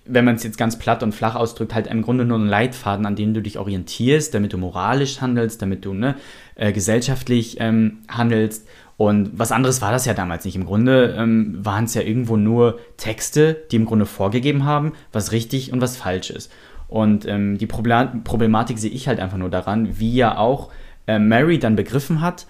wenn 0.05 0.25
man 0.25 0.35
es 0.35 0.43
jetzt 0.43 0.57
ganz 0.57 0.77
platt 0.77 1.03
und 1.03 1.13
flach 1.13 1.35
ausdrückt, 1.35 1.73
halt 1.73 1.87
im 1.87 2.01
Grunde 2.01 2.25
nur 2.25 2.37
ein 2.37 2.47
Leitfaden, 2.47 3.05
an 3.05 3.15
dem 3.15 3.33
du 3.33 3.41
dich 3.41 3.57
orientierst, 3.57 4.33
damit 4.33 4.53
du 4.53 4.57
moralisch 4.57 5.21
handelst, 5.21 5.61
damit 5.61 5.85
du 5.85 5.93
ne, 5.93 6.15
äh, 6.55 6.73
gesellschaftlich 6.73 7.57
ähm, 7.59 7.99
handelst. 8.09 8.67
Und 8.97 9.31
was 9.33 9.51
anderes 9.51 9.81
war 9.81 9.91
das 9.91 10.05
ja 10.05 10.13
damals 10.13 10.45
nicht. 10.45 10.55
Im 10.55 10.65
Grunde 10.65 11.15
ähm, 11.17 11.57
waren 11.59 11.85
es 11.85 11.93
ja 11.93 12.01
irgendwo 12.01 12.37
nur 12.37 12.79
Texte, 12.97 13.63
die 13.71 13.77
im 13.77 13.85
Grunde 13.85 14.05
vorgegeben 14.05 14.65
haben, 14.65 14.93
was 15.11 15.31
richtig 15.31 15.73
und 15.73 15.81
was 15.81 15.97
falsch 15.97 16.29
ist. 16.29 16.51
Und 16.87 17.25
ähm, 17.25 17.57
die 17.57 17.65
Problem 17.65 18.23
Problematik 18.23 18.77
sehe 18.77 18.91
ich 18.91 19.07
halt 19.07 19.19
einfach 19.19 19.37
nur 19.37 19.49
daran, 19.49 19.99
wie 19.99 20.13
ja 20.13 20.37
auch 20.37 20.69
äh, 21.07 21.17
Mary 21.17 21.57
dann 21.57 21.75
begriffen 21.75 22.21
hat, 22.21 22.45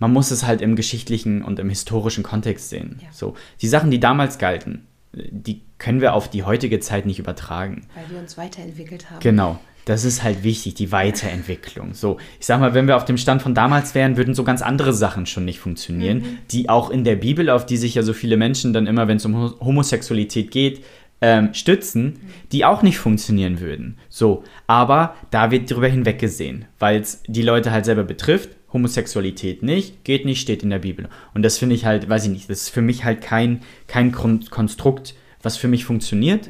man 0.00 0.12
muss 0.12 0.30
es 0.30 0.44
halt 0.44 0.60
im 0.62 0.74
geschichtlichen 0.74 1.42
und 1.42 1.60
im 1.60 1.68
historischen 1.68 2.24
Kontext 2.24 2.70
sehen. 2.70 2.98
Ja. 3.00 3.08
So, 3.12 3.36
die 3.62 3.68
Sachen, 3.68 3.90
die 3.90 4.00
damals 4.00 4.38
galten, 4.38 4.87
die 5.12 5.62
können 5.78 6.00
wir 6.00 6.14
auf 6.14 6.28
die 6.28 6.42
heutige 6.44 6.80
Zeit 6.80 7.06
nicht 7.06 7.18
übertragen. 7.18 7.86
Weil 7.94 8.10
wir 8.10 8.18
uns 8.18 8.36
weiterentwickelt 8.36 9.10
haben. 9.10 9.20
Genau. 9.20 9.58
Das 9.84 10.04
ist 10.04 10.22
halt 10.22 10.42
wichtig, 10.42 10.74
die 10.74 10.92
Weiterentwicklung. 10.92 11.94
So, 11.94 12.18
ich 12.38 12.44
sag 12.44 12.60
mal, 12.60 12.74
wenn 12.74 12.86
wir 12.86 12.96
auf 12.96 13.06
dem 13.06 13.16
Stand 13.16 13.40
von 13.40 13.54
damals 13.54 13.94
wären, 13.94 14.18
würden 14.18 14.34
so 14.34 14.44
ganz 14.44 14.60
andere 14.60 14.92
Sachen 14.92 15.24
schon 15.24 15.46
nicht 15.46 15.60
funktionieren, 15.60 16.40
die 16.50 16.68
auch 16.68 16.90
in 16.90 17.04
der 17.04 17.16
Bibel, 17.16 17.48
auf 17.48 17.64
die 17.64 17.78
sich 17.78 17.94
ja 17.94 18.02
so 18.02 18.12
viele 18.12 18.36
Menschen 18.36 18.74
dann 18.74 18.86
immer, 18.86 19.08
wenn 19.08 19.16
es 19.16 19.24
um 19.24 19.34
Ho- 19.34 19.60
Homosexualität 19.60 20.50
geht, 20.50 20.84
ähm, 21.22 21.54
stützen, 21.54 22.20
die 22.52 22.66
auch 22.66 22.82
nicht 22.82 22.98
funktionieren 22.98 23.60
würden. 23.60 23.96
So, 24.10 24.44
aber 24.66 25.14
da 25.30 25.50
wird 25.50 25.70
drüber 25.70 25.88
hinweggesehen, 25.88 26.66
weil 26.78 27.00
es 27.00 27.22
die 27.26 27.42
Leute 27.42 27.72
halt 27.72 27.86
selber 27.86 28.04
betrifft. 28.04 28.50
Homosexualität 28.72 29.62
nicht, 29.62 30.04
geht 30.04 30.24
nicht, 30.24 30.40
steht 30.40 30.62
in 30.62 30.70
der 30.70 30.80
Bibel. 30.80 31.08
Und 31.34 31.42
das 31.42 31.58
finde 31.58 31.74
ich 31.74 31.84
halt, 31.84 32.08
weiß 32.08 32.24
ich 32.24 32.30
nicht, 32.30 32.50
das 32.50 32.62
ist 32.62 32.68
für 32.68 32.82
mich 32.82 33.04
halt 33.04 33.20
kein, 33.22 33.62
kein 33.86 34.12
Kon 34.12 34.44
Konstrukt, 34.50 35.14
was 35.42 35.56
für 35.56 35.68
mich 35.68 35.84
funktioniert. 35.84 36.48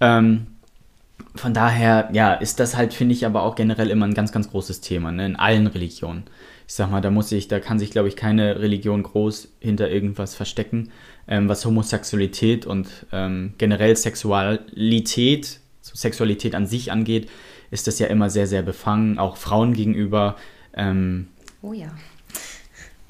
Ähm, 0.00 0.48
von 1.36 1.54
daher, 1.54 2.08
ja, 2.12 2.34
ist 2.34 2.60
das 2.60 2.76
halt, 2.76 2.94
finde 2.94 3.14
ich, 3.14 3.26
aber 3.26 3.42
auch 3.42 3.54
generell 3.54 3.90
immer 3.90 4.06
ein 4.06 4.14
ganz, 4.14 4.32
ganz 4.32 4.50
großes 4.50 4.80
Thema, 4.80 5.12
ne? 5.12 5.26
in 5.26 5.36
allen 5.36 5.66
Religionen. 5.66 6.24
Ich 6.66 6.74
sag 6.74 6.90
mal, 6.90 7.00
da 7.00 7.10
muss 7.10 7.30
ich, 7.30 7.46
da 7.46 7.60
kann 7.60 7.78
sich, 7.78 7.90
glaube 7.90 8.08
ich, 8.08 8.16
keine 8.16 8.60
Religion 8.60 9.02
groß 9.02 9.52
hinter 9.60 9.88
irgendwas 9.88 10.34
verstecken, 10.34 10.90
ähm, 11.28 11.48
was 11.48 11.64
Homosexualität 11.64 12.66
und 12.66 12.88
ähm, 13.12 13.54
generell 13.58 13.96
Sexualität, 13.96 15.60
so 15.80 15.94
Sexualität 15.94 16.54
an 16.54 16.66
sich 16.66 16.90
angeht, 16.90 17.28
ist 17.70 17.86
das 17.86 17.98
ja 17.98 18.08
immer 18.08 18.30
sehr, 18.30 18.46
sehr 18.46 18.62
befangen, 18.62 19.18
auch 19.18 19.36
Frauen 19.36 19.74
gegenüber. 19.74 20.36
Ähm, 20.74 21.28
Oh 21.66 21.72
ja. 21.72 21.88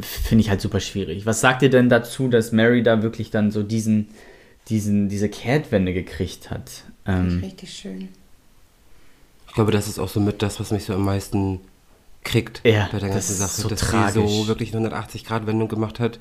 finde 0.01 0.40
ich 0.42 0.49
halt 0.49 0.61
super 0.62 0.81
schwierig. 0.81 1.27
Was 1.27 1.40
sagt 1.40 1.61
ihr 1.62 1.69
denn 1.71 1.88
dazu, 1.90 2.29
dass 2.29 2.53
Mary 2.53 2.83
da 2.83 3.03
wirklich 3.03 3.30
dann 3.30 3.51
so 3.51 3.62
diesen, 3.62 4.09
diesen, 4.68 5.09
diese 5.11 5.28
Kehrtwende 5.28 5.93
gekriegt 5.93 6.51
hat? 6.51 6.85
Ähm, 7.05 7.41
Richtig 7.43 7.72
schön. 7.72 8.09
Ich 9.49 9.55
glaube, 9.55 9.72
das 9.72 9.89
ist 9.89 9.99
auch 9.99 10.09
so 10.09 10.20
mit 10.20 10.41
das, 10.43 10.59
was 10.59 10.70
mich 10.70 10.85
so 10.85 10.95
am 10.95 11.05
meisten 11.05 11.61
kriegt 12.24 12.61
Ja, 12.64 12.89
bei 12.91 12.99
der 12.99 13.09
das 13.09 13.16
ganzen 13.28 13.33
ist 13.33 13.39
Sache, 13.39 13.61
so 13.62 13.68
dass 13.68 13.80
tragisch. 13.80 14.14
sie 14.14 14.39
so 14.39 14.47
wirklich 14.49 14.74
eine 14.74 14.89
180-Grad-Wendung 14.89 15.68
gemacht 15.68 16.01
hat. 16.01 16.18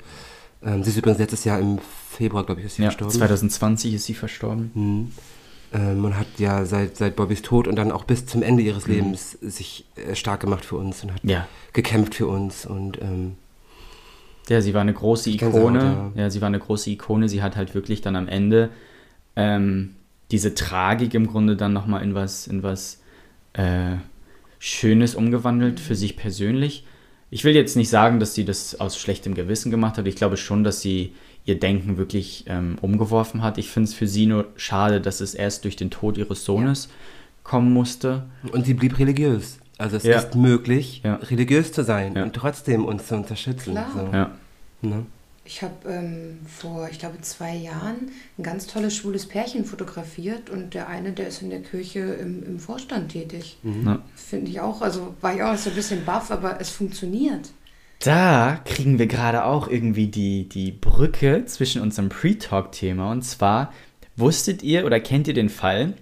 Ähm, 0.62 0.82
sie 0.84 0.90
ist 0.90 0.96
übrigens 0.96 1.18
letztes 1.18 1.44
Jahr 1.44 1.58
im 1.58 1.78
Februar, 2.10 2.44
glaube 2.44 2.60
ich, 2.60 2.66
ist 2.66 2.76
sie 2.76 2.82
ja, 2.82 2.90
verstorben. 2.90 3.14
2020 3.14 3.94
ist 3.94 4.04
sie 4.04 4.14
verstorben. 4.14 4.70
Mhm. 4.74 5.12
Ähm, 5.76 6.04
und 6.04 6.16
hat 6.16 6.26
ja 6.38 6.64
seit, 6.64 6.96
seit 6.96 7.16
Bobbys 7.16 7.42
Tod 7.42 7.68
und 7.68 7.76
dann 7.76 7.92
auch 7.92 8.04
bis 8.04 8.24
zum 8.24 8.42
Ende 8.42 8.62
ihres 8.62 8.86
Lebens 8.86 9.32
sich 9.42 9.84
äh, 9.96 10.14
stark 10.14 10.40
gemacht 10.40 10.64
für 10.64 10.76
uns 10.76 11.02
und 11.02 11.12
hat 11.12 11.24
Mhm. 11.24 11.30
Ja. 11.30 11.48
gekämpft 11.72 12.14
für 12.14 12.26
uns 12.28 12.64
und 12.64 13.02
ähm, 13.02 13.34
Ja, 14.48 14.60
sie 14.60 14.74
war 14.74 14.80
eine 14.82 14.92
große 14.94 15.28
Ikone. 15.30 16.12
ja. 16.14 16.22
Ja. 16.22 16.30
sie 16.30 16.40
war 16.40 16.46
eine 16.46 16.60
große 16.60 16.88
Ikone. 16.90 17.28
Sie 17.28 17.42
hat 17.42 17.56
halt 17.56 17.74
wirklich 17.74 18.00
dann 18.00 18.14
am 18.16 18.28
Ende 18.28 18.70
ähm, 19.34 19.96
diese 20.30 20.54
Tragik 20.54 21.14
im 21.14 21.26
Grunde 21.26 21.56
dann 21.56 21.72
nochmal 21.72 22.02
in 22.04 22.14
was, 22.14 22.46
in 22.46 22.62
was 22.62 23.00
äh, 23.54 23.96
Schönes 24.58 25.14
umgewandelt 25.14 25.80
für 25.80 25.94
sich 25.94 26.16
persönlich. 26.16 26.84
Ich 27.30 27.42
will 27.44 27.54
jetzt 27.56 27.76
nicht 27.76 27.88
sagen, 27.90 28.20
dass 28.20 28.34
sie 28.34 28.44
das 28.44 28.78
aus 28.80 28.96
schlechtem 28.96 29.34
Gewissen 29.34 29.70
gemacht 29.70 29.98
hat. 29.98 30.06
Ich 30.06 30.14
glaube 30.16 30.36
schon, 30.36 30.62
dass 30.64 30.80
sie 30.80 31.12
ihr 31.46 31.58
Denken 31.58 31.96
wirklich 31.96 32.44
ähm, 32.48 32.76
umgeworfen 32.82 33.42
hat. 33.42 33.56
Ich 33.56 33.70
finde 33.70 33.88
es 33.88 33.94
für 33.94 34.06
sie 34.06 34.26
nur 34.26 34.48
schade, 34.56 35.00
dass 35.00 35.20
es 35.20 35.34
erst 35.34 35.64
durch 35.64 35.76
den 35.76 35.90
Tod 35.90 36.18
ihres 36.18 36.44
Sohnes 36.44 36.88
kommen 37.44 37.72
musste. 37.72 38.24
Und 38.52 38.66
sie 38.66 38.74
blieb 38.74 38.98
religiös. 38.98 39.58
Also 39.78 39.96
es 39.96 40.02
Ja. 40.04 40.18
ist 40.18 40.34
möglich, 40.34 41.02
Ja. 41.04 41.14
religiös 41.16 41.72
zu 41.72 41.84
sein 41.84 42.14
Ja. 42.16 42.24
und 42.24 42.32
trotzdem 42.34 42.84
uns 42.84 43.06
zu 43.06 43.14
unterstützen. 43.14 43.72
Klar. 43.72 43.90
So. 43.94 44.16
Ja. 44.16 44.30
Ne? 44.82 45.06
Ich 45.44 45.62
habe 45.62 45.74
ähm, 45.88 46.38
vor, 46.48 46.88
ich 46.90 46.98
glaube, 46.98 47.20
zwei 47.20 47.54
Jahren 47.54 48.10
ein 48.36 48.42
ganz 48.42 48.66
tolles 48.66 48.96
schwules 48.96 49.26
Pärchen 49.26 49.64
fotografiert 49.64 50.50
und 50.50 50.74
der 50.74 50.88
eine, 50.88 51.12
der 51.12 51.28
ist 51.28 51.40
in 51.40 51.50
der 51.50 51.60
Kirche 51.60 52.00
im, 52.00 52.42
im 52.44 52.58
Vorstand 52.58 53.12
tätig. 53.12 53.56
Ja. 53.62 54.00
Finde 54.16 54.50
ich 54.50 54.58
auch, 54.60 54.82
also 54.82 55.14
war 55.20 55.36
ich 55.36 55.42
auch 55.44 55.56
so 55.56 55.70
ein 55.70 55.76
bisschen 55.76 56.04
baff, 56.04 56.32
aber 56.32 56.60
es 56.60 56.70
funktioniert. 56.70 57.50
Da 58.00 58.60
kriegen 58.64 58.98
wir 58.98 59.06
gerade 59.06 59.44
auch 59.44 59.68
irgendwie 59.68 60.08
die, 60.08 60.48
die 60.48 60.70
Brücke 60.70 61.44
zwischen 61.46 61.82
unserem 61.82 62.08
Pre-Talk-Thema. 62.08 63.10
Und 63.10 63.22
zwar, 63.22 63.72
wusstet 64.16 64.62
ihr 64.62 64.84
oder 64.84 65.00
kennt 65.00 65.28
ihr 65.28 65.34
den 65.34 65.48
Fall? 65.48 65.94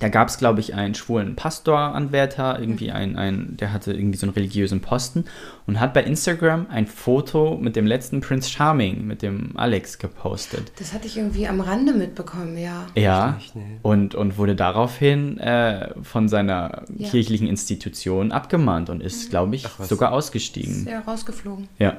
Da 0.00 0.08
gab 0.08 0.28
es, 0.28 0.38
glaube 0.38 0.60
ich, 0.60 0.74
einen 0.74 0.94
schwulen 0.94 1.36
Pastoranwärter, 1.36 2.60
irgendwie 2.60 2.92
ein, 2.92 3.16
ein, 3.16 3.56
der 3.56 3.72
hatte 3.72 3.92
irgendwie 3.92 4.18
so 4.18 4.26
einen 4.26 4.34
religiösen 4.34 4.80
Posten 4.80 5.24
und 5.66 5.80
hat 5.80 5.94
bei 5.94 6.02
Instagram 6.04 6.66
ein 6.70 6.86
Foto 6.86 7.58
mit 7.60 7.74
dem 7.76 7.86
letzten 7.86 8.20
Prince 8.20 8.48
Charming, 8.50 9.06
mit 9.06 9.22
dem 9.22 9.56
Alex, 9.56 9.98
gepostet. 9.98 10.72
Das 10.78 10.92
hatte 10.92 11.06
ich 11.06 11.16
irgendwie 11.16 11.48
am 11.48 11.60
Rande 11.60 11.92
mitbekommen, 11.92 12.56
ja. 12.56 12.86
Ja, 12.94 13.32
nicht, 13.32 13.56
nee. 13.56 13.78
und, 13.82 14.14
und 14.14 14.38
wurde 14.38 14.54
daraufhin 14.54 15.38
äh, 15.38 15.90
von 16.02 16.28
seiner 16.28 16.82
Ja. 16.96 17.08
kirchlichen 17.08 17.48
Institution 17.48 18.32
abgemahnt 18.32 18.90
und 18.90 19.02
ist, 19.02 19.30
glaube 19.30 19.56
ich, 19.56 19.66
Ach 19.66 19.84
sogar 19.84 20.12
ausgestiegen. 20.12 20.72
Ist 20.72 20.88
ja 20.88 21.00
rausgeflogen. 21.00 21.68
Ja. 21.78 21.96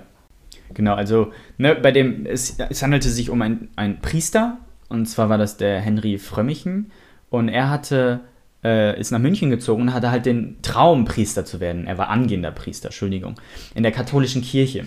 Genau, 0.74 0.96
also 0.96 1.32
ne, 1.58 1.76
bei 1.76 1.92
dem, 1.92 2.26
es, 2.26 2.58
es 2.60 2.84
handelte 2.84 3.10
sich 3.10 3.30
um 3.30 3.42
einen 3.42 4.00
Priester, 4.02 4.58
und 4.90 5.06
zwar 5.08 5.30
war 5.30 5.38
das 5.38 5.58
der 5.58 5.80
Henry 5.80 6.18
Frömmichen, 6.18 6.92
und 7.30 7.50
er 7.50 7.70
hatte, 7.70 8.22
äh, 8.64 9.00
ist 9.00 9.12
nach 9.12 9.20
München 9.20 9.50
gezogen 9.50 9.84
und 9.84 9.94
hatte 9.94 10.12
halt 10.12 10.26
den 10.26 10.58
Traum, 10.62 11.06
Priester 11.06 11.46
zu 11.46 11.60
werden. 11.60 11.88
Er 11.88 11.98
war 11.98 12.10
angehender 12.10 12.52
Priester, 12.52 12.88
Entschuldigung, 12.88 13.36
in 13.76 13.84
der 13.84 13.92
katholischen 13.92 14.42
Kirche. 14.42 14.86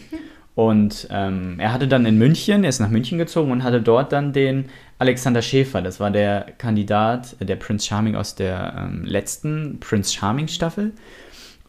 Und 0.54 1.08
ähm, 1.10 1.56
er 1.58 1.72
hatte 1.72 1.88
dann 1.88 2.04
in 2.04 2.18
München, 2.18 2.64
er 2.64 2.70
ist 2.70 2.80
nach 2.80 2.90
München 2.90 3.18
gezogen 3.18 3.52
und 3.52 3.62
hatte 3.62 3.80
dort 3.80 4.12
dann 4.12 4.32
den 4.32 4.66
Alexander 4.98 5.40
Schäfer, 5.40 5.80
das 5.80 6.00
war 6.00 6.10
der 6.10 6.48
Kandidat, 6.58 7.36
äh, 7.40 7.44
der 7.46 7.56
Prince 7.56 7.86
Charming 7.86 8.16
aus 8.16 8.34
der 8.34 8.74
ähm, 8.76 9.04
letzten 9.04 9.78
Prince 9.80 10.12
Charming 10.12 10.48
Staffel. 10.48 10.92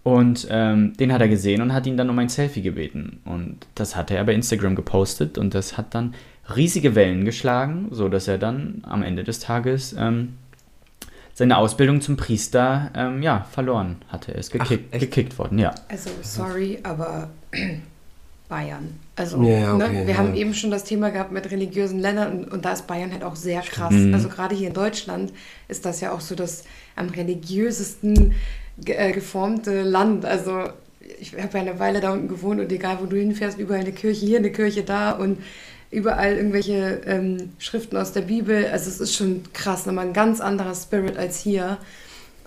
Und 0.03 0.47
ähm, 0.49 0.93
den 0.97 1.13
hat 1.13 1.21
er 1.21 1.27
gesehen 1.27 1.61
und 1.61 1.73
hat 1.73 1.85
ihn 1.85 1.95
dann 1.95 2.09
um 2.09 2.17
ein 2.17 2.27
Selfie 2.27 2.63
gebeten. 2.63 3.21
Und 3.23 3.67
das 3.75 3.95
hat 3.95 4.09
er 4.09 4.23
bei 4.23 4.33
Instagram 4.33 4.75
gepostet 4.75 5.37
und 5.37 5.53
das 5.53 5.77
hat 5.77 5.93
dann 5.93 6.15
riesige 6.55 6.95
Wellen 6.95 7.23
geschlagen, 7.23 7.87
so 7.91 8.09
dass 8.09 8.27
er 8.27 8.39
dann 8.39 8.81
am 8.83 9.03
Ende 9.03 9.23
des 9.23 9.39
Tages 9.39 9.95
ähm, 9.97 10.33
seine 11.33 11.57
Ausbildung 11.57 12.01
zum 12.01 12.17
Priester 12.17 12.91
ähm, 12.95 13.21
ja, 13.23 13.45
verloren 13.51 13.97
hatte. 14.09 14.33
Er 14.33 14.39
ist 14.39 14.51
gekickt, 14.51 14.93
echt? 14.93 15.01
gekickt 15.01 15.39
worden, 15.39 15.59
ja. 15.59 15.73
Also, 15.87 16.09
sorry, 16.21 16.79
aber 16.83 17.29
Bayern. 18.49 18.99
Also, 19.15 19.41
Ja, 19.41 19.49
ja, 19.49 19.75
okay, 19.75 19.93
ne, 19.93 20.07
wir 20.07 20.13
ja. 20.13 20.17
haben 20.17 20.35
eben 20.35 20.53
schon 20.53 20.71
das 20.71 20.83
Thema 20.83 21.09
gehabt 21.09 21.31
mit 21.31 21.49
religiösen 21.49 21.99
Ländern 21.99 22.31
und, 22.31 22.51
und 22.51 22.65
da 22.65 22.73
ist 22.73 22.85
Bayern 22.87 23.11
halt 23.11 23.23
auch 23.23 23.35
sehr 23.35 23.61
krass. 23.61 23.93
Mhm. 23.93 24.13
Also, 24.13 24.29
gerade 24.29 24.55
hier 24.55 24.67
in 24.67 24.73
Deutschland 24.73 25.31
ist 25.67 25.85
das 25.85 26.01
ja 26.01 26.11
auch 26.11 26.21
so 26.21 26.35
das 26.35 26.63
am 26.95 27.09
religiösesten 27.09 28.33
ge 28.77 28.95
äh, 28.95 29.11
geformte 29.11 29.83
Land. 29.83 30.25
Also, 30.25 30.69
ich 31.19 31.33
habe 31.33 31.57
ja 31.57 31.61
eine 31.61 31.79
Weile 31.79 32.01
da 32.01 32.11
unten 32.11 32.27
gewohnt 32.27 32.59
und 32.59 32.71
egal, 32.71 32.97
wo 33.01 33.05
du 33.05 33.15
hinfährst, 33.15 33.57
überall 33.57 33.81
eine 33.81 33.91
Kirche, 33.91 34.25
hier 34.25 34.39
eine 34.39 34.51
Kirche, 34.51 34.83
da 34.83 35.11
und 35.11 35.39
überall 35.91 36.37
irgendwelche 36.37 37.01
ähm, 37.05 37.51
Schriften 37.59 37.97
aus 37.97 38.13
der 38.13 38.21
Bibel. 38.21 38.65
Also, 38.71 38.89
es 38.89 38.99
ist 38.99 39.15
schon 39.15 39.43
krass, 39.53 39.85
nochmal 39.85 40.07
ein 40.07 40.13
ganz 40.13 40.39
anderer 40.39 40.73
Spirit 40.73 41.17
als 41.17 41.39
hier. 41.39 41.77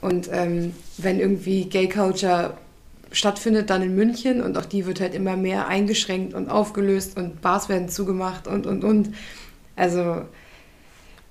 Und 0.01 0.29
ähm, 0.33 0.75
wenn 0.99 1.21
irgendwie 1.21 1.67
Gay 1.67 1.89
Culture 1.89 2.55
stattfindet, 3.13 3.71
dann 3.71 3.83
in 3.83 3.95
München 3.95 4.43
und 4.43 4.59
auch 4.59 4.65
die 4.65 4.87
wird 4.87 5.01
halt 5.01 5.15
immer 5.15 5.37
mehr 5.37 5.69
eingeschränkt 5.69 6.35
und 6.35 6.51
aufgelöst 6.51 7.17
und 7.17 7.41
Bars 7.41 7.69
werden 7.69 7.89
zugemacht 7.89 8.47
und 8.47 8.67
und 8.67 8.85
und. 8.85 9.15
Also, 9.77 10.23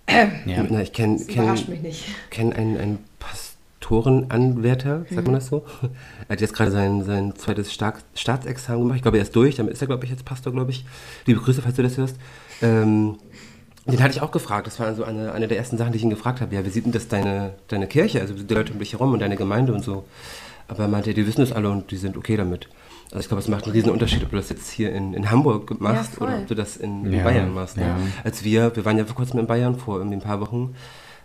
ja. 0.09 0.65
Na, 0.69 0.81
ich 0.81 0.93
kenne 0.93 1.17
das 1.17 1.27
kenn, 1.27 1.43
überrascht 1.43 1.67
mich 1.69 1.81
nicht. 1.81 2.05
kenn 2.29 2.53
einen, 2.53 2.77
einen 2.77 2.99
Pastorenanwärter, 3.83 4.99
sagt 4.99 5.11
Mhm. 5.11 5.23
man 5.25 5.33
das 5.35 5.47
so? 5.47 5.63
Er 6.27 6.33
hat 6.33 6.41
jetzt 6.41 6.53
gerade 6.53 6.71
sein, 6.71 7.03
sein 7.03 7.35
zweites 7.35 7.73
Staat, 7.73 7.95
Staatsexamen 8.15 8.81
gemacht. 8.83 8.95
Ich 8.97 9.01
glaube, 9.01 9.17
er 9.17 9.23
ist 9.23 9.35
durch, 9.35 9.55
damit 9.55 9.73
ist 9.73 9.81
er, 9.81 9.87
glaube 9.87 10.05
ich, 10.05 10.11
jetzt 10.11 10.25
Pastor, 10.25 10.53
glaube 10.53 10.71
ich. 10.71 10.85
Liebe 11.25 11.39
Grüße, 11.41 11.61
falls 11.61 11.75
du 11.75 11.83
das 11.83 11.97
hörst. 11.97 12.15
Ähm, 12.61 13.17
den 13.85 14.01
hatte 14.01 14.13
ich 14.15 14.21
auch 14.21 14.31
gefragt. 14.31 14.67
Das 14.67 14.79
war 14.79 14.87
also 14.87 15.03
eine, 15.03 15.33
eine 15.33 15.47
der 15.47 15.57
ersten 15.57 15.77
Sachen, 15.77 15.91
die 15.91 15.97
ich 15.97 16.03
ihn 16.03 16.09
gefragt 16.09 16.39
habe. 16.41 16.55
Ja, 16.55 16.65
wie 16.65 16.69
sieht 16.69 16.85
denn 16.85 16.93
das 16.93 17.07
deine, 17.07 17.53
deine 17.67 17.87
Kirche, 17.87 18.21
also 18.21 18.33
die 18.33 18.53
Leute 18.53 18.71
um 18.73 18.79
dich 18.79 18.93
herum 18.93 19.11
und 19.11 19.19
deine 19.19 19.35
Gemeinde 19.35 19.73
und 19.73 19.83
so? 19.83 20.05
Aber 20.69 20.83
er 20.83 20.87
meinte, 20.87 21.13
die 21.13 21.27
wissen 21.27 21.41
es 21.41 21.51
alle 21.51 21.69
und 21.69 21.91
die 21.91 21.97
sind 21.97 22.15
okay 22.15 22.37
damit. 22.37 22.69
Also 23.11 23.19
ich 23.19 23.27
glaube, 23.27 23.41
es 23.41 23.49
macht 23.49 23.65
einen 23.65 23.73
riesen 23.73 23.91
Unterschied, 23.91 24.23
ob 24.23 24.29
du 24.31 24.37
das 24.37 24.49
jetzt 24.49 24.71
hier 24.71 24.91
in, 24.93 25.13
in 25.13 25.29
Hamburg 25.29 25.79
machst 25.81 26.15
voll. 26.15 26.27
oder 26.29 26.37
ob 26.39 26.47
du 26.47 26.55
das 26.55 26.77
in, 26.77 27.05
in 27.05 27.13
Ja, 27.13 27.23
Bayern 27.25 27.53
machst. 27.53 27.75
Ne? 27.77 27.83
ja. 27.83 27.97
Als 28.23 28.43
wir, 28.43 28.73
wir 28.75 28.85
waren 28.85 28.97
ja 28.97 29.05
vor 29.05 29.15
kurzem 29.17 29.39
in 29.39 29.45
Bayern, 29.45 29.75
vor 29.77 29.97
irgendwie 29.97 30.15
ein 30.17 30.21
paar 30.21 30.39
Wochen, 30.39 30.73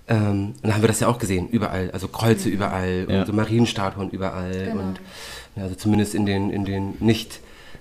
ähm, 0.09 0.55
und 0.57 0.57
dann 0.63 0.75
haben 0.75 0.83
wir 0.83 0.89
das 0.89 1.01
ja 1.01 1.09
auch 1.09 1.19
gesehen, 1.19 1.49
überall. 1.49 1.91
Also 1.93 2.09
Kreuze 2.09 2.49
überall 2.49 3.07
Ja. 3.09 3.21
und 3.21 3.27
so 3.27 3.33
Marienstatuen 3.33 4.11
überall. 4.11 4.53
Genau. 4.53 4.81
Und 4.83 5.01
ja, 5.57 5.65
also 5.65 5.75
zumindest 5.75 6.15
in 6.15 6.27
den, 6.27 6.51
in 6.51 6.65
den 6.65 6.95
nicht 7.01 7.41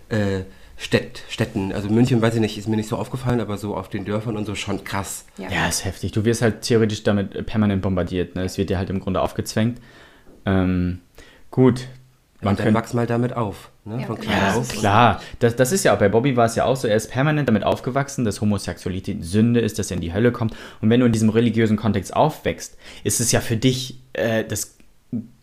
äh, 0.10 0.42
Städt, 0.78 1.24
Städten. 1.30 1.72
Also 1.74 1.90
München, 1.90 2.22
weiß 2.22 2.36
ich 2.36 2.40
nicht, 2.42 2.58
ist 2.58 2.68
mir 2.68 2.76
nicht 2.76 2.90
so 2.90 2.98
aufgefallen, 2.98 3.40
aber 3.40 3.58
so 3.58 3.76
auf 3.76 3.90
den 3.90 4.06
Dörfern 4.06 4.38
und 4.38 4.46
so 4.46 4.54
schon 4.56 4.84
krass. 4.84 5.26
Ja. 5.38 5.50
Ja, 5.50 5.68
ist 5.68 5.86
heftig. 5.86 6.12
Du 6.12 6.24
wirst 6.26 6.42
halt 6.42 6.62
theoretisch 6.62 7.04
damit 7.04 7.36
äh, 7.36 7.44
permanent 7.44 7.82
bombardiert. 7.82 8.36
Ne? 8.36 8.44
Es 8.44 8.58
wird 8.58 8.70
dir 8.70 8.78
halt 8.78 8.90
im 8.90 9.00
Grunde 9.00 9.22
aufgezwängt. 9.22 9.80
Ähm, 10.46 11.00
gut. 11.50 11.88
Man 12.42 12.52
und 12.52 12.60
dann 12.60 12.66
könnte 12.66 12.80
wachs 12.80 12.94
mal 12.94 13.08
damit 13.08 13.34
auf. 13.34 13.70
Ne? 13.88 14.06
Ja, 14.30 14.58
ist- 14.60 14.74
Klar, 14.74 15.22
das, 15.40 15.56
das 15.56 15.72
ist 15.72 15.84
ja 15.86 15.94
auch 15.96 16.00
bei 16.00 16.10
Bobby 16.10 16.36
war 16.36 16.46
es 16.46 16.56
ja 16.56 16.66
auch 16.66 16.76
so, 16.76 16.88
er 16.88 16.96
ist 16.96 17.10
permanent 17.12 17.48
damit 17.48 17.64
aufgewachsen, 17.64 18.26
dass 18.26 18.42
Homosexualität 18.42 19.24
Sünde 19.24 19.60
ist, 19.60 19.80
dass 19.80 19.90
er 19.92 19.96
in 19.96 20.02
die 20.02 20.14
Hölle 20.14 20.32
kommt. 20.32 20.56
Und 20.82 20.90
wenn 20.90 21.00
du 21.00 21.06
in 21.06 21.12
diesem 21.12 21.30
religiösen 21.30 21.78
Kontext 21.78 22.16
aufwächst, 22.16 22.78
ist 23.04 23.20
es 23.20 23.32
ja 23.32 23.40
für 23.40 23.58
dich 23.58 24.00
äh, 24.14 24.44
das 24.44 24.76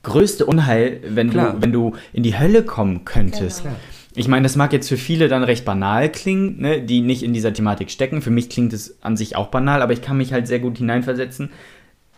größte 0.02 0.44
Unheil, 0.46 1.00
wenn 1.08 1.30
Klar. 1.30 1.54
du, 1.54 1.62
wenn 1.62 1.72
du 1.72 1.94
in 2.12 2.22
die 2.22 2.38
Hölle 2.38 2.62
kommen 2.62 3.04
könntest. 3.04 3.62
Genau. 3.62 3.74
Ich 4.16 4.28
meine, 4.28 4.44
das 4.44 4.54
mag 4.54 4.72
jetzt 4.72 4.88
für 4.88 4.96
viele 4.96 5.26
dann 5.28 5.42
recht 5.42 5.64
banal 5.64 6.08
klingen, 6.12 6.60
ne, 6.60 6.80
die 6.82 7.00
nicht 7.00 7.22
in 7.24 7.32
dieser 7.32 7.52
Thematik 7.52 7.90
stecken. 7.90 8.22
Für 8.22 8.30
mich 8.30 8.48
klingt 8.48 8.72
es 8.72 8.96
an 9.02 9.16
sich 9.16 9.34
auch 9.34 9.48
banal, 9.48 9.82
aber 9.82 9.92
ich 9.92 10.02
kann 10.02 10.16
mich 10.18 10.32
halt 10.32 10.46
sehr 10.46 10.60
gut 10.60 10.78
hineinversetzen, 10.78 11.50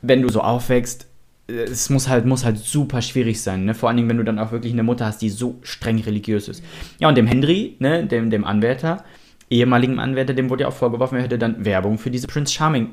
wenn 0.02 0.20
du 0.20 0.28
so 0.28 0.40
aufwächst. 0.42 1.06
Es 1.48 1.90
muss 1.90 2.08
halt, 2.08 2.26
muss 2.26 2.44
halt 2.44 2.58
super 2.58 3.02
schwierig 3.02 3.40
sein, 3.40 3.64
ne? 3.64 3.74
Vor 3.74 3.88
allen 3.88 3.96
Dingen, 3.96 4.08
wenn 4.08 4.16
du 4.16 4.24
dann 4.24 4.38
auch 4.38 4.50
wirklich 4.50 4.72
eine 4.72 4.82
Mutter 4.82 5.06
hast, 5.06 5.22
die 5.22 5.30
so 5.30 5.56
streng 5.62 6.00
religiös 6.00 6.48
ist. 6.48 6.62
Ja, 6.98 7.08
und 7.08 7.16
dem 7.16 7.26
Henry, 7.26 7.76
ne, 7.78 8.04
dem, 8.04 8.30
dem 8.30 8.44
Anwärter, 8.44 9.04
ehemaligen 9.48 10.00
Anwärter, 10.00 10.34
dem 10.34 10.50
wurde 10.50 10.62
ja 10.62 10.68
auch 10.68 10.74
vorgeworfen, 10.74 11.16
er 11.18 11.24
hätte 11.24 11.38
dann 11.38 11.64
Werbung 11.64 11.98
für 11.98 12.10
diese 12.10 12.26
Prince 12.26 12.52
Charming 12.52 12.88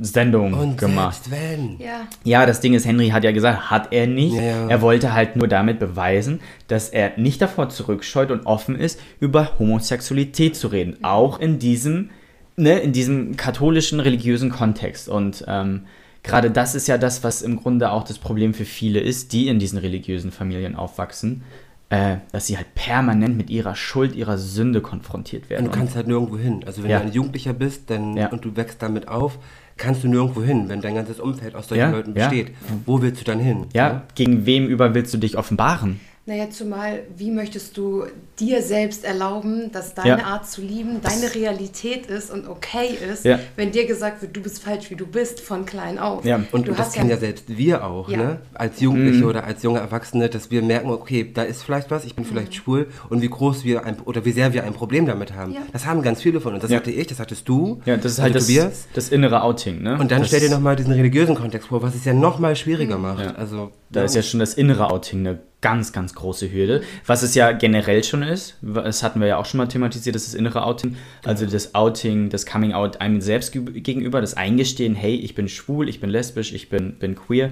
Sendung 0.00 0.54
Und 0.54 0.78
gemacht. 0.78 1.30
wenn. 1.30 1.78
Ja, 1.78 2.06
Ja, 2.24 2.46
das 2.46 2.60
Ding 2.60 2.72
ist, 2.72 2.86
Henry 2.86 3.08
hat 3.08 3.24
ja 3.24 3.32
gesagt, 3.32 3.70
hat 3.70 3.92
er 3.92 4.06
nicht. 4.06 4.34
Ja, 4.34 4.42
ja. 4.42 4.68
Er 4.68 4.80
wollte 4.80 5.12
halt 5.12 5.36
nur 5.36 5.48
damit 5.48 5.78
beweisen, 5.78 6.40
dass 6.68 6.88
er 6.88 7.18
nicht 7.18 7.42
davor 7.42 7.68
zurückscheut 7.68 8.30
und 8.30 8.46
offen 8.46 8.74
ist, 8.74 8.98
über 9.20 9.58
Homosexualität 9.58 10.56
zu 10.56 10.68
reden. 10.68 10.96
Auch 11.04 11.38
in 11.40 11.58
diesem, 11.58 12.10
ne, 12.56 12.78
in 12.78 12.92
diesem 12.92 13.36
katholischen, 13.36 14.00
religiösen 14.00 14.50
Kontext. 14.50 15.10
Und 15.10 15.44
ähm, 15.46 15.82
gerade 16.24 16.50
das 16.50 16.74
ist 16.74 16.88
ja 16.88 16.98
das, 16.98 17.22
was 17.22 17.40
im 17.42 17.56
Grunde 17.62 17.92
auch 17.92 18.02
das 18.02 18.18
Problem 18.18 18.52
für 18.54 18.64
viele 18.64 18.98
ist, 18.98 19.32
die 19.32 19.46
in 19.46 19.60
diesen 19.60 19.78
religiösen 19.78 20.32
Familien 20.32 20.74
aufwachsen, 20.74 21.42
äh, 21.90 22.16
dass 22.32 22.46
sie 22.48 22.56
halt 22.56 22.74
permanent 22.74 23.36
mit 23.36 23.50
ihrer 23.50 23.76
Schuld, 23.76 24.16
ihrer 24.16 24.38
Sünde 24.38 24.80
konfrontiert 24.80 25.48
werden. 25.50 25.66
Und 25.66 25.72
du 25.74 25.78
kannst 25.78 25.94
halt 25.94 26.08
nirgendwo 26.08 26.36
hin. 26.38 26.64
Also 26.66 26.82
wenn 26.82 26.90
Ja. 26.90 26.98
du 26.98 27.06
ein 27.06 27.12
Jugendlicher 27.12 27.52
bist 27.52 27.90
dann, 27.90 28.16
Ja. 28.16 28.28
und 28.30 28.44
du 28.44 28.56
wächst 28.56 28.82
damit 28.82 29.06
auf, 29.06 29.38
kannst 29.76 30.02
du 30.02 30.08
nirgendwo 30.08 30.42
hin, 30.42 30.68
wenn 30.68 30.80
dein 30.80 30.94
ganzes 30.94 31.20
Umfeld 31.20 31.54
aus 31.54 31.68
solchen 31.68 31.80
Ja, 31.82 31.90
Leuten 31.90 32.16
ja. 32.16 32.28
besteht. 32.28 32.52
Wo 32.86 33.02
willst 33.02 33.20
du 33.20 33.24
dann 33.24 33.38
hin? 33.38 33.66
ja, 33.74 34.02
gegen 34.14 34.46
wem 34.46 34.66
über 34.66 34.94
willst 34.94 35.12
du 35.14 35.18
dich 35.18 35.36
offenbaren? 35.36 36.00
Naja, 36.26 36.48
zumal, 36.48 37.00
wie 37.16 37.30
möchtest 37.30 37.76
du 37.76 38.04
dir 38.40 38.62
selbst 38.62 39.04
erlauben, 39.04 39.70
dass 39.72 39.94
deine 39.94 40.08
Ja. 40.08 40.24
Art 40.24 40.48
zu 40.48 40.62
lieben 40.62 41.00
deine 41.02 41.34
Realität 41.34 42.06
ist 42.06 42.30
und 42.32 42.48
okay 42.48 42.88
ist, 43.12 43.24
Ja. 43.26 43.38
wenn 43.56 43.72
dir 43.72 43.86
gesagt 43.86 44.22
wird, 44.22 44.34
du 44.34 44.40
bist 44.40 44.62
falsch, 44.62 44.90
wie 44.90 44.96
du 44.96 45.06
bist, 45.06 45.40
von 45.40 45.66
klein 45.66 45.98
auf. 45.98 46.24
Ja, 46.24 46.36
Und, 46.36 46.66
du 46.66 46.70
und 46.70 46.78
das 46.78 46.86
hast 46.86 46.94
kennen 46.94 47.10
ja 47.10 47.18
selbst 47.18 47.44
wir 47.56 47.84
auch, 47.84 48.08
Ja. 48.08 48.16
ne? 48.16 48.38
Als 48.54 48.80
Jugendliche 48.80 49.20
Mhm. 49.22 49.28
oder 49.28 49.44
als 49.44 49.62
junge 49.62 49.80
Erwachsene, 49.80 50.28
dass 50.30 50.50
wir 50.50 50.62
merken, 50.62 50.88
okay, 50.90 51.30
da 51.32 51.42
ist 51.42 51.62
vielleicht 51.62 51.90
was, 51.90 52.04
ich 52.06 52.16
bin 52.16 52.24
vielleicht 52.24 52.54
schwul 52.54 52.88
und 53.10 53.20
wie 53.20 53.28
groß 53.28 53.64
wir 53.64 53.84
ein, 53.84 54.00
oder 54.00 54.24
wie 54.24 54.32
sehr 54.32 54.52
wir 54.54 54.64
ein 54.64 54.72
Problem 54.72 55.04
damit 55.06 55.34
haben. 55.34 55.52
Ja. 55.52 55.60
Das 55.72 55.84
haben 55.84 56.00
ganz 56.02 56.22
viele 56.22 56.40
von 56.40 56.54
uns. 56.54 56.62
Das 56.62 56.70
Ja. 56.70 56.78
hatte 56.78 56.90
ich, 56.90 57.06
das 57.06 57.20
hattest 57.20 57.46
du. 57.48 57.80
Ja, 57.84 57.96
das 57.96 58.12
ist 58.12 58.18
also 58.18 58.22
halt 58.22 58.34
das, 58.36 58.46
Tobias. 58.46 58.88
das 58.94 59.10
innere 59.10 59.42
Outing, 59.42 59.82
ne? 59.82 59.98
Und 60.00 60.10
dann 60.10 60.20
das, 60.20 60.28
stell 60.28 60.40
dir 60.40 60.50
nochmal 60.50 60.74
diesen 60.74 60.94
religiösen 60.94 61.34
Kontext 61.34 61.68
vor, 61.68 61.82
was 61.82 61.94
es 61.94 62.04
ja 62.06 62.14
nochmal 62.14 62.56
schwieriger 62.56 62.96
macht. 62.98 63.22
Ja. 63.22 63.34
Also, 63.34 63.70
Da 63.90 64.02
ist 64.02 64.16
ja 64.16 64.22
schon 64.22 64.40
das 64.40 64.54
innere 64.54 64.90
Outing 64.90 65.20
eine 65.20 65.38
ganz, 65.64 65.94
ganz 65.94 66.14
große 66.14 66.52
Hürde. 66.52 66.82
Was 67.06 67.22
es 67.22 67.34
ja 67.34 67.52
generell 67.52 68.04
schon 68.04 68.22
ist, 68.22 68.56
das 68.60 69.02
hatten 69.02 69.18
wir 69.20 69.26
ja 69.26 69.38
auch 69.38 69.46
schon 69.46 69.56
mal 69.56 69.66
thematisiert, 69.66 70.14
das 70.14 70.24
ist 70.24 70.34
das 70.34 70.38
innere 70.38 70.62
Outing. 70.62 70.96
Also 71.24 71.46
das 71.46 71.74
Outing, 71.74 72.28
das 72.28 72.44
Coming 72.44 72.74
Out 72.74 73.00
einem 73.00 73.22
selbst 73.22 73.52
gegenüber, 73.52 74.20
das 74.20 74.34
Eingestehen, 74.34 74.94
hey, 74.94 75.14
ich 75.16 75.34
bin 75.34 75.48
schwul, 75.48 75.88
ich 75.88 76.00
bin 76.00 76.10
lesbisch, 76.10 76.52
ich 76.52 76.68
bin, 76.68 76.96
bin 76.98 77.14
queer. 77.14 77.50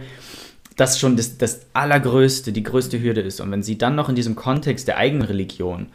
Das 0.77 0.99
schon 0.99 1.17
das, 1.17 1.39
das 1.39 1.63
allergrößte, 1.73 2.53
die 2.53 2.63
größte 2.63 3.01
Hürde 3.03 3.23
ist. 3.23 3.41
Und 3.41 3.51
wenn 3.51 3.63
sie 3.63 3.79
dann 3.79 3.95
noch 3.95 4.11
in 4.11 4.15
diesem 4.15 4.37
Kontext 4.37 4.89
der 4.89 4.99
eigenen 4.99 5.23
Religion 5.27 5.87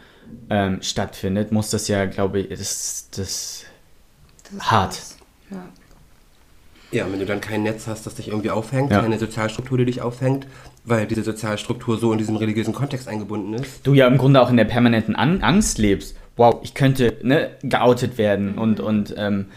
ähm, 0.49 0.81
stattfindet, 0.81 1.51
muss 1.51 1.69
das 1.69 1.87
ja, 1.87 2.05
glaube 2.05 2.39
ich, 2.39 2.49
das, 2.49 3.09
das, 3.15 3.63
Das 4.51 4.71
hart. 4.71 4.99
Ja. 5.51 5.63
Ja, 6.91 7.11
wenn 7.11 7.19
du 7.19 7.25
dann 7.25 7.41
kein 7.41 7.63
Netz 7.63 7.85
hast, 7.85 8.05
das 8.05 8.15
dich 8.15 8.29
irgendwie 8.29 8.49
aufhängt, 8.49 8.91
Ja. 8.91 9.01
keine 9.01 9.19
Sozialstruktur, 9.19 9.77
die 9.77 9.85
dich 9.85 10.01
aufhängt, 10.01 10.47
weil 10.87 11.05
diese 11.05 11.23
Sozialstruktur 11.23 11.97
so 11.97 12.11
in 12.11 12.17
diesem 12.17 12.37
religiösen 12.37 12.73
Kontext 12.73 13.07
eingebunden 13.07 13.53
ist. 13.53 13.85
du 13.85 13.93
ja 13.93 14.07
im 14.07 14.17
Grunde 14.17 14.41
auch 14.41 14.49
in 14.49 14.57
der 14.57 14.65
permanenten 14.65 15.15
An 15.15 15.41
Angst 15.41 15.77
lebst. 15.77 16.15
Wow, 16.37 16.59
ich 16.63 16.73
könnte 16.73 17.17
ne, 17.23 17.49
geoutet 17.63 18.17
werden 18.17 18.57
und, 18.57 18.79
und 18.79 19.13
ähm, 19.17 19.47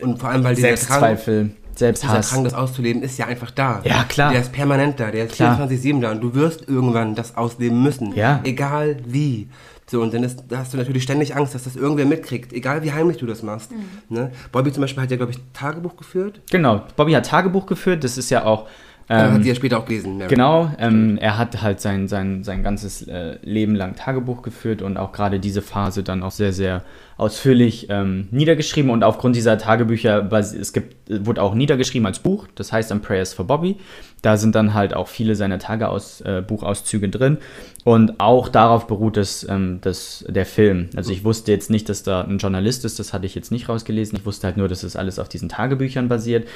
Und 0.00 0.18
vor 0.18 0.30
allem, 0.30 0.42
weil 0.44 0.54
dieser 0.54 0.68
Selbstzweifel, 0.68 1.50
dieser 1.72 1.78
Selbsthass. 1.78 2.30
Drang, 2.30 2.44
das 2.44 2.54
auszuleben, 2.54 3.02
ist 3.02 3.18
ja 3.18 3.26
einfach 3.26 3.50
da. 3.50 3.80
Ja, 3.84 4.04
klar. 4.04 4.32
Der 4.32 4.40
ist 4.40 4.52
permanent 4.52 4.98
da, 4.98 5.10
der 5.10 5.26
ist 5.26 5.34
Klar. 5.34 5.60
24-7 5.68 6.00
da 6.00 6.12
und 6.12 6.20
du 6.20 6.34
wirst 6.34 6.68
irgendwann 6.68 7.14
das 7.14 7.36
ausleben 7.36 7.82
müssen. 7.82 8.14
Ja. 8.14 8.40
Egal 8.44 8.96
wie. 9.06 9.48
So, 9.86 10.00
und 10.00 10.14
dann 10.14 10.22
ist, 10.24 10.44
da 10.48 10.58
hast 10.58 10.72
du 10.72 10.78
natürlich 10.78 11.02
ständig 11.02 11.36
Angst, 11.36 11.54
dass 11.54 11.64
das 11.64 11.76
irgendwer 11.76 12.06
mitkriegt, 12.06 12.52
egal 12.54 12.82
wie 12.82 12.92
heimlich 12.92 13.18
du 13.18 13.26
das 13.26 13.42
machst. 13.42 13.70
Ne? 14.08 14.32
Bobby 14.50 14.72
zum 14.72 14.80
Beispiel 14.80 15.02
hat 15.02 15.10
ja, 15.10 15.18
glaube 15.18 15.32
ich, 15.32 15.38
Tagebuch 15.52 15.96
geführt. 15.96 16.40
Genau, 16.50 16.82
Bobby 16.96 17.12
hat 17.12 17.26
Tagebuch 17.26 17.66
geführt, 17.66 18.02
das 18.02 18.16
ist 18.16 18.30
ja 18.30 18.44
auch. 18.44 18.66
Ähm, 19.08 19.32
hat 19.34 19.42
sie 19.42 19.48
ja 19.48 19.54
später 19.54 19.78
auch 19.78 19.84
gelesen. 19.84 20.18
Mary. 20.18 20.28
Genau, 20.28 20.70
ähm, 20.78 21.18
er 21.18 21.36
hat 21.36 21.62
halt 21.62 21.80
sein, 21.80 22.08
sein, 22.08 22.42
sein 22.42 22.62
ganzes 22.62 23.06
äh, 23.06 23.38
Leben 23.42 23.74
lang 23.74 23.96
Tagebuch 23.96 24.42
geführt 24.42 24.82
und 24.82 24.96
auch 24.96 25.12
gerade 25.12 25.40
diese 25.40 25.62
Phase 25.62 26.02
dann 26.02 26.22
auch 26.22 26.30
sehr, 26.30 26.52
sehr 26.52 26.82
ausführlich 27.16 27.86
ähm, 27.90 28.28
niedergeschrieben. 28.30 28.90
Und 28.90 29.04
aufgrund 29.04 29.36
dieser 29.36 29.58
Tagebücher, 29.58 30.30
es 30.32 30.72
gibt, 30.72 31.10
äh, 31.10 31.24
wurde 31.24 31.42
auch 31.42 31.54
niedergeschrieben 31.54 32.06
als 32.06 32.18
Buch, 32.18 32.48
das 32.54 32.72
heißt 32.72 32.90
dann 32.90 33.02
Prayers 33.02 33.34
for 33.34 33.46
Bobby. 33.46 33.76
Da 34.22 34.36
sind 34.36 34.54
dann 34.54 34.72
halt 34.72 34.94
auch 34.94 35.08
viele 35.08 35.36
seiner 35.36 35.58
Tageaus, 35.58 36.22
äh, 36.22 36.42
drin. 36.42 37.38
Und 37.84 38.18
auch 38.18 38.48
darauf 38.48 38.86
beruht 38.86 39.18
es, 39.18 39.46
ähm, 39.48 39.78
das, 39.82 40.24
der 40.28 40.46
Film. 40.46 40.88
Also 40.96 41.12
ich 41.12 41.24
wusste 41.24 41.52
jetzt 41.52 41.70
nicht, 41.70 41.88
dass 41.88 42.02
da 42.02 42.22
ein 42.22 42.38
Journalist 42.38 42.84
ist, 42.86 42.98
das 42.98 43.12
hatte 43.12 43.26
ich 43.26 43.34
jetzt 43.34 43.52
nicht 43.52 43.68
rausgelesen. 43.68 44.18
Ich 44.18 44.26
wusste 44.26 44.46
halt 44.46 44.56
nur, 44.56 44.68
dass 44.68 44.82
es 44.82 44.96
alles 44.96 45.18
auf 45.18 45.28
diesen 45.28 45.50
Tagebüchern 45.50 46.08
basiert. 46.08 46.48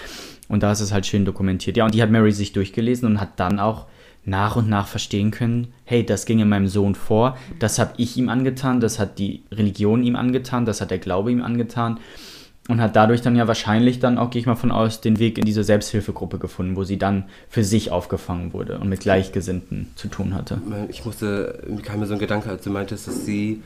Und 0.48 0.62
da 0.62 0.72
ist 0.72 0.80
es 0.80 0.92
halt 0.92 1.06
schön 1.06 1.26
dokumentiert. 1.26 1.76
Ja, 1.76 1.84
und 1.84 1.94
die 1.94 2.02
hat 2.02 2.10
Mary 2.10 2.32
sich 2.32 2.52
durchgelesen 2.52 3.06
und 3.06 3.20
hat 3.20 3.38
dann 3.38 3.60
auch 3.60 3.86
nach 4.28 4.56
und 4.56 4.68
nach 4.68 4.86
verstehen 4.86 5.30
können, 5.30 5.68
hey, 5.84 6.04
das 6.04 6.26
ging 6.26 6.38
in 6.38 6.48
meinem 6.48 6.68
Sohn 6.68 6.94
vor, 6.94 7.36
das 7.58 7.78
habe 7.78 7.94
ich 7.96 8.16
ihm 8.16 8.28
angetan, 8.28 8.80
das 8.80 8.98
hat 8.98 9.18
die 9.18 9.42
Religion 9.50 10.02
ihm 10.02 10.16
angetan, 10.16 10.64
das 10.64 10.80
hat 10.80 10.90
der 10.90 10.98
Glaube 10.98 11.32
ihm 11.32 11.42
angetan 11.42 11.98
und 12.68 12.80
hat 12.80 12.94
dadurch 12.94 13.22
dann 13.22 13.34
ja 13.34 13.48
wahrscheinlich 13.48 13.98
dann 13.98 14.18
auch, 14.18 14.30
gehe 14.30 14.40
ich 14.40 14.46
mal 14.46 14.54
von 14.54 14.70
aus, 14.70 15.00
den 15.00 15.18
Weg 15.18 15.38
in 15.38 15.44
diese 15.44 15.64
Selbsthilfegruppe 15.64 16.38
gefunden, 16.38 16.76
wo 16.76 16.84
sie 16.84 16.98
dann 16.98 17.24
für 17.48 17.64
sich 17.64 17.90
aufgefangen 17.90 18.52
wurde 18.52 18.78
und 18.78 18.88
mit 18.88 19.00
Gleichgesinnten 19.00 19.88
zu 19.96 20.08
tun 20.08 20.34
hatte. 20.34 20.60
Ich 20.88 21.04
musste, 21.04 21.62
mir 21.66 21.82
kam 21.82 22.00
mir 22.00 22.06
so 22.06 22.12
ein 22.12 22.20
Gedanke, 22.20 22.50
als 22.50 22.62
du 22.62 22.70
meintest, 22.70 23.08
dass 23.08 23.24
sie, 23.24 23.62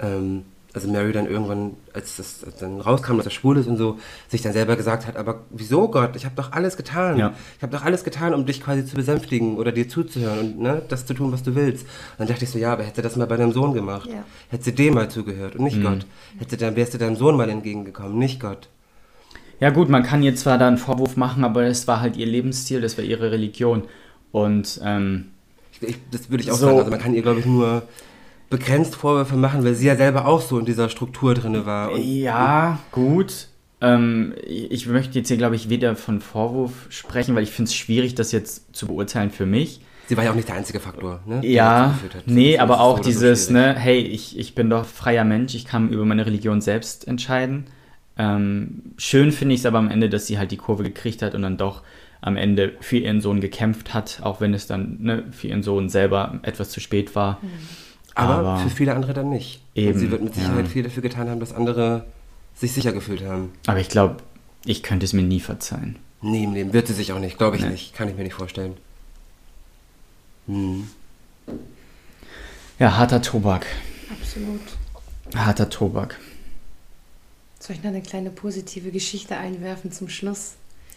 ähm, 0.00 0.44
also 0.76 0.88
Mary 0.88 1.10
dann 1.10 1.26
irgendwann, 1.26 1.72
als 1.94 2.16
das 2.18 2.44
dann 2.60 2.80
rauskam, 2.82 3.16
dass 3.16 3.24
er 3.24 3.30
schwul 3.30 3.56
ist 3.56 3.66
und 3.66 3.78
so, 3.78 3.98
sich 4.28 4.42
dann 4.42 4.52
selber 4.52 4.76
gesagt 4.76 5.06
hat, 5.06 5.16
aber 5.16 5.40
wieso 5.50 5.88
Gott, 5.88 6.14
ich 6.16 6.26
habe 6.26 6.36
doch 6.36 6.52
alles 6.52 6.76
getan. 6.76 7.16
Ja. 7.16 7.32
Ich 7.56 7.62
habe 7.62 7.74
doch 7.74 7.82
alles 7.82 8.04
getan, 8.04 8.34
um 8.34 8.44
dich 8.44 8.62
quasi 8.62 8.84
zu 8.84 8.94
besänftigen 8.94 9.56
oder 9.56 9.72
dir 9.72 9.88
zuzuhören 9.88 10.38
und 10.38 10.60
ne, 10.60 10.82
das 10.86 11.06
zu 11.06 11.14
tun, 11.14 11.32
was 11.32 11.42
du 11.42 11.54
willst. 11.54 11.84
Und 11.84 12.18
dann 12.20 12.28
dachte 12.28 12.44
ich 12.44 12.50
so, 12.50 12.58
ja, 12.58 12.74
aber 12.74 12.82
hätte 12.84 13.00
das 13.00 13.16
mal 13.16 13.26
bei 13.26 13.38
deinem 13.38 13.52
Sohn 13.52 13.72
gemacht. 13.72 14.08
Ja. 14.10 14.22
Hätte 14.50 14.64
sie 14.64 14.74
dem 14.74 14.92
mal 14.94 15.08
zugehört 15.08 15.56
und 15.56 15.64
nicht 15.64 15.82
Gott. 15.82 16.06
Hätte 16.38 16.58
dann, 16.58 16.76
wärst 16.76 16.92
du 16.92 16.98
deinem 16.98 17.16
Sohn 17.16 17.36
mal 17.36 17.48
entgegengekommen, 17.48 18.18
nicht 18.18 18.38
Gott. 18.38 18.68
Ja 19.58 19.70
gut, 19.70 19.88
man 19.88 20.02
kann 20.02 20.22
ihr 20.22 20.36
zwar 20.36 20.58
da 20.58 20.68
einen 20.68 20.76
Vorwurf 20.76 21.16
machen, 21.16 21.42
aber 21.42 21.64
es 21.64 21.88
war 21.88 22.02
halt 22.02 22.18
ihr 22.18 22.26
Lebensstil, 22.26 22.82
das 22.82 22.98
war 22.98 23.04
ihre 23.04 23.32
Religion. 23.32 23.84
Und 24.30 24.78
ähm, 24.84 25.28
Ich, 25.72 25.82
ich, 25.88 25.96
das 26.10 26.28
würde 26.30 26.42
ich 26.44 26.50
auch 26.52 26.56
So. 26.56 26.66
sagen. 26.66 26.78
Also 26.80 26.90
man 26.90 27.00
kann 27.00 27.14
ihr, 27.14 27.22
glaube 27.22 27.40
ich, 27.40 27.46
nur 27.46 27.82
begrenzt 28.50 28.96
Vorwürfe 28.96 29.36
machen, 29.36 29.64
weil 29.64 29.74
sie 29.74 29.86
ja 29.86 29.96
selber 29.96 30.26
auch 30.26 30.40
so 30.40 30.58
in 30.58 30.64
dieser 30.66 30.88
Struktur 30.88 31.34
drin 31.34 31.66
war. 31.66 31.92
Und 31.92 32.02
Ja, 32.02 32.78
gut. 32.92 33.48
Ähm, 33.80 34.34
ich 34.46 34.86
möchte 34.86 35.18
jetzt 35.18 35.28
hier, 35.28 35.36
glaube 35.36 35.56
ich, 35.56 35.68
weder 35.68 35.96
von 35.96 36.20
Vorwurf 36.20 36.86
sprechen, 36.88 37.34
weil 37.34 37.42
ich 37.42 37.50
finde 37.50 37.68
es 37.68 37.74
schwierig, 37.74 38.14
das 38.14 38.32
jetzt 38.32 38.74
zu 38.74 38.86
beurteilen 38.86 39.30
für 39.30 39.44
mich. 39.46 39.80
sie 40.08 40.16
war 40.16 40.24
ja 40.24 40.30
auch 40.30 40.34
nicht 40.34 40.48
der 40.48 40.54
einzige 40.56 40.80
Faktor, 40.80 41.20
ne? 41.26 41.40
Ja, 41.44 41.98
nee, 42.24 42.52
Das 42.54 42.60
aber 42.62 42.80
auch 42.80 42.98
so 42.98 43.02
so 43.02 43.08
dieses, 43.10 43.46
schwierig. 43.48 43.74
ne, 43.74 43.74
hey, 43.78 43.98
ich, 44.00 44.38
ich 44.38 44.54
bin 44.54 44.70
doch 44.70 44.86
freier 44.86 45.24
Mensch, 45.24 45.54
ich 45.54 45.66
kann 45.66 45.90
über 45.90 46.04
meine 46.06 46.24
Religion 46.24 46.60
selbst 46.62 47.06
entscheiden. 47.06 47.64
Ähm, 48.16 48.82
schön 48.96 49.30
finde 49.30 49.54
ich 49.54 49.60
es 49.60 49.66
aber 49.66 49.78
am 49.78 49.90
Ende, 49.90 50.08
dass 50.08 50.26
sie 50.26 50.38
halt 50.38 50.50
die 50.52 50.56
Kurve 50.56 50.82
gekriegt 50.84 51.20
hat 51.20 51.34
und 51.34 51.42
dann 51.42 51.58
doch 51.58 51.82
am 52.22 52.36
Ende 52.38 52.72
für 52.80 52.96
ihren 52.96 53.20
Sohn 53.20 53.40
gekämpft 53.40 53.92
hat, 53.92 54.20
auch 54.22 54.40
wenn 54.40 54.54
es 54.54 54.66
dann 54.66 54.96
ne, 55.00 55.24
für 55.32 55.48
ihren 55.48 55.62
Sohn 55.62 55.90
selber 55.90 56.38
etwas 56.42 56.70
zu 56.70 56.80
spät 56.80 57.14
war. 57.14 57.40
Aber, 58.16 58.34
aber- 58.38 58.58
für 58.60 58.70
viele 58.70 58.94
andere 58.94 59.14
dann 59.14 59.28
nicht. 59.30 59.60
Eben, 59.74 59.92
Und 59.94 59.98
sie 60.00 60.10
wird 60.10 60.22
mit 60.22 60.34
Sicherheit 60.34 60.64
ja. 60.66 60.70
viel 60.70 60.82
dafür 60.82 61.02
getan 61.02 61.28
haben, 61.30 61.38
dass 61.40 61.52
andere 61.52 62.06
sich 62.54 62.72
sicher 62.72 62.92
gefühlt 62.92 63.22
haben. 63.24 63.52
Aber 63.66 63.78
ich 63.78 63.88
glaube, 63.88 64.16
ich 64.64 64.82
könnte 64.82 65.04
es 65.04 65.12
mir 65.12 65.22
nie 65.22 65.40
verzeihen. 65.40 65.96
Nee, 66.22 66.44
im 66.44 66.54
Leben 66.54 66.72
wird 66.72 66.86
sie 66.88 66.94
sich 66.94 67.12
auch 67.12 67.18
nicht, 67.18 67.36
glaube 67.38 67.56
ich 67.56 67.62
Nee. 67.62 67.68
nicht. 67.70 67.94
Kann 67.94 68.08
ich 68.08 68.16
mir 68.16 68.24
nicht 68.24 68.34
vorstellen. 68.34 68.76
Hm. 70.46 70.88
Ja, 72.78 72.96
harter 72.96 73.20
Tobak. 73.22 73.66
Absolut. 74.10 74.60
Harter 75.34 75.68
Tobak. 75.68 76.18
Soll 77.58 77.76
ich 77.76 77.82
noch 77.82 77.90
eine 77.90 78.02
kleine 78.02 78.30
positive 78.30 78.90
Geschichte 78.90 79.36
einwerfen 79.36 79.90
zum 79.92 80.08
Schluss? 80.08 80.52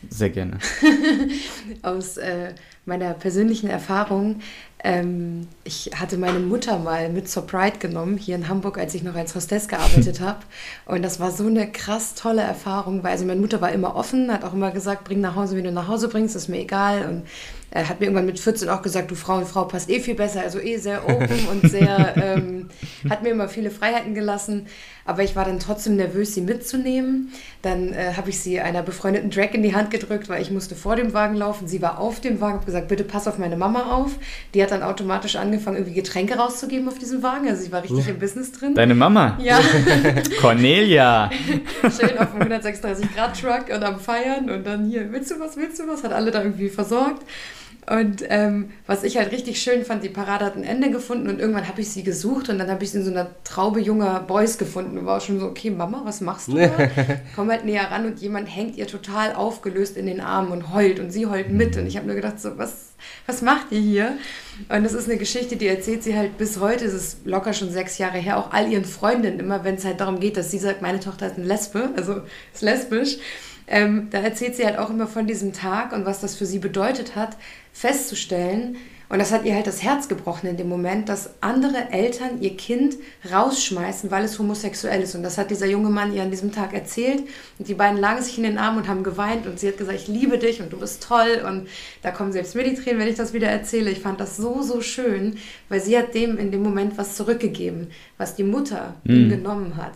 Sehr 0.10 0.30
gerne. 0.30 0.60
Aus 1.82 2.18
äh, 2.18 2.54
meiner 2.86 3.14
persönlichen 3.14 3.70
Erfahrung. 3.70 4.40
Ähm, 4.82 5.48
ich 5.66 5.92
hatte 5.96 6.18
meine 6.18 6.40
Mutter 6.40 6.80
mal 6.80 7.10
mit 7.10 7.30
zur 7.30 7.46
Pride 7.46 7.80
genommen, 7.80 8.18
hier 8.18 8.36
in 8.36 8.48
Hamburg, 8.48 8.78
als 8.78 8.94
ich 8.96 9.04
noch 9.04 9.16
als 9.16 9.36
Hostess 9.36 9.68
gearbeitet 9.68 10.20
habe. 10.22 10.40
Und 10.86 11.02
das 11.02 11.20
war 11.20 11.32
so 11.32 11.48
eine 11.48 11.70
krass 11.70 12.16
tolle 12.16 12.42
Erfahrung, 12.42 13.04
weil 13.04 13.12
also 13.12 13.26
meine 13.26 13.42
Mutter 13.42 13.60
war 13.60 13.72
immer 13.72 13.96
offen, 13.96 14.32
hat 14.32 14.44
auch 14.44 14.54
immer 14.54 14.72
gesagt, 14.72 15.04
bring 15.04 15.20
nach 15.20 15.36
Hause, 15.36 15.58
wie 15.58 15.64
du 15.64 15.72
nach 15.72 15.88
Hause 15.88 16.08
bringst, 16.08 16.36
ist 16.36 16.48
mir 16.48 16.60
egal. 16.60 17.06
Und 17.08 17.24
er 17.72 17.88
hat 17.88 18.00
mir 18.00 18.08
irgendwann 18.08 18.26
mit 18.26 18.40
14 18.40 18.68
auch 18.70 18.82
gesagt, 18.82 19.12
du 19.12 19.16
Frau 19.16 19.38
und 19.38 19.48
Frau 19.48 19.66
passt 19.66 19.90
eh 19.90 20.00
viel 20.00 20.16
besser, 20.16 20.42
also 20.42 20.60
eh 20.60 20.78
sehr 20.78 21.08
open 21.08 21.48
und 21.52 21.70
sehr, 21.70 22.16
ähm, 22.22 22.70
hat 23.10 23.22
mir 23.22 23.30
immer 23.30 23.48
viele 23.48 23.70
Freiheiten 23.70 24.16
gelassen. 24.16 24.66
Aber 25.06 25.24
ich 25.24 25.36
war 25.36 25.44
dann 25.44 25.60
trotzdem 25.60 25.96
nervös, 25.96 26.36
sie 26.36 26.42
mitzunehmen. 26.42 27.32
Dann 27.64 27.94
äh, 27.94 28.14
habe 28.16 28.30
ich 28.30 28.40
sie 28.40 28.60
einer 28.60 28.84
befreundeten 28.84 29.32
Drag 29.32 29.54
in 29.54 29.64
die 29.64 29.74
Hand 29.74 29.90
gedrückt, 29.90 30.30
weil 30.30 30.40
ich 30.40 30.52
musste 30.52 30.76
vor 30.76 30.96
dem 30.96 31.14
Wagen 31.14 31.36
laufen. 31.36 31.68
Sie 31.68 31.82
war 31.82 32.00
auf 32.00 32.20
dem 32.22 32.42
Wagen, 32.42 32.56
habe 32.58 32.66
gesagt, 32.66 32.90
bitte 32.90 33.04
pass 33.04 33.28
auf 33.28 33.40
meine 33.40 33.58
Mama 33.58 33.92
auf. 33.92 34.12
Die 34.54 34.62
hat 34.62 34.70
dann 34.70 34.84
automatisch 34.84 35.36
angefangen, 35.36 35.78
irgendwie 35.78 35.96
Getränke 35.96 36.36
rauszugeben 36.36 36.88
auf 36.88 37.00
diesem 37.00 37.24
Wagen. 37.24 37.48
Also 37.48 37.64
sie 37.64 37.72
war 37.72 37.82
richtig 37.82 38.08
im 38.08 38.20
Business 38.20 38.52
drin. 38.52 38.76
Deine 38.76 38.94
Mama? 38.94 39.36
ja, 39.42 39.60
Cornelia. 40.42 41.32
schön 41.82 42.18
auf 42.20 42.32
dem 42.32 42.42
136 42.42 43.16
Grad 43.16 43.40
Truck 43.40 43.76
und 43.76 43.84
am 43.84 44.00
Feiern 44.00 44.50
und 44.50 44.66
dann 44.66 44.86
hier, 44.86 45.12
willst 45.12 45.32
du 45.32 45.40
was, 45.40 45.58
willst 45.58 45.80
du 45.80 45.88
was? 45.88 46.04
Hat 46.04 46.14
alle 46.14 46.30
da 46.30 46.44
irgendwie 46.44 46.70
versorgt. 46.70 47.24
Und 47.90 48.24
ähm, 48.30 48.70
was 48.86 49.04
ich 49.04 49.18
halt 49.18 49.32
richtig 49.32 49.60
schön 49.60 49.84
fand, 49.84 50.04
die 50.04 50.10
Parade 50.10 50.46
hat 50.46 50.56
ein 50.56 50.64
Ende 50.64 50.92
gefunden 50.92 51.28
und 51.28 51.40
irgendwann 51.40 51.68
habe 51.68 51.82
ich 51.82 51.90
sie 51.90 52.04
gesucht 52.04 52.48
und 52.50 52.60
dann 52.60 52.70
habe 52.70 52.84
ich 52.84 52.92
sie 52.92 53.00
in 53.00 53.04
so 53.04 53.10
einer 53.10 53.32
Traube 53.44 53.80
junger 53.80 54.20
Boys 54.20 54.60
gefunden 54.60 54.96
und 54.96 55.08
war 55.08 55.18
auch 55.18 55.26
schon 55.26 55.40
so, 55.40 55.48
okay, 55.48 55.72
Mama, 55.72 56.02
was 56.04 56.22
machst 56.22 56.50
du 56.50 56.58
da? 56.58 56.70
Komm 57.36 57.50
halt 57.50 57.66
näher 57.66 57.90
ran 57.90 58.06
und 58.06 58.20
jemand 58.20 58.46
hängt 58.56 58.78
ihr 58.78 58.86
total 58.86 59.34
aufgelöst 59.34 59.98
in 59.98 60.06
den 60.06 60.22
Armen 60.22 60.52
und 60.52 60.72
heult 60.72 61.00
und 61.00 61.10
sie 61.10 61.26
heult 61.26 61.50
mit 61.50 61.78
und 61.78 61.88
ich 61.88 61.98
habe 61.98 62.06
nur 62.06 62.16
gedacht, 62.16 62.40
so, 62.40 62.60
was, 62.60 62.92
was 63.26 63.42
macht 63.42 63.72
ihr 63.72 63.80
hier? 63.80 64.18
Und 64.70 64.84
das 64.84 64.94
ist 64.94 65.10
eine 65.10 65.18
Geschichte, 65.18 65.56
die 65.56 65.66
erzählt 65.66 66.04
sie 66.04 66.16
halt 66.16 66.38
bis 66.38 66.60
heute, 66.60 66.86
es 66.86 66.94
ist 66.94 67.26
locker 67.26 67.54
schon 67.54 67.72
sechs 67.72 67.98
Jahre 67.98 68.20
her, 68.20 68.38
auch 68.38 68.52
all 68.52 68.72
ihren 68.72 68.86
Freundinnen 68.86 69.40
immer, 69.40 69.64
wenn 69.64 69.76
es 69.76 69.86
halt 69.86 70.00
darum 70.00 70.20
geht, 70.20 70.38
dass 70.38 70.52
sie 70.52 70.60
sagt, 70.60 70.84
meine 70.84 71.00
Tochter 71.00 71.26
ist 71.26 71.38
eine 71.38 71.48
Lesbe, 71.48 71.90
also 71.96 72.22
ist 72.54 72.62
lesbisch, 72.62 73.18
ähm, 73.72 74.10
da 74.10 74.20
erzählt 74.20 74.56
sie 74.56 74.66
halt 74.66 74.78
auch 74.78 74.90
immer 74.90 75.08
von 75.08 75.28
diesem 75.28 75.54
Tag 75.54 75.94
und 75.94 76.06
was 76.06 76.22
das 76.22 76.36
für 76.36 76.46
sie 76.46 76.60
bedeutet 76.60 77.16
hat, 77.16 77.38
festzustellen, 77.74 78.78
und 79.10 79.18
das 79.18 79.32
hat 79.32 79.44
ihr 79.44 79.56
halt 79.56 79.66
das 79.66 79.82
Herz 79.82 80.08
gebrochen 80.08 80.48
in 80.48 80.58
dem 80.58 80.70
Moment, 80.70 81.10
dass 81.10 81.32
andere 81.42 81.90
Eltern 81.90 82.42
ihr 82.42 82.56
Kind 82.56 82.96
rausschmeißen, 83.32 84.12
weil 84.12 84.24
es 84.24 84.38
homosexuell 84.38 85.02
ist. 85.02 85.16
Und 85.16 85.24
das 85.24 85.40
hat 85.40 85.50
dieser 85.50 85.66
junge 85.66 85.90
Mann 85.90 86.14
ihr 86.14 86.22
an 86.22 86.30
diesem 86.30 86.52
Tag 86.52 86.76
erzählt. 86.76 87.24
Und 87.58 87.68
die 87.68 87.74
beiden 87.74 88.00
lagen 88.00 88.22
sich 88.22 88.38
in 88.38 88.44
den 88.44 88.60
Armen 88.60 88.78
und 88.78 88.88
haben 88.88 89.02
geweint. 89.02 89.48
Und 89.48 89.60
sie 89.60 89.68
hat 89.68 89.80
gesagt, 89.80 89.98
ich 89.98 90.08
liebe 90.08 90.38
dich 90.38 90.62
und 90.62 90.72
du 90.72 90.78
bist 90.78 91.02
toll. 91.02 91.44
Und 91.44 91.68
da 92.04 92.12
kommen 92.12 92.32
selbst 92.32 92.54
mir 92.56 92.64
die 92.64 92.76
Tränen, 92.76 93.00
wenn 93.00 93.08
ich 93.08 93.16
das 93.16 93.34
wieder 93.34 93.48
erzähle. 93.48 93.90
Ich 93.90 94.00
fand 94.00 94.20
das 94.20 94.38
so, 94.38 94.62
so 94.62 94.80
schön, 94.80 95.38
weil 95.70 95.82
sie 95.82 95.98
hat 95.98 96.14
dem 96.14 96.38
in 96.38 96.52
dem 96.52 96.62
Moment 96.62 96.96
was 97.00 97.16
zurückgegeben, 97.16 97.88
was 98.20 98.36
die 98.36 98.44
Mutter 98.44 98.94
ihm 99.06 99.28
genommen 99.28 99.76
hat. 99.76 99.94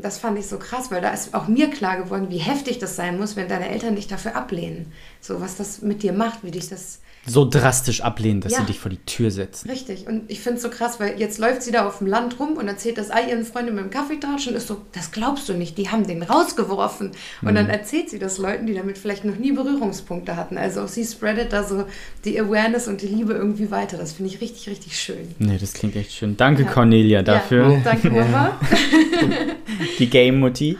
Das 0.00 0.18
fand 0.18 0.38
ich 0.38 0.46
so 0.46 0.58
krass, 0.58 0.92
weil 0.92 1.00
da 1.00 1.10
ist 1.10 1.34
auch 1.34 1.48
mir 1.48 1.70
klar 1.70 1.96
geworden, 1.96 2.30
wie 2.30 2.38
heftig 2.38 2.78
das 2.78 2.94
sein 2.94 3.18
muss, 3.18 3.34
wenn 3.34 3.48
deine 3.48 3.68
Eltern 3.68 3.96
dich 3.96 4.06
dafür 4.06 4.36
ablehnen. 4.36 4.92
So, 5.20 5.40
was 5.40 5.56
das 5.56 5.82
mit 5.82 6.04
dir 6.04 6.12
macht, 6.12 6.44
wie 6.44 6.52
dich 6.52 6.68
das 6.68 7.00
So 7.28 7.48
drastisch 7.48 8.00
ablehnen, 8.00 8.40
dass 8.40 8.52
Ja. 8.52 8.60
sie 8.60 8.66
dich 8.66 8.78
vor 8.80 8.90
die 8.90 8.96
Tür 8.98 9.30
setzen. 9.30 9.68
Richtig. 9.70 10.06
Und 10.06 10.30
ich 10.30 10.40
finde 10.40 10.56
es 10.56 10.62
so 10.62 10.70
krass, 10.70 10.98
weil 10.98 11.18
jetzt 11.20 11.38
läuft 11.38 11.62
sie 11.62 11.70
da 11.70 11.86
auf 11.86 11.98
dem 11.98 12.06
Land 12.06 12.40
rum 12.40 12.54
und 12.54 12.66
erzählt 12.68 12.98
das 12.98 13.10
all 13.10 13.28
ihren 13.28 13.44
Freunden 13.44 13.74
mit 13.74 13.84
dem 13.84 13.90
Kaffeetratsch 13.90 14.48
und 14.48 14.54
ist 14.54 14.66
so, 14.68 14.80
das 14.92 15.10
glaubst 15.12 15.48
du 15.48 15.52
nicht, 15.54 15.76
die 15.78 15.88
haben 15.90 16.06
den 16.06 16.22
rausgeworfen. 16.22 17.12
Und 17.42 17.50
Mhm. 17.50 17.54
dann 17.54 17.68
erzählt 17.68 18.10
sie 18.10 18.18
das 18.18 18.38
Leuten, 18.38 18.66
die 18.66 18.74
damit 18.74 18.98
vielleicht 18.98 19.24
noch 19.24 19.36
nie 19.36 19.52
Berührungspunkte 19.52 20.36
hatten. 20.36 20.56
Also 20.58 20.82
auch 20.82 20.88
sie 20.88 21.04
spreadet 21.04 21.52
da 21.52 21.64
so 21.64 21.84
die 22.24 22.40
Awareness 22.40 22.88
und 22.88 23.02
die 23.02 23.06
Liebe 23.08 23.34
irgendwie 23.34 23.70
weiter. 23.70 23.96
Das 23.98 24.12
finde 24.12 24.32
ich 24.32 24.40
richtig, 24.40 24.68
richtig 24.68 24.98
schön. 24.98 25.34
Nee, 25.38 25.58
das 25.58 25.74
klingt 25.74 25.94
echt 25.96 26.12
schön. 26.12 26.36
Danke, 26.36 26.62
Ja. 26.64 26.70
Cornelia, 26.72 27.22
dafür. 27.22 27.70
Ja, 27.72 27.80
danke, 27.84 28.10
Mama. 28.10 28.58
Die 29.98 30.08
Game-Mutti. 30.08 30.76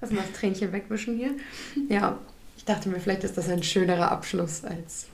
Lass 0.00 0.10
mal 0.10 0.22
das 0.30 0.38
Tränchen 0.38 0.72
wegwischen 0.72 1.16
hier. 1.16 1.30
Ja, 1.88 2.18
ich 2.56 2.64
dachte 2.64 2.88
mir, 2.88 3.00
vielleicht 3.00 3.24
ist 3.24 3.36
das 3.36 3.48
ein 3.48 3.62
schönerer 3.62 4.10
Abschluss 4.10 4.62
als. 4.64 5.06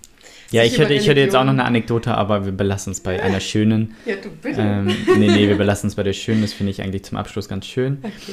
Ja, 0.51 0.65
ich 0.65 0.79
hätte, 0.79 0.95
ich 0.95 1.07
hätte 1.07 1.21
jetzt 1.21 1.37
auch 1.37 1.45
noch 1.45 1.53
eine 1.53 1.65
Anekdote, 1.65 2.15
aber 2.15 2.45
wir 2.45 2.53
belassen 2.53 2.93
es 2.93 3.01
bei 3.01 3.23
einer 3.23 3.41
schönen. 3.41 3.95
Ja, 4.07 4.17
du 4.17 4.31
bitte. 4.31 4.61
Ähm, 4.61 4.87
nee, 5.19 5.29
nee, 5.29 5.49
wir 5.49 5.57
belassen 5.57 5.89
es 5.89 5.95
bei 5.95 6.03
der 6.03 6.13
schönen. 6.15 6.43
Das 6.43 6.53
finde 6.53 6.71
ich 6.71 6.83
eigentlich 6.83 7.05
zum 7.05 7.19
Abschluss 7.19 7.49
ganz 7.49 7.67
schön. 7.67 7.99
Okay. 8.03 8.33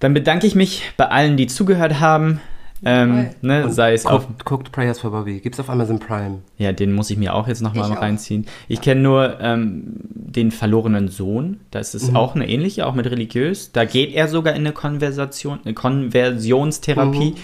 Dann 0.00 0.14
bedanke 0.14 0.46
ich 0.46 0.54
mich 0.54 0.82
bei 0.96 1.06
allen, 1.06 1.36
die 1.36 1.46
zugehört 1.46 2.00
haben. 2.00 2.40
Ähm, 2.84 3.30
ne, 3.42 3.70
sei 3.72 3.94
es 3.94 4.04
auf. 4.06 4.26
guckt, 4.26 4.44
guckt 4.44 4.72
Prayers 4.72 5.00
for 5.00 5.10
Bobby. 5.10 5.40
Gibt's 5.40 5.58
auf 5.60 5.70
Amazon 5.70 5.98
Prime. 5.98 6.38
Ja, 6.58 6.72
den 6.72 6.92
muss 6.92 7.10
ich 7.10 7.16
mir 7.16 7.34
auch 7.34 7.48
jetzt 7.48 7.62
nochmal 7.62 7.90
reinziehen. 7.92 8.46
Ich 8.68 8.80
kenne 8.80 9.00
nur 9.00 9.40
ähm, 9.40 9.82
den 10.12 10.50
verlorenen 10.50 11.08
Sohn. 11.08 11.60
Das 11.70 11.94
ist 11.94 12.10
Mhm. 12.10 12.16
auch 12.16 12.34
eine 12.34 12.48
ähnliche, 12.48 12.86
auch 12.86 12.94
mit 12.94 13.06
religiös. 13.06 13.72
Da 13.72 13.84
geht 13.84 14.12
er 14.14 14.28
sogar 14.28 14.54
in 14.54 14.60
eine 14.60 14.72
Konversation, 14.72 15.60
eine 15.64 15.74
Konversionstherapie. 15.74 17.34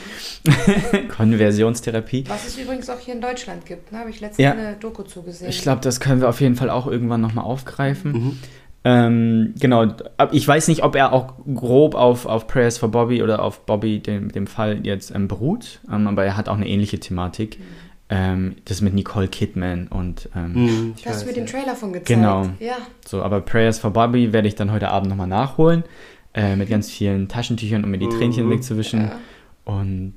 Mhm. 0.44 1.08
Konversionstherapie. 1.16 2.24
Was 2.28 2.46
es 2.46 2.58
übrigens 2.58 2.88
auch 2.90 2.98
hier 2.98 3.14
in 3.14 3.20
Deutschland 3.20 3.66
gibt, 3.66 3.92
ne? 3.92 3.98
habe 3.98 4.10
ich 4.10 4.20
letztens 4.20 4.44
Ja. 4.44 4.52
eine 4.52 4.74
Doku 4.78 5.02
zugesehen. 5.02 5.50
Ich 5.50 5.62
glaube, 5.62 5.80
das 5.80 6.00
können 6.00 6.20
wir 6.20 6.28
auf 6.28 6.40
jeden 6.40 6.56
Fall 6.56 6.70
auch 6.70 6.86
irgendwann 6.86 7.20
nochmal 7.20 7.44
aufgreifen. 7.44 8.12
Mhm. 8.12 8.38
Ähm, 8.82 9.54
genau, 9.60 9.86
ich 10.32 10.48
weiß 10.48 10.68
nicht, 10.68 10.82
ob 10.82 10.96
er 10.96 11.12
auch 11.12 11.34
grob 11.54 11.94
auf, 11.94 12.24
auf 12.24 12.46
Prayers 12.46 12.78
for 12.78 12.90
Bobby 12.90 13.22
oder 13.22 13.42
auf 13.42 13.66
Bobby, 13.66 13.98
dem, 14.00 14.32
dem 14.32 14.46
Fall, 14.46 14.80
jetzt 14.84 15.14
ähm, 15.14 15.28
beruht, 15.28 15.80
ähm, 15.92 16.06
aber 16.06 16.24
er 16.24 16.36
hat 16.36 16.48
auch 16.48 16.56
eine 16.56 16.66
ähnliche 16.68 16.98
Thematik. 16.98 17.58
Ähm, 18.12 18.56
das 18.64 18.80
mit 18.80 18.92
Nicole 18.94 19.28
Kidman 19.28 19.86
und 19.86 20.28
ähm, 20.34 20.54
Hm, 20.54 20.94
ich 20.96 21.04
Da 21.04 21.10
hast 21.10 21.22
du 21.22 21.26
mir 21.26 21.32
den. 21.34 21.46
Trailer 21.46 21.76
von 21.76 21.92
gezeigt. 21.92 22.08
Genau. 22.08 22.42
Ja, 22.58 22.78
so, 23.06 23.22
aber 23.22 23.40
Prayers 23.40 23.78
for 23.78 23.90
Bobby 23.92 24.32
werde 24.32 24.48
ich 24.48 24.56
dann 24.56 24.72
heute 24.72 24.88
Abend 24.88 25.10
nochmal 25.10 25.28
nachholen, 25.28 25.84
äh, 26.34 26.56
mit 26.56 26.68
ganz 26.68 26.90
vielen 26.90 27.28
Taschentüchern, 27.28 27.84
um 27.84 27.90
mir 27.90 27.98
die 27.98 28.08
Tränchen 28.08 28.46
Mhm. 28.46 28.50
wegzuwischen. 28.50 29.00
Ja. 29.02 29.12
Und 29.64 30.14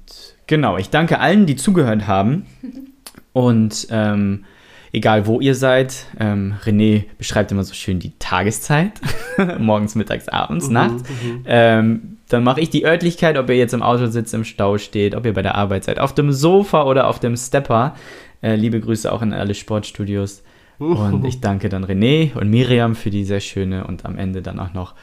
genau, 0.48 0.78
ich 0.78 0.90
danke 0.90 1.20
allen, 1.20 1.46
die 1.46 1.56
zugehört 1.56 2.08
haben. 2.08 2.46
Und 3.34 3.88
ähm, 3.92 4.46
egal 4.94 5.28
wo 5.28 5.42
ihr 5.42 5.56
seid, 5.56 6.06
ähm, 6.20 6.56
René 6.64 7.04
beschreibt 7.18 7.52
immer 7.52 7.64
so 7.64 7.74
schön 7.74 8.00
die 8.00 8.14
Tageszeit. 8.20 9.02
Morgens, 9.60 9.96
mittags, 9.96 10.30
abends, 10.30 10.68
Mhm, 10.68 10.74
nachts. 10.74 11.04
Ähm, 11.46 12.18
dann 12.30 12.44
mache 12.44 12.62
ich 12.62 12.70
die 12.70 12.86
Örtlichkeit, 12.86 13.38
ob 13.38 13.50
ihr 13.50 13.58
jetzt 13.58 13.74
im 13.74 13.84
Auto 13.84 14.08
sitzt, 14.08 14.34
im 14.34 14.44
Stau 14.46 14.78
steht, 14.78 15.14
ob 15.16 15.26
ihr 15.26 15.34
bei 15.34 15.42
der 15.42 15.56
Arbeit 15.56 15.84
seid, 15.84 16.00
auf 16.00 16.14
dem 16.16 16.32
Sofa 16.32 16.84
oder 16.84 17.08
auf 17.08 17.20
dem 17.20 17.36
Stepper. 17.36 17.96
Äh, 18.42 18.56
liebe 18.56 18.80
Grüße 18.80 19.12
auch 19.12 19.22
in 19.22 19.34
alle 19.34 19.54
Sportstudios. 19.54 20.44
Und 20.80 21.24
ich 21.26 21.40
danke 21.40 21.70
dann 21.70 21.86
René 21.86 22.34
und 22.36 22.50
Miriam 22.50 22.96
für 22.96 23.10
die 23.12 23.24
sehr 23.24 23.40
schöne 23.40 23.86
und 23.86 24.06
am 24.06 24.18
Ende 24.18 24.42
dann 24.42 24.60
auch 24.60 24.74
noch 24.74 24.96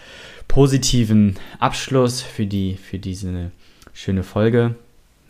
positiven 0.49 1.36
Abschluss 1.61 2.20
für, 2.22 2.45
die, 2.47 2.74
für 2.76 2.99
diese 2.99 3.53
schöne 3.95 4.22
Folge. 4.24 4.74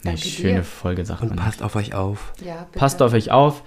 Danke 0.02 0.20
schöne 0.22 0.54
dir. 0.60 0.64
Folge, 0.64 1.04
sagt 1.04 1.20
Und 1.22 1.28
man. 1.28 1.38
passt 1.38 1.62
auf 1.62 1.76
euch 1.76 1.94
auf. 1.94 2.32
ja. 2.44 2.66
Passt 2.72 3.02
auf 3.02 3.12
euch 3.12 3.30
auf. 3.30 3.62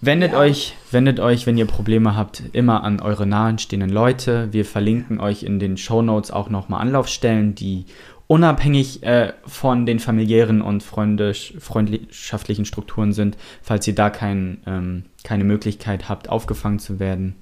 Wendet 0.00 0.32
Ja. 0.32 0.38
euch, 0.38 0.76
wendet 0.90 1.20
euch, 1.20 1.46
wenn 1.46 1.58
ihr 1.58 1.66
Probleme 1.66 2.16
habt, 2.16 2.42
immer 2.52 2.84
an 2.84 3.00
eure 3.00 3.26
nahestehenden 3.26 3.90
Leute. 3.90 4.48
Wir 4.52 4.64
verlinken 4.64 5.20
euch 5.20 5.42
in 5.42 5.58
den 5.58 5.76
Shownotes 5.76 6.30
auch 6.30 6.48
nochmal 6.50 6.80
Anlaufstellen, 6.80 7.54
die 7.54 7.86
unabhängig 8.26 9.02
äh, 9.02 9.32
von 9.46 9.86
den 9.86 9.98
familiären 9.98 10.62
und 10.62 10.82
freundisch, 10.82 11.52
freundschaftlichen 11.58 12.64
Strukturen 12.64 13.12
sind, 13.12 13.36
falls 13.62 13.86
ihr 13.88 13.94
da 13.94 14.08
kein, 14.08 14.58
ähm, 14.66 15.04
keine 15.24 15.44
Möglichkeit 15.44 16.08
habt, 16.08 16.28
aufgefangen 16.28 16.78
zu 16.78 17.00
werden. 17.00 17.34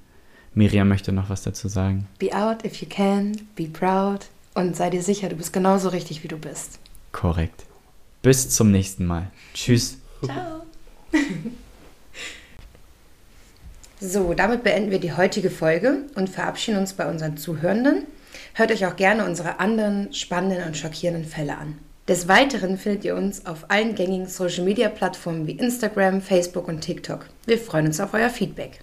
Miriam 0.54 0.88
möchte 0.88 1.12
noch 1.12 1.28
was 1.28 1.42
dazu 1.42 1.68
sagen. 1.68 2.08
Be 2.18 2.34
out 2.34 2.64
if 2.64 2.80
you 2.80 2.88
can, 2.88 3.36
be 3.54 3.64
proud 3.66 4.26
und 4.54 4.74
sei 4.74 4.88
dir 4.90 5.02
sicher, 5.02 5.28
du 5.28 5.36
bist 5.36 5.52
genauso 5.52 5.90
richtig, 5.90 6.24
wie 6.24 6.28
du 6.28 6.38
bist. 6.38 6.80
Korrekt. 7.12 7.66
Bis 8.22 8.48
zum 8.50 8.70
nächsten 8.70 9.04
Mal. 9.06 9.30
Tschüss. 9.54 9.98
Ciao. 10.24 10.62
So, 14.00 14.32
damit 14.32 14.62
beenden 14.62 14.92
wir 14.92 15.00
die 15.00 15.12
heutige 15.12 15.50
Folge 15.50 16.04
und 16.14 16.30
verabschieden 16.30 16.78
uns 16.78 16.92
bei 16.92 17.10
unseren 17.10 17.36
Zuhörenden. 17.36 18.04
Hört 18.54 18.70
euch 18.70 18.86
auch 18.86 18.94
gerne 18.94 19.24
unsere 19.24 19.58
anderen 19.58 20.12
spannenden 20.12 20.64
und 20.64 20.76
schockierenden 20.76 21.24
Fälle 21.24 21.58
an. 21.58 21.78
Des 22.06 22.28
Weiteren 22.28 22.78
findet 22.78 23.04
ihr 23.04 23.16
uns 23.16 23.44
auf 23.44 23.70
allen 23.70 23.96
gängigen 23.96 24.28
Social 24.28 24.64
Media 24.64 24.88
Plattformen 24.88 25.48
wie 25.48 25.52
Instagram, 25.52 26.22
Facebook 26.22 26.68
und 26.68 26.80
TikTok. 26.80 27.26
Wir 27.46 27.58
freuen 27.58 27.86
uns 27.86 27.98
auf 27.98 28.14
euer 28.14 28.30
Feedback. 28.30 28.80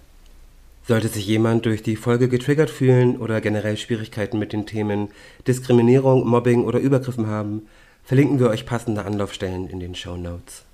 Sollte 0.86 1.08
sich 1.08 1.26
jemand 1.26 1.64
durch 1.64 1.82
die 1.82 1.96
Folge 1.96 2.28
getriggert 2.28 2.70
fühlen 2.70 3.16
oder 3.16 3.40
generell 3.40 3.78
Schwierigkeiten 3.78 4.38
mit 4.38 4.52
den 4.52 4.66
Themen 4.66 5.08
Diskriminierung, 5.48 6.28
Mobbing 6.28 6.62
oder 6.62 6.78
Übergriffen 6.78 7.26
haben, 7.26 7.66
verlinken 8.04 8.38
wir 8.38 8.50
euch 8.50 8.66
passende 8.66 9.04
Anlaufstellen 9.04 9.66
in 9.66 9.80
den 9.80 9.94
Show 9.94 10.16
Notes. 10.16 10.65